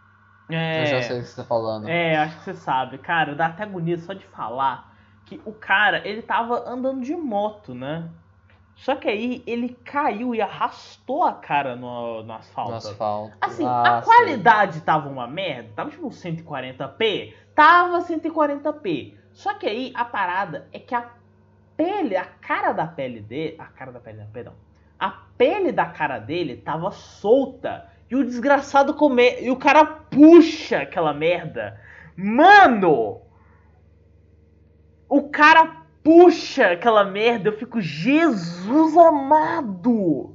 [0.50, 1.88] é, Eu já sei o que você tá falando.
[1.88, 2.98] É, acho que você sabe.
[2.98, 7.74] Cara, dá até agonia só de falar que o cara, ele tava andando de moto,
[7.74, 8.12] né?
[8.76, 12.70] Só que aí ele caiu e arrastou a cara no, no asfalto.
[12.70, 13.36] No asfalto.
[13.40, 19.14] Assim, Ah, a qualidade tava uma merda, tava tipo 140p, tava 140p.
[19.32, 21.10] Só que aí a parada é que a
[21.76, 24.54] pele, a cara da pele dele, a cara da pele, não, perdão.
[24.98, 30.80] A pele da cara dele tava solta e o desgraçado come e o cara puxa
[30.80, 31.80] aquela merda.
[32.16, 33.22] Mano!
[35.08, 40.34] O cara puxa aquela merda, eu fico Jesus amado.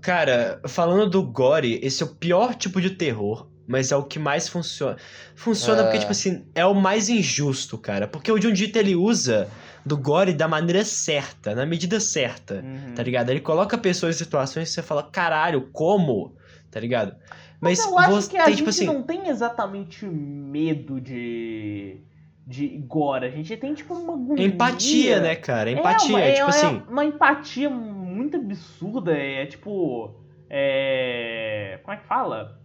[0.00, 4.18] Cara, falando do gore, esse é o pior tipo de terror, mas é o que
[4.18, 4.96] mais funciona.
[5.34, 5.84] Funciona É.
[5.84, 8.06] porque, tipo assim, é o mais injusto, cara.
[8.08, 9.48] Porque o Junjito ele usa
[9.86, 12.94] do gore da maneira certa, na medida certa, Uhum.
[12.94, 13.30] tá ligado?
[13.30, 16.34] Ele coloca pessoas em situações que você fala, caralho, como?
[16.70, 17.14] Tá ligado?
[17.60, 18.86] Mas, Mas eu acho você que a tem, gente tipo assim.
[18.86, 21.98] não tem exatamente medo de.
[22.46, 23.26] De gore.
[23.26, 24.46] A gente tem, tipo, uma agonia.
[24.46, 25.70] Empatia, né, cara?
[25.70, 26.82] É Empatia, uma- é, é, tipo é assim.
[26.88, 29.12] uma empatia muito absurda.
[29.16, 30.14] É tipo.
[30.50, 31.80] É.
[31.82, 32.58] Como é que fala?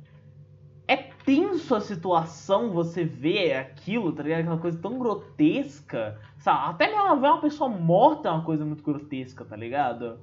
[0.87, 4.39] É tenso a situação, você vê aquilo, tá ligado?
[4.41, 6.19] Aquela coisa tão grotesca.
[6.39, 6.69] Sabe?
[6.71, 10.19] Até mesmo ver uma pessoa morta é uma coisa muito grotesca, tá ligado?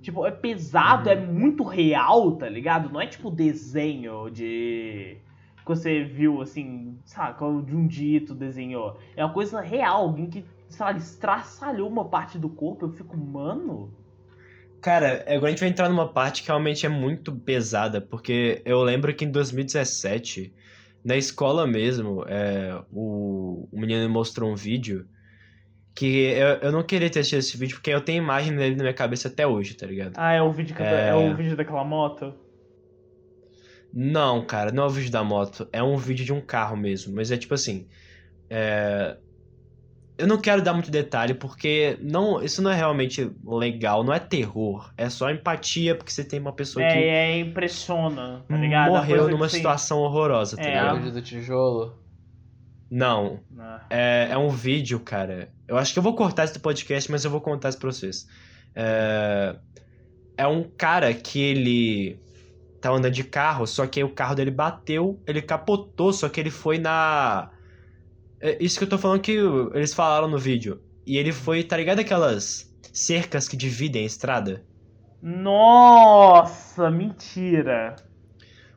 [0.00, 1.12] Tipo, é pesado, Uhum.
[1.12, 2.88] é muito real, tá ligado?
[2.90, 5.18] Não é tipo desenho de.
[5.66, 8.98] Que você viu, assim, sabe, de um dito desenhou.
[9.16, 12.86] É uma coisa real, alguém que, sei lá, estraçalhou uma parte do corpo.
[12.86, 13.92] Eu fico, mano.
[14.80, 18.82] Cara, agora a gente vai entrar numa parte que realmente é muito pesada, porque eu
[18.82, 20.54] lembro que em 2017,
[21.04, 25.08] na escola mesmo, é, o, o menino me mostrou um vídeo
[25.94, 28.84] que eu, eu não queria ter assistido esse vídeo porque eu tenho imagem dele na
[28.84, 30.14] minha cabeça até hoje, tá ligado?
[30.16, 31.08] Ah, é o vídeo, que- É.
[31.08, 32.34] é o vídeo daquela moto?
[33.98, 35.66] Não, cara, não é o vídeo da moto.
[35.72, 37.14] É um vídeo de um carro mesmo.
[37.14, 37.86] Mas é tipo assim.
[38.50, 39.16] É...
[40.18, 44.18] Eu não quero dar muito detalhe porque não, isso não é realmente legal, não é
[44.18, 44.92] terror.
[44.98, 48.94] É só empatia porque você tem uma pessoa É, que é, impressiona, tá ligado?
[48.94, 50.96] A morreu numa situação horrorosa, tá É, ligado?
[50.98, 51.98] Vídeo do tijolo.
[52.90, 55.50] Não, Ah, É, é um vídeo, cara.
[55.66, 57.90] Eu acho que eu vou cortar esse do podcast, mas eu vou contar isso pra
[57.90, 58.26] vocês.
[58.74, 59.56] É,
[60.36, 62.18] é um cara que ele
[62.90, 66.40] tá andando de carro, só que aí o carro dele bateu, ele capotou, só que
[66.40, 67.50] ele foi na.
[68.40, 69.36] É isso que eu tô falando que
[69.74, 70.80] eles falaram no vídeo.
[71.06, 74.64] E ele foi, tá ligado aquelas cercas que dividem a estrada?
[75.22, 77.96] Nossa, mentira.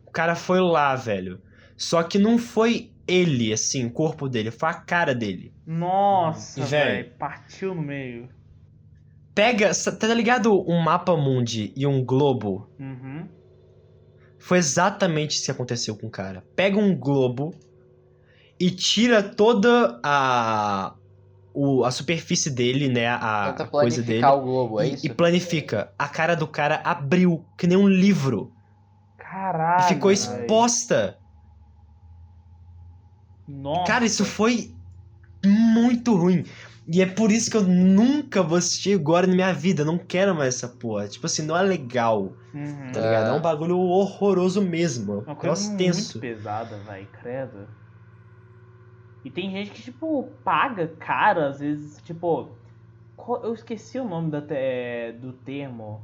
[0.06, 1.42] O cara foi lá, velho.
[1.76, 5.54] Só que não foi ele, assim, o corpo dele, foi a cara dele.
[5.66, 7.12] Nossa, velho.
[7.18, 8.30] Partiu no meio.
[9.34, 12.70] Pega, tá ligado um mapa mundi e um globo?
[12.78, 13.09] Uhum.
[14.40, 16.44] Foi exatamente isso que aconteceu com o cara.
[16.56, 17.54] Pega um globo
[18.60, 20.96] e tira toda a
[21.54, 25.06] o, a superfície dele, né, a, Tenta coisa dele o globo, é e, isso?
[25.06, 25.92] e planifica.
[25.98, 28.54] A cara do cara abriu que nem um livro
[29.18, 29.86] Caralho.
[29.86, 31.18] e ficou exposta.
[33.48, 33.92] Nossa.
[33.92, 34.72] Cara, isso foi
[35.44, 36.46] muito ruim.
[36.92, 39.82] E é por isso que eu nunca vou assistir agora na minha vida.
[39.84, 41.08] Eu não quero mais essa porra.
[41.08, 42.92] Tipo assim, não é legal, Uhum.
[42.92, 43.28] tá ligado?
[43.30, 45.14] É um bagulho horroroso mesmo.
[45.14, 46.20] É um Uma coisa muito tenso.
[46.20, 47.68] pesada, vai, credo.
[49.24, 52.58] E tem gente que, tipo, paga caro, às vezes, tipo.
[53.44, 56.02] Eu esqueci o nome da, te- do termo.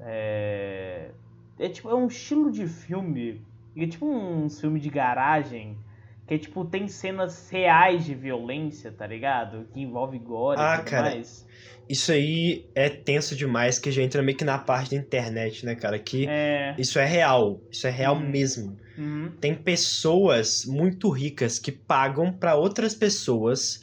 [0.00, 1.14] É.
[1.58, 3.46] É tipo, é um estilo de filme.
[3.76, 5.85] É tipo um filme de garagem.
[6.26, 9.66] Que tipo, tem cenas reais de violência, tá ligado?
[9.72, 11.10] Que envolve gore Ah, e tudo cara.
[11.10, 11.46] mais.
[11.88, 15.76] Isso aí é tenso demais, que já entra meio que na parte da internet, né,
[15.76, 15.98] cara?
[16.00, 16.74] Que É.
[16.78, 17.60] isso é real.
[17.70, 18.28] Isso é real Hum.
[18.28, 18.76] mesmo.
[18.98, 19.30] uhum.
[19.40, 23.78] Tem pessoas muito ricas que pagam pra outras pessoas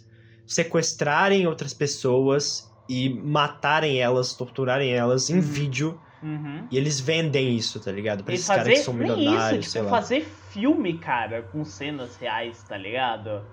[0.45, 2.43] sequestrarem outras pessoas
[2.89, 5.41] e matarem elas, torturarem elas em Uhum.
[5.41, 5.99] vídeo.
[6.23, 6.67] Uhum.
[6.71, 8.23] E eles vendem isso, tá ligado?
[8.23, 11.65] Pra E esses caras que são nem milionários, isso, sei tipo, fazer filme, cara, com
[11.65, 13.43] cenas reais, tá ligado?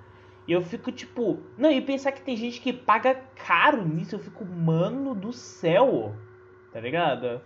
[0.47, 1.40] E eu fico tipo.
[1.59, 3.14] Não, e pensar que tem gente que paga
[3.47, 6.14] caro nisso, eu fico, mano do céu,
[6.72, 7.40] tá ligado?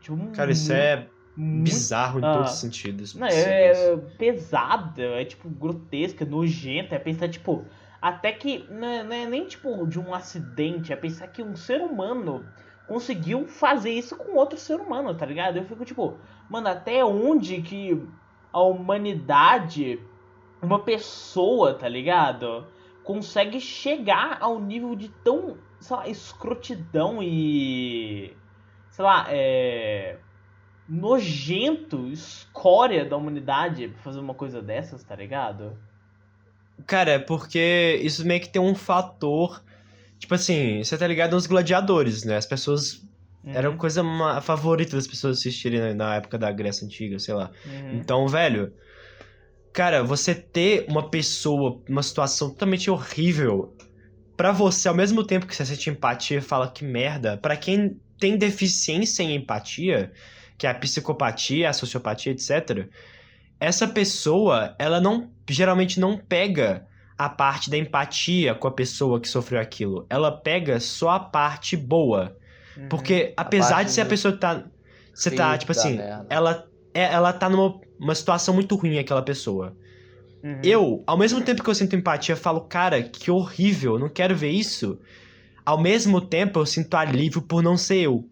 [0.00, 2.34] Tipo, Cara, isso é bizarro em Ah.
[2.34, 3.14] todos os sentidos.
[3.14, 7.64] Não, é, é pesada, é tipo grotesca, nojenta, é pensar tipo.
[8.00, 11.56] Até que não é, não é nem tipo de um acidente, é pensar que um
[11.56, 12.46] ser humano
[12.88, 15.58] conseguiu fazer isso com outro ser humano, tá ligado?
[15.58, 18.02] Eu fico tipo, mano, até onde que
[18.52, 20.00] a humanidade,
[20.60, 22.66] uma pessoa, tá ligado?
[23.04, 28.34] Consegue chegar ao nível de tão, sei lá, escrotidão e.
[28.90, 30.18] sei lá, é
[30.88, 35.78] nojento, escória da humanidade pra fazer uma coisa dessas, tá ligado?
[36.86, 39.62] Cara, é porque isso meio que tem um fator.
[40.18, 42.36] Tipo assim, você tá ligado nos gladiadores, né?
[42.36, 43.06] As pessoas.
[43.44, 47.34] Era a Uhum, coisa ma- favorita das pessoas assistirem na- época da Grécia Antiga, sei
[47.34, 47.50] lá.
[47.64, 47.98] uhum.
[48.00, 48.72] Então, velho.
[49.72, 53.76] Cara, você ter uma pessoa, uma situação totalmente horrível.
[54.36, 58.00] Pra você, ao mesmo tempo que você sente empatia e fala que merda, pra quem
[58.18, 60.12] tem deficiência em empatia,
[60.58, 62.88] que é a psicopatia, a sociopatia, etc.
[63.60, 66.87] Essa pessoa, ela não geralmente não pega
[67.18, 70.06] a parte da empatia com a pessoa que sofreu aquilo.
[70.08, 72.36] Ela pega só a parte boa.
[72.76, 72.88] Uhum.
[72.88, 74.64] Porque apesar de ser a pessoa tá.
[75.12, 76.26] Você tá, tipo assim, merda.
[76.30, 79.76] ela, é- ela tá numa uma situação muito ruim, aquela pessoa.
[80.44, 80.60] Uhum.
[80.62, 84.50] Eu, ao mesmo tempo que eu sinto empatia, falo, cara, que horrível, não quero ver
[84.50, 85.00] isso.
[85.66, 88.24] Ao mesmo tempo, eu sinto alívio por não ser eu,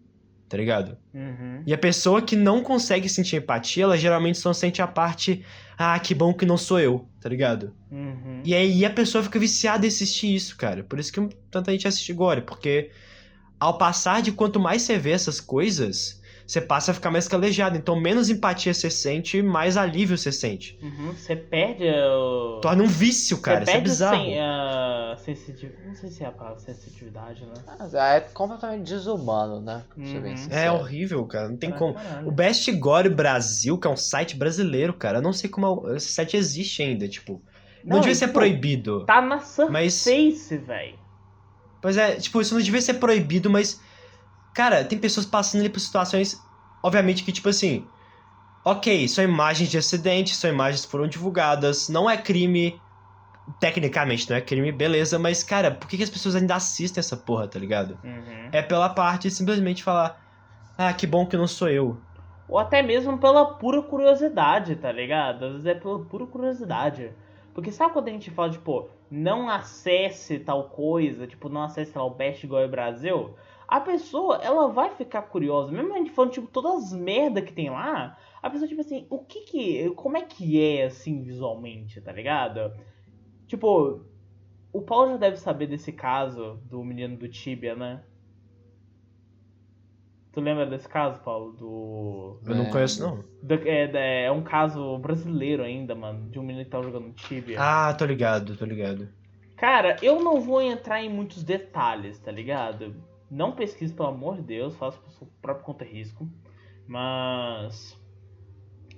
[0.47, 0.97] tá ligado?
[1.13, 1.61] Uhum.
[1.65, 5.43] E a pessoa que não consegue sentir empatia, ela geralmente só sente a parte,
[5.77, 7.73] ah, que bom que não sou eu, tá ligado?
[7.91, 8.41] Uhum.
[8.43, 10.83] E aí a pessoa fica viciada em assistir isso, cara.
[10.83, 12.91] Por isso que tanta gente assiste Gore, porque
[13.59, 16.16] ao passar de quanto mais você vê essas coisas,
[16.47, 17.77] você passa a ficar mais calejado.
[17.77, 20.79] Então, menos empatia você sente, mais alívio você sente.
[20.81, 21.11] Uhum.
[21.13, 22.59] Você perde o.
[22.61, 23.57] Torna um vício, cara.
[23.57, 24.15] Você Isso é perde bizarro.
[24.23, 25.87] Sem, a sensitividade.
[25.87, 27.53] Não sei se é a palavra sensitividade, né?
[27.77, 29.83] Mas é completamente desumano, né?
[29.97, 30.47] Uhum.
[30.49, 31.49] É horrível, cara.
[31.49, 31.95] Não tem como.
[31.95, 32.27] caralho.
[32.27, 35.17] O Best Gore Brasil, que é um site brasileiro, cara.
[35.17, 37.41] Eu não sei como esse site existe ainda, tipo.
[37.83, 39.05] Não, Não, devia ser tipo, proibido.
[39.05, 40.95] Tá na Mas- Surface, velho.
[41.81, 43.79] Pois é, tipo, isso não devia ser proibido, mas.
[44.57, 46.43] Cara, tem pessoas passando ali por situações.
[46.81, 47.85] Obviamente que, tipo assim.
[48.65, 52.81] Ok, são imagens de acidente, são imagens que foram divulgadas, não é crime.
[53.59, 57.15] Tecnicamente não é crime, beleza, mas, cara, por que, que as pessoas ainda assistem essa
[57.15, 57.99] porra, tá ligado?
[58.03, 58.49] Uhum.
[58.51, 60.19] É pela parte de simplesmente falar.
[60.75, 62.01] Ah, que bom que não sou eu.
[62.49, 65.45] ou até mesmo pela pura curiosidade, tá ligado?
[65.45, 67.11] Às vezes é pela pura curiosidade.
[67.53, 72.03] Porque sabe quando a gente fala, tipo, não acesse tal coisa, tipo, não acesse lá
[72.03, 73.35] o Best Goy Brasil?
[73.67, 77.51] A pessoa, ela vai ficar curiosa, mesmo a gente falando, tipo, todas as merda que
[77.51, 81.99] tem lá, a pessoa, tipo assim, o que que, como é que é, assim, visualmente,
[81.99, 82.71] tá ligado?
[83.45, 84.05] Tipo,
[84.71, 88.03] o Paulo já deve saber desse caso do menino do Tibia, né?
[90.31, 91.51] Tu lembra desse caso, Paulo?
[91.53, 92.39] Do.
[92.45, 92.71] Eu não É.
[92.71, 93.23] conheço, não.
[93.41, 97.57] do- é, é um caso brasileiro ainda, mano, de um menino que tava jogando Tibia.
[97.59, 99.09] Ah, tô ligado, tô ligado.
[99.55, 102.95] Cara, eu não vou entrar em muitos detalhes, tá ligado?
[103.29, 106.29] Não pesquise, pelo amor de Deus, faça por sua própria conta risco.
[106.87, 107.99] Mas.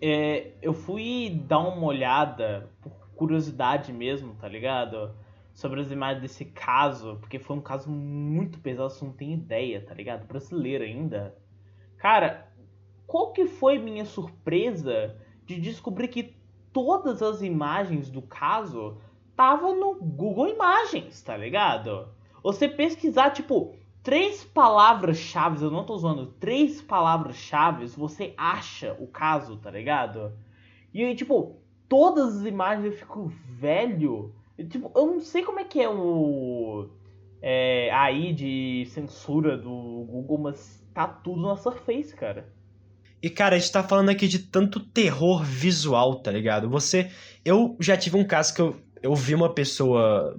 [0.02, 5.14] é, eu fui dar uma olhada, por curiosidade mesmo, tá ligado?
[5.54, 9.82] Sobre as imagens desse caso, porque foi um caso muito pesado, você não tem ideia,
[9.82, 10.26] tá ligado?
[10.26, 11.36] Brasileiro ainda.
[11.98, 12.48] Cara,
[13.06, 16.38] qual que foi minha surpresa de descobrir que
[16.72, 19.02] todas as imagens do caso
[19.36, 22.08] tava no Google Imagens, tá ligado?
[22.44, 29.58] Você pesquisar, tipo, três palavras-chave, eu não tô usando, três palavras-chave, você acha o caso,
[29.58, 30.32] tá ligado?
[30.94, 34.34] E aí, tipo, todas as imagens eu fico velho.
[34.58, 36.90] Eu, tipo, eu não sei como é que é o.
[37.42, 42.52] É, aí de censura do Google, mas tá tudo na Surface, cara.
[43.22, 46.70] E, cara, a gente tá falando aqui de tanto terror visual, tá ligado?
[46.70, 47.12] Você.
[47.44, 50.38] Eu já tive um caso que eu, eu vi uma pessoa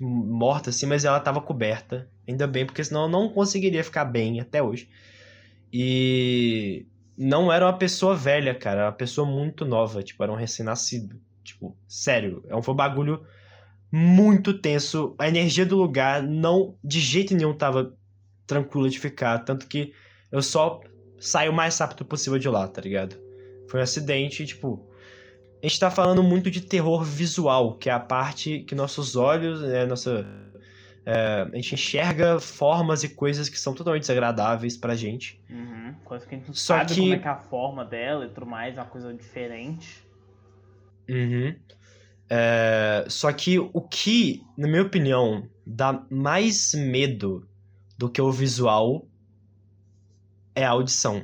[0.00, 2.08] morta, assim, mas ela tava coberta.
[2.28, 4.88] Ainda bem, porque senão eu não conseguiria ficar bem até hoje.
[5.72, 6.86] E.
[7.16, 8.80] Não era uma pessoa velha, cara.
[8.80, 10.02] Era uma pessoa muito nova.
[10.02, 11.20] Tipo, era um recém-nascido.
[11.42, 12.44] Tipo, sério.
[12.48, 13.24] É um, foi um bagulho
[13.90, 15.14] muito tenso.
[15.18, 16.76] A energia do lugar não.
[16.82, 17.94] De jeito nenhum tava
[18.46, 19.38] tranquila de ficar.
[19.40, 19.92] Tanto que
[20.30, 20.80] eu só
[21.18, 23.16] saio o mais rápido possível de lá, tá ligado?
[23.68, 24.84] Foi um acidente, tipo.
[25.64, 29.62] A gente tá falando muito de terror visual, que é a parte que nossos olhos,
[29.62, 30.26] né, nossa.
[31.06, 35.40] é, a gente enxerga formas e coisas que são totalmente desagradáveis pra gente.
[35.48, 35.94] Uhum.
[36.04, 38.26] Coisa que a gente não Só sabe que- como é que é a forma dela
[38.26, 40.06] e tudo mais, é uma coisa diferente.
[41.08, 41.56] Uhum.
[42.28, 47.48] É, só que o que, na minha opinião, dá mais medo
[47.96, 49.06] do que o visual
[50.54, 51.22] é a audição.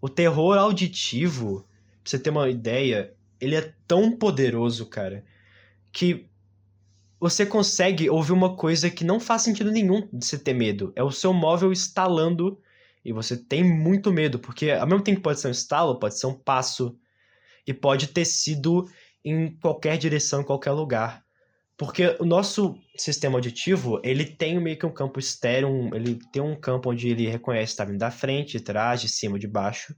[0.00, 1.60] O terror auditivo,
[2.02, 5.24] pra você ter uma ideia, ele é tão poderoso, cara,
[5.92, 6.28] que
[7.20, 10.92] você consegue ouvir uma coisa que não faz sentido nenhum de você ter medo.
[10.94, 12.60] É o seu móvel estalando
[13.04, 16.26] e você tem muito medo, porque ao mesmo tempo pode ser um estalo, pode ser
[16.26, 16.96] um passo
[17.66, 18.88] e pode ter sido
[19.24, 21.24] em qualquer direção, em qualquer lugar.
[21.76, 26.56] Porque o nosso sistema auditivo, ele tem meio que um campo estéreo, ele tem um
[26.56, 29.94] campo onde ele reconhece tá vindo da frente, de trás, de cima, de baixo.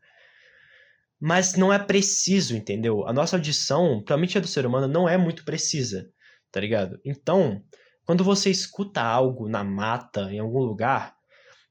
[1.21, 3.07] Mas não é preciso, entendeu?
[3.07, 6.09] A nossa audição, principalmente a do ser humano, não é muito precisa,
[6.51, 6.99] tá ligado?
[7.05, 7.63] Então,
[8.07, 11.15] quando você escuta algo na mata, em algum lugar,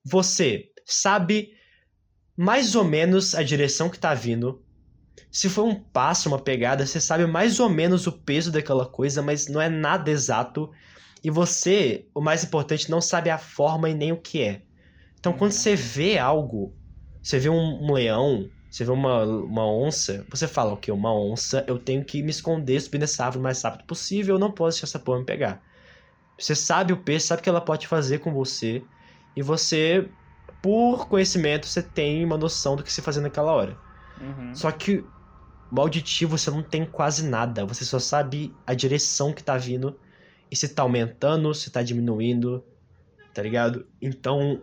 [0.05, 1.51] você sabe
[2.37, 4.63] mais ou menos a direção que tá vindo,
[5.31, 9.21] se for um passo, uma pegada, você sabe mais ou menos o peso daquela coisa,
[9.21, 10.71] mas não é nada exato.
[11.23, 14.63] E você, o mais importante, não sabe a forma e nem o que é.
[15.19, 16.73] Então, quando você vê algo,
[17.21, 21.63] você vê um, um leão, você vê uma, uma onça, você fala, ok, uma onça,
[21.67, 24.77] eu tenho que me esconder, subir nessa árvore o mais rápido possível, eu não posso
[24.77, 25.61] deixar essa porra me pegar.
[26.37, 28.83] Você sabe o peso, sabe o que ela pode fazer com você,
[29.35, 30.07] e você,
[30.61, 33.77] por conhecimento, você tem uma noção do que se fazer naquela hora.
[34.21, 34.53] Uhum.
[34.53, 35.03] Só que
[35.71, 37.65] o auditivo você não tem quase nada.
[37.65, 39.99] Você só sabe a direção que tá vindo
[40.51, 42.63] e se tá aumentando, se tá diminuindo,
[43.33, 43.85] tá ligado?
[44.01, 44.61] Então,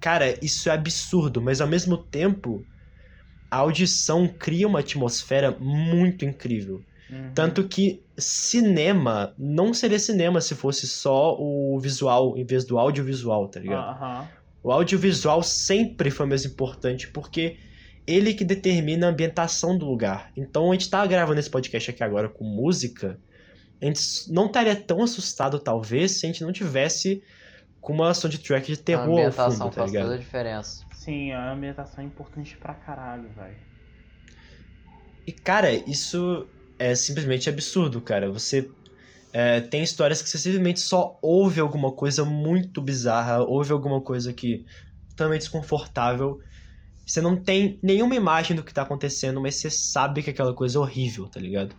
[0.00, 2.64] cara, isso é absurdo, mas ao mesmo tempo
[3.52, 6.82] a audição cria uma atmosfera muito incrível.
[7.10, 7.32] Uhum.
[7.34, 13.46] Tanto que cinema não seria cinema se fosse só o visual em vez do audiovisual,
[13.48, 13.90] tá ligado?
[13.90, 14.28] Aham.
[14.62, 17.58] O audiovisual sempre foi mais importante porque
[18.06, 20.32] ele que determina a ambientação do lugar.
[20.34, 23.20] Então a gente tá gravando esse podcast aqui agora com música,
[23.82, 27.22] a gente não estaria tão assustado talvez se a gente não tivesse
[27.82, 30.18] com uma soundtrack de a terror ao ambientação fundo, tá faz toda a ligado?
[30.18, 30.86] diferença.
[30.94, 33.56] Sim, a ambientação é importante pra caralho, velho.
[35.26, 36.48] E cara, isso
[36.78, 38.30] é simplesmente absurdo, cara.
[38.30, 38.70] Você
[39.32, 44.32] é, tem histórias que você simplesmente só ouve alguma coisa muito bizarra, ouve alguma coisa
[44.32, 44.64] que
[45.16, 46.38] também desconfortável.
[47.06, 50.78] Você não tem nenhuma imagem do que tá acontecendo, mas você sabe que aquela coisa
[50.78, 51.76] é horrível, tá ligado?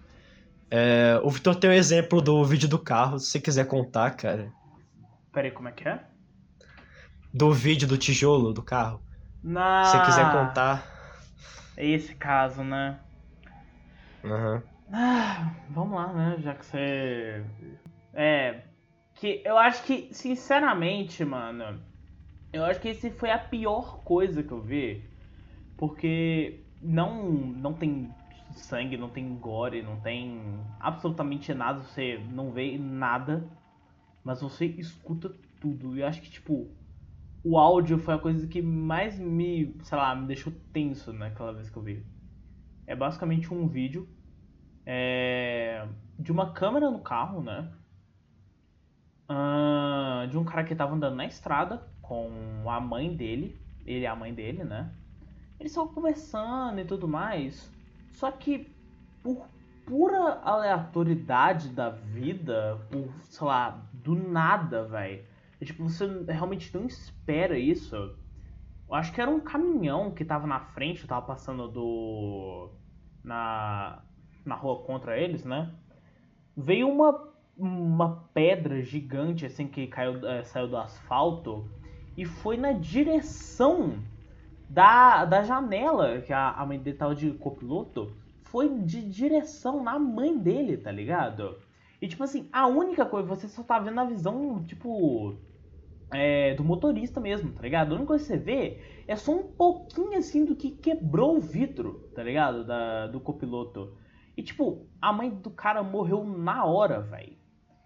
[0.71, 4.53] É, o Vitor tem um exemplo do vídeo do carro, se você quiser contar, cara.
[5.33, 5.99] Pera aí, como é que é?
[7.33, 9.01] Do vídeo do tijolo do carro.
[9.43, 9.83] Na...
[9.83, 10.85] Se você quiser contar.
[11.75, 12.99] É esse caso, né?
[14.23, 14.61] Aham.
[14.91, 16.35] Ah, vamos lá, né?
[16.39, 17.43] Já que você.
[18.13, 18.61] É.
[19.15, 21.81] Que eu acho que, sinceramente, mano.
[22.51, 25.03] Eu acho que esse foi a pior coisa que eu vi.
[25.75, 28.13] Porque não, não tem
[28.51, 31.81] sangue, não tem gore, não tem absolutamente nada.
[31.81, 33.43] Você não vê nada.
[34.23, 35.97] Mas você escuta tudo.
[35.97, 36.69] E acho que, tipo,
[37.43, 41.69] o áudio foi a coisa que mais me, sei lá, me deixou tenso naquela vez
[41.69, 42.05] que eu vi.
[42.87, 44.07] É basicamente um vídeo
[44.85, 45.87] é,
[46.17, 47.71] de uma câmera no carro, né?
[50.29, 52.29] De um cara que tava andando na estrada com
[52.67, 54.91] a mãe dele, ele e a mãe dele, né?
[55.59, 57.71] Eles estavam conversando e tudo mais.
[58.11, 58.71] Só que
[59.21, 59.47] por
[59.85, 65.23] pura aleatoriedade da vida, por, sei lá, do nada, velho.
[65.63, 67.95] Tipo, você realmente não espera isso.
[67.95, 72.69] Eu acho que era um caminhão que tava na frente, tava passando do.
[73.23, 74.03] na
[74.45, 75.71] na rua contra eles, né?
[76.55, 81.69] Veio uma, uma pedra gigante assim que caiu, é, saiu do asfalto
[82.17, 83.99] e foi na direção
[84.69, 88.15] da, da janela que a, a mãe dele tava de copiloto.
[88.43, 91.57] Foi de direção na mãe dele, tá ligado?
[92.03, 95.37] E tipo assim, a única coisa, você só tá vendo a visão, tipo,
[96.11, 97.93] é, do motorista mesmo, tá ligado?
[97.93, 101.39] A única coisa que você vê é só um pouquinho assim do que quebrou o
[101.39, 102.65] vidro, tá ligado?
[102.65, 103.95] Da, do copiloto.
[104.35, 107.37] E, tipo, a mãe do cara morreu na hora, velho.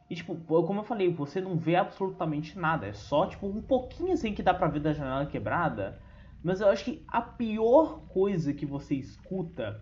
[0.09, 2.87] E, tipo, como eu falei, você não vê absolutamente nada.
[2.87, 6.01] É só, tipo, um pouquinho assim que dá pra ver da janela quebrada.
[6.43, 9.79] Mas eu acho que a pior coisa que você escuta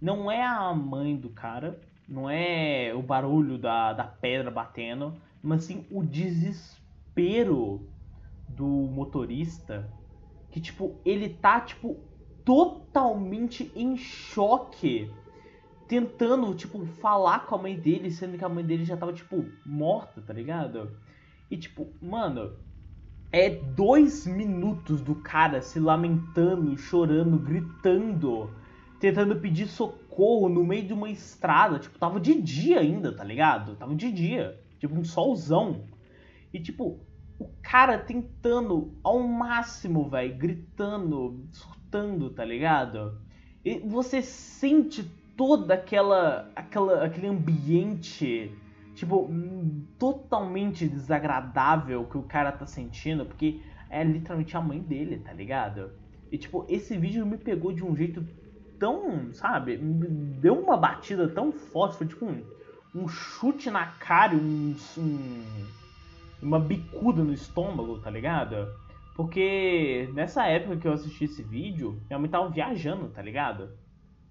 [0.00, 1.80] não é a mãe do cara,
[2.10, 7.88] não é o barulho da, da pedra batendo, mas sim o desespero
[8.48, 9.88] do motorista.
[10.50, 12.00] Que, tipo, ele tá, tipo,
[12.44, 15.08] totalmente em choque
[15.86, 19.44] tentando, tipo, falar com a mãe dele, sendo que a mãe dele já tava, tipo,
[19.64, 20.90] morta, tá ligado?
[21.48, 22.52] E, tipo, mano,
[23.32, 28.50] é dois minutos do cara se lamentando, chorando, gritando,
[28.98, 30.09] tentando pedir socorro
[30.48, 31.78] no meio de uma estrada.
[31.78, 33.76] Tipo, tava de dia ainda, tá ligado?
[33.76, 34.60] Tava de dia.
[34.78, 35.84] Tipo, um solzão.
[36.52, 37.00] E, tipo,
[37.38, 43.18] o cara tentando ao máximo, velho, gritando, surtando, tá ligado?
[43.64, 45.04] E você sente
[45.36, 48.52] toda aquela, aquela aquele ambiente
[48.94, 49.30] tipo
[49.98, 55.92] totalmente desagradável que o cara tá sentindo, porque é literalmente a mãe dele, tá ligado?
[56.30, 58.22] E tipo, esse vídeo me pegou de um jeito
[58.80, 62.42] tão, sabe, deu uma batida tão forte, foi tipo um,
[62.94, 65.66] um chute na cara, um, um,
[66.42, 68.66] uma bicuda no estômago, tá ligado?
[69.14, 73.70] Porque nessa época que eu assisti esse vídeo, minha mãe tava viajando, tá ligado?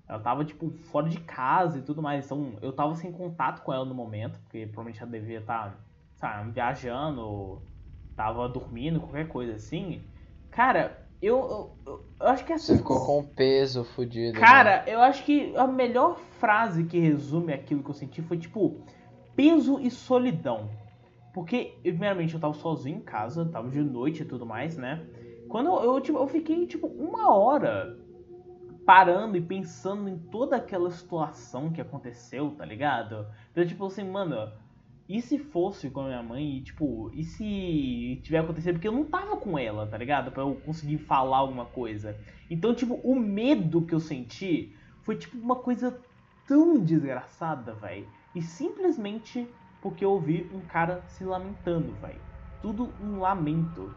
[0.07, 2.25] Ela tava, tipo, fora de casa e tudo mais.
[2.25, 5.77] Então, eu tava sem contato com ela no momento, porque provavelmente ela devia estar, tá,
[6.15, 7.61] sabe, viajando,
[8.15, 10.01] tava dormindo, qualquer coisa assim.
[10.49, 12.67] Cara, eu, eu, eu acho que essa.
[12.67, 14.39] Você ficou com peso fudido.
[14.39, 14.93] Cara, né?
[14.93, 18.77] eu acho que a melhor frase que resume aquilo que eu senti foi, tipo,
[19.35, 20.69] peso e solidão.
[21.33, 25.05] Porque, primeiramente, eu tava sozinho em casa, tava de noite e tudo mais, né?
[25.47, 27.97] Quando eu, eu, tipo, eu fiquei, tipo, uma hora
[28.85, 33.27] parando e pensando em toda aquela situação que aconteceu, tá ligado?
[33.51, 34.51] Então, tipo assim, mano,
[35.09, 38.75] e se fosse com a minha mãe, e, tipo, e se tiver acontecido?
[38.75, 40.31] Porque eu não tava com ela, tá ligado?
[40.31, 42.15] Pra eu conseguir falar alguma coisa.
[42.47, 44.71] Então, tipo, o medo que eu senti
[45.01, 45.99] foi, tipo, uma coisa
[46.47, 48.07] tão desgraçada, velho.
[48.35, 49.47] E simplesmente
[49.81, 52.21] porque eu ouvi um cara se lamentando, velho.
[52.61, 53.91] Tudo um lamento.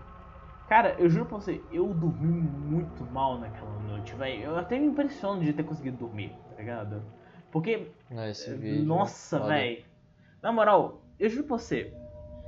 [0.67, 4.45] Cara, eu juro pra você, eu dormi muito mal naquela noite, velho.
[4.45, 7.03] Eu até me impressiono de ter conseguido dormir, tá ligado?
[7.51, 7.91] Porque.
[8.31, 9.85] Esse vídeo, nossa, velho.
[10.43, 11.93] Na moral, eu juro pra você,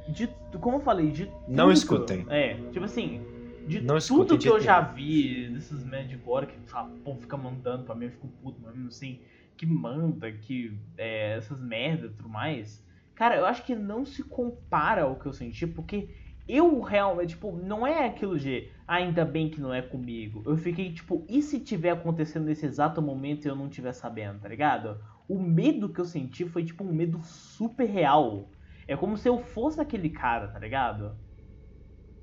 [0.09, 0.28] de,
[0.61, 1.27] como eu falei, de.
[1.49, 2.27] Não tudo, escutem.
[2.28, 3.20] É, tipo assim,
[3.66, 7.36] de Não tudo que eu já vi desses man de gore que o povo fica
[7.36, 9.20] mandando pra mim, eu fico puto, mano, assim,
[9.57, 12.85] que manda, que é, essas merdas e tudo mais.
[13.15, 16.09] Cara, eu acho que não se compara ao que eu senti, porque
[16.47, 20.43] eu realmente, tipo, não é aquilo de ah, ainda bem que não é comigo.
[20.45, 24.41] Eu fiquei tipo, e se tiver acontecendo nesse exato momento e eu não estiver sabendo,
[24.41, 24.99] tá ligado?
[25.27, 28.51] O medo que eu senti foi tipo um medo super real.
[28.86, 31.16] É como se eu fosse aquele cara, tá ligado?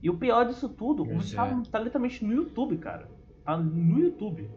[0.02, 1.72] E o pior disso tudo, Pois tá, é.
[1.72, 3.10] tá literalmente no YouTube, cara.
[3.46, 4.50] Tá no YouTube.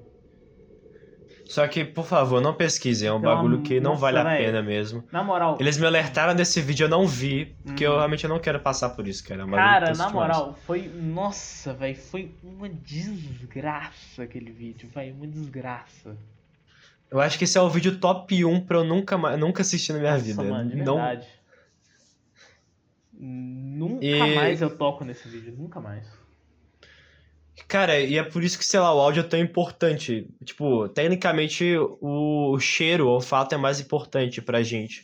[1.44, 3.08] Só que, por favor, não pesquisem.
[3.08, 5.04] É um Pelo bagulho que não nossa, vale a pena mesmo.
[5.12, 7.96] Na moral, Eles me alertaram desse vídeo, eu não vi, porque eu Uhum.
[7.98, 9.42] realmente não quero passar por isso, cara.
[9.42, 10.88] É um cara, na moral, foi.
[10.88, 16.16] Nossa, velho, foi uma desgraça aquele vídeo, velho, uma desgraça.
[17.10, 19.98] Eu acho que esse é o vídeo top 1 pra eu nunca, nunca assistir na
[19.98, 20.42] minha Nossa, vida.
[20.44, 21.28] mano, de não, verdade.
[23.26, 26.06] Nunca E- mais eu toco nesse vídeo, nunca mais.
[27.68, 30.28] Cara, e é por isso que, sei lá, o áudio é tão importante.
[30.44, 31.64] Tipo, tecnicamente,
[32.00, 35.02] o, cheiro, o olfato é mais importante pra gente.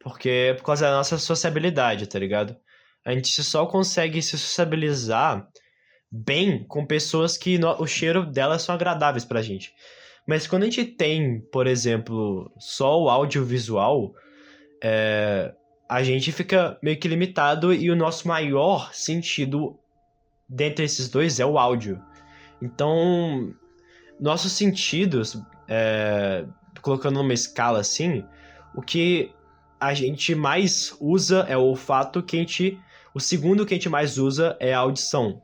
[0.00, 2.56] Porque é por causa da nossa sociabilidade, tá ligado?
[3.04, 5.46] A gente só consegue se sociabilizar
[6.10, 9.72] bem com pessoas que no- o cheiro delas são agradáveis pra gente.
[10.26, 14.14] Mas quando a gente tem, por exemplo, só o audiovisual,
[14.82, 15.54] é,
[15.88, 19.78] a gente fica meio que limitado e o nosso maior sentido
[20.46, 22.02] dentre esses dois é o áudio.
[22.60, 23.54] Então,
[24.20, 26.44] nossos sentidos, é,
[26.82, 28.24] colocando numa escala assim,
[28.74, 29.32] o que
[29.80, 32.78] a gente mais usa é o olfato, que a gente,
[33.14, 35.40] o segundo que a gente mais usa é a audição.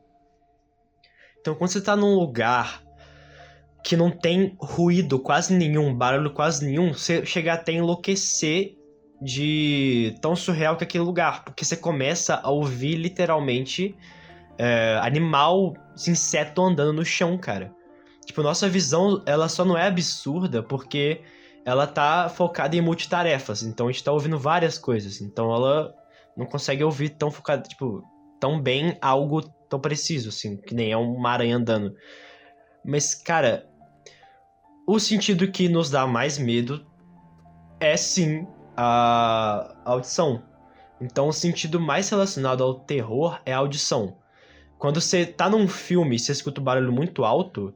[1.39, 2.83] Então, quando você tá num lugar
[3.83, 8.75] que não tem ruído quase nenhum, barulho quase nenhum, você chega até enlouquecer
[9.21, 13.95] de tão surreal que é aquele lugar, porque você começa a ouvir literalmente
[14.57, 15.73] é, animal,
[16.07, 17.73] inseto andando no chão, cara.
[18.25, 21.21] Tipo, nossa visão, ela só não é absurda porque
[21.63, 23.63] ela tá focada em multitarefas.
[23.63, 25.21] Então a gente tá ouvindo várias coisas.
[25.21, 25.93] Então ela
[26.35, 28.03] não consegue ouvir tão focada, tipo,
[28.39, 31.95] tão bem algo tão preciso, assim, que nem é uma aranha andando.
[32.83, 33.67] Mas, cara,
[34.87, 36.85] o sentido que nos dá mais medo
[37.79, 40.43] é sim a audição.
[40.99, 44.17] Então o sentido mais relacionado ao terror é a audição.
[44.77, 47.73] Quando você tá num filme e você escuta um barulho muito alto,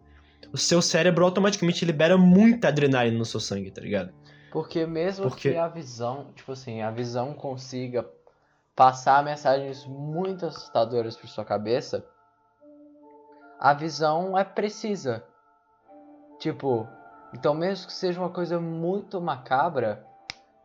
[0.52, 4.14] o seu cérebro automaticamente libera muita adrenalina no seu sangue, tá ligado?
[4.52, 8.06] Porque mesmo Porque- que a visão, tipo assim, a visão consiga
[8.76, 12.06] passar mensagens muito assustadoras por sua cabeça,
[13.60, 15.24] a visão é precisa.
[16.40, 16.88] Tipo,
[17.34, 20.06] então mesmo que seja uma coisa muito macabra,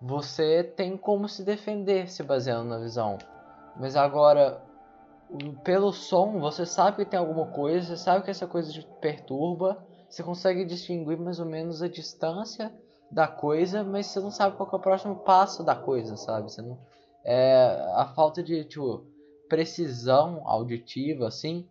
[0.07, 3.17] você tem como se defender se baseando na visão.
[3.75, 4.63] Mas agora,
[5.65, 9.83] pelo som, você sabe que tem alguma coisa, você sabe que essa coisa te perturba,
[10.07, 12.71] você consegue distinguir mais ou menos a distância
[13.11, 16.53] da coisa, mas você não sabe qual é o próximo passo da coisa, sabe?
[16.53, 16.79] Você não
[17.25, 17.55] é
[17.95, 19.07] a falta de tipo,
[19.49, 21.67] precisão auditiva, assim,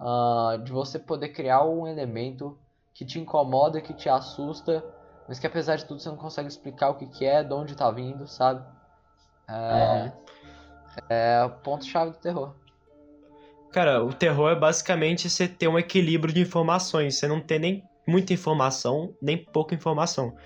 [0.00, 2.56] ah, de você poder criar um elemento
[2.94, 4.84] que te incomoda, que te assusta,
[5.28, 7.74] mas que apesar de tudo você não consegue explicar o que, que é, de onde
[7.74, 8.64] tá vindo, sabe?
[9.48, 10.12] É,
[11.08, 12.54] é o ponto-chave do terror.
[13.72, 17.18] Cara, o terror é basicamente você ter um equilíbrio de informações.
[17.18, 20.36] Você não ter nem muita informação, nem pouca informação.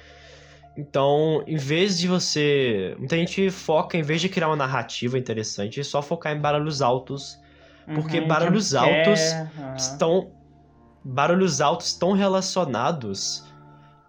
[0.76, 2.94] Então, em vez de você.
[2.98, 7.38] Muita gente foca, em vez de criar uma narrativa interessante, só focar em barulhos altos.
[7.94, 9.34] Porque Uhum, barulhos altos.
[9.76, 10.30] Estão.
[11.05, 13.47] Barulhos altos estão relacionados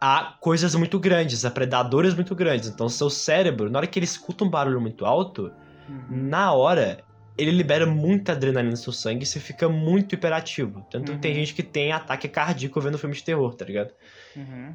[0.02, 2.70] a coisas muito grandes, a predadores muito grandes.
[2.70, 5.52] Então, seu cérebro, na hora que ele escuta um barulho muito alto,
[5.90, 6.06] Uhum.
[6.10, 7.04] na hora,
[7.38, 10.86] ele libera muita adrenalina no seu sangue e você fica muito hiperativo.
[10.92, 11.38] Tanto que tem Uhum.
[11.40, 13.92] gente que tem ataque cardíaco vendo filme de terror, tá ligado?
[14.36, 14.74] Uhum.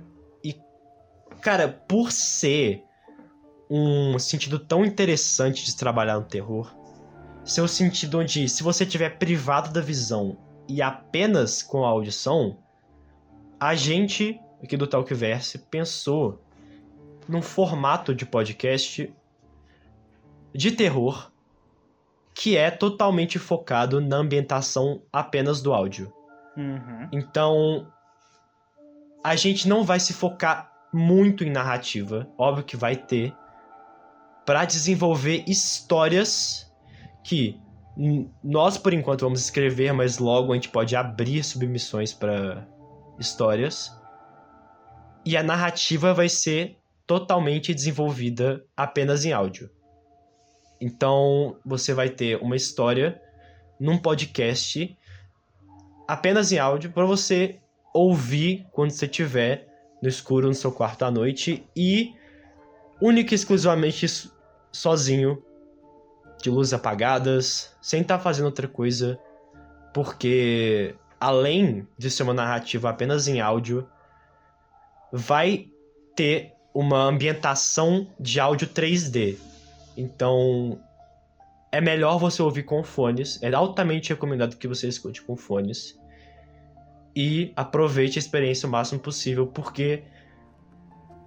[1.41, 2.83] Cara, por ser
[3.71, 6.75] um sentido tão interessante de trabalhar no terror,
[7.45, 12.57] ser o sentido onde, se você tiver privado da visão e apenas com a audição,
[13.61, 16.43] a gente aqui do Talkverse pensou
[17.29, 19.13] num formato de podcast
[20.55, 21.31] de terror
[22.35, 26.13] que é totalmente focado na ambientação apenas do áudio.
[26.57, 27.09] Uhum.
[27.13, 27.87] Então,
[29.23, 33.35] a gente não vai se focar muito em narrativa, óbvio que vai ter,
[34.45, 36.71] para desenvolver histórias
[37.23, 37.61] que
[38.43, 42.67] nós por enquanto vamos escrever, mas logo a gente pode abrir submissões para
[43.19, 43.97] histórias.
[45.25, 46.77] E a narrativa vai ser
[47.07, 49.71] totalmente desenvolvida apenas em áudio.
[50.81, 53.21] Então, você vai ter uma história
[53.81, 54.97] num podcast
[56.07, 57.59] apenas em áudio para você
[57.93, 59.69] ouvir quando você estiver
[60.03, 62.15] no escuro no seu quarto à noite e
[63.01, 64.07] única e exclusivamente
[64.71, 65.43] sozinho,
[66.43, 69.19] de luzes apagadas, sem estar fazendo outra coisa,
[69.95, 73.89] porque além de ser uma narrativa apenas em áudio,
[75.17, 75.69] vai
[76.17, 79.39] ter uma ambientação de áudio 3D.
[79.97, 80.81] Então,
[81.71, 83.41] é melhor você ouvir com fones.
[83.41, 85.97] É altamente recomendado que você escute com fones.
[87.17, 90.03] e aproveite a experiência o máximo possível, porque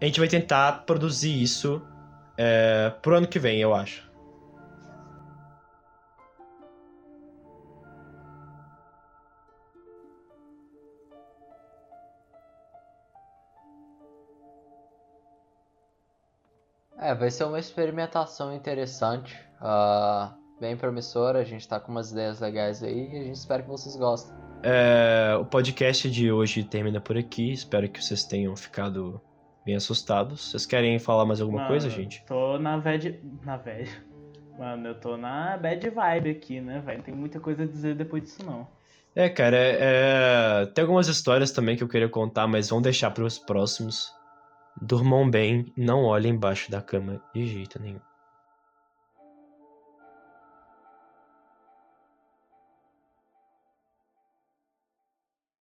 [0.01, 1.81] a gente vai tentar produzir isso
[2.37, 4.06] é, pro ano que vem, eu acho.
[16.99, 21.39] É, vai ser uma experimentação interessante, uh, bem promissora.
[21.39, 24.35] A gente tá com umas ideias legais aí e a gente espera que vocês gostem.
[24.63, 27.51] É, o podcast de hoje termina por aqui.
[27.51, 29.21] Espero que vocês tenham ficado
[29.63, 30.49] bem assustados.
[30.49, 32.23] Vocês querem falar mais alguma Mano, coisa, gente?
[32.25, 33.19] Tô na bad.
[33.43, 34.03] Na bad.
[34.57, 36.97] Mano, eu tô na bad vibe aqui, né, velho?
[36.97, 38.67] Não tem muita coisa a dizer depois disso, não.
[39.15, 43.11] É, cara, é, é, tem algumas histórias também que eu queria contar, mas vamos deixar
[43.11, 44.11] para os próximos.
[44.81, 48.06] Durmam bem, não olhem embaixo da cama de jeito nenhum.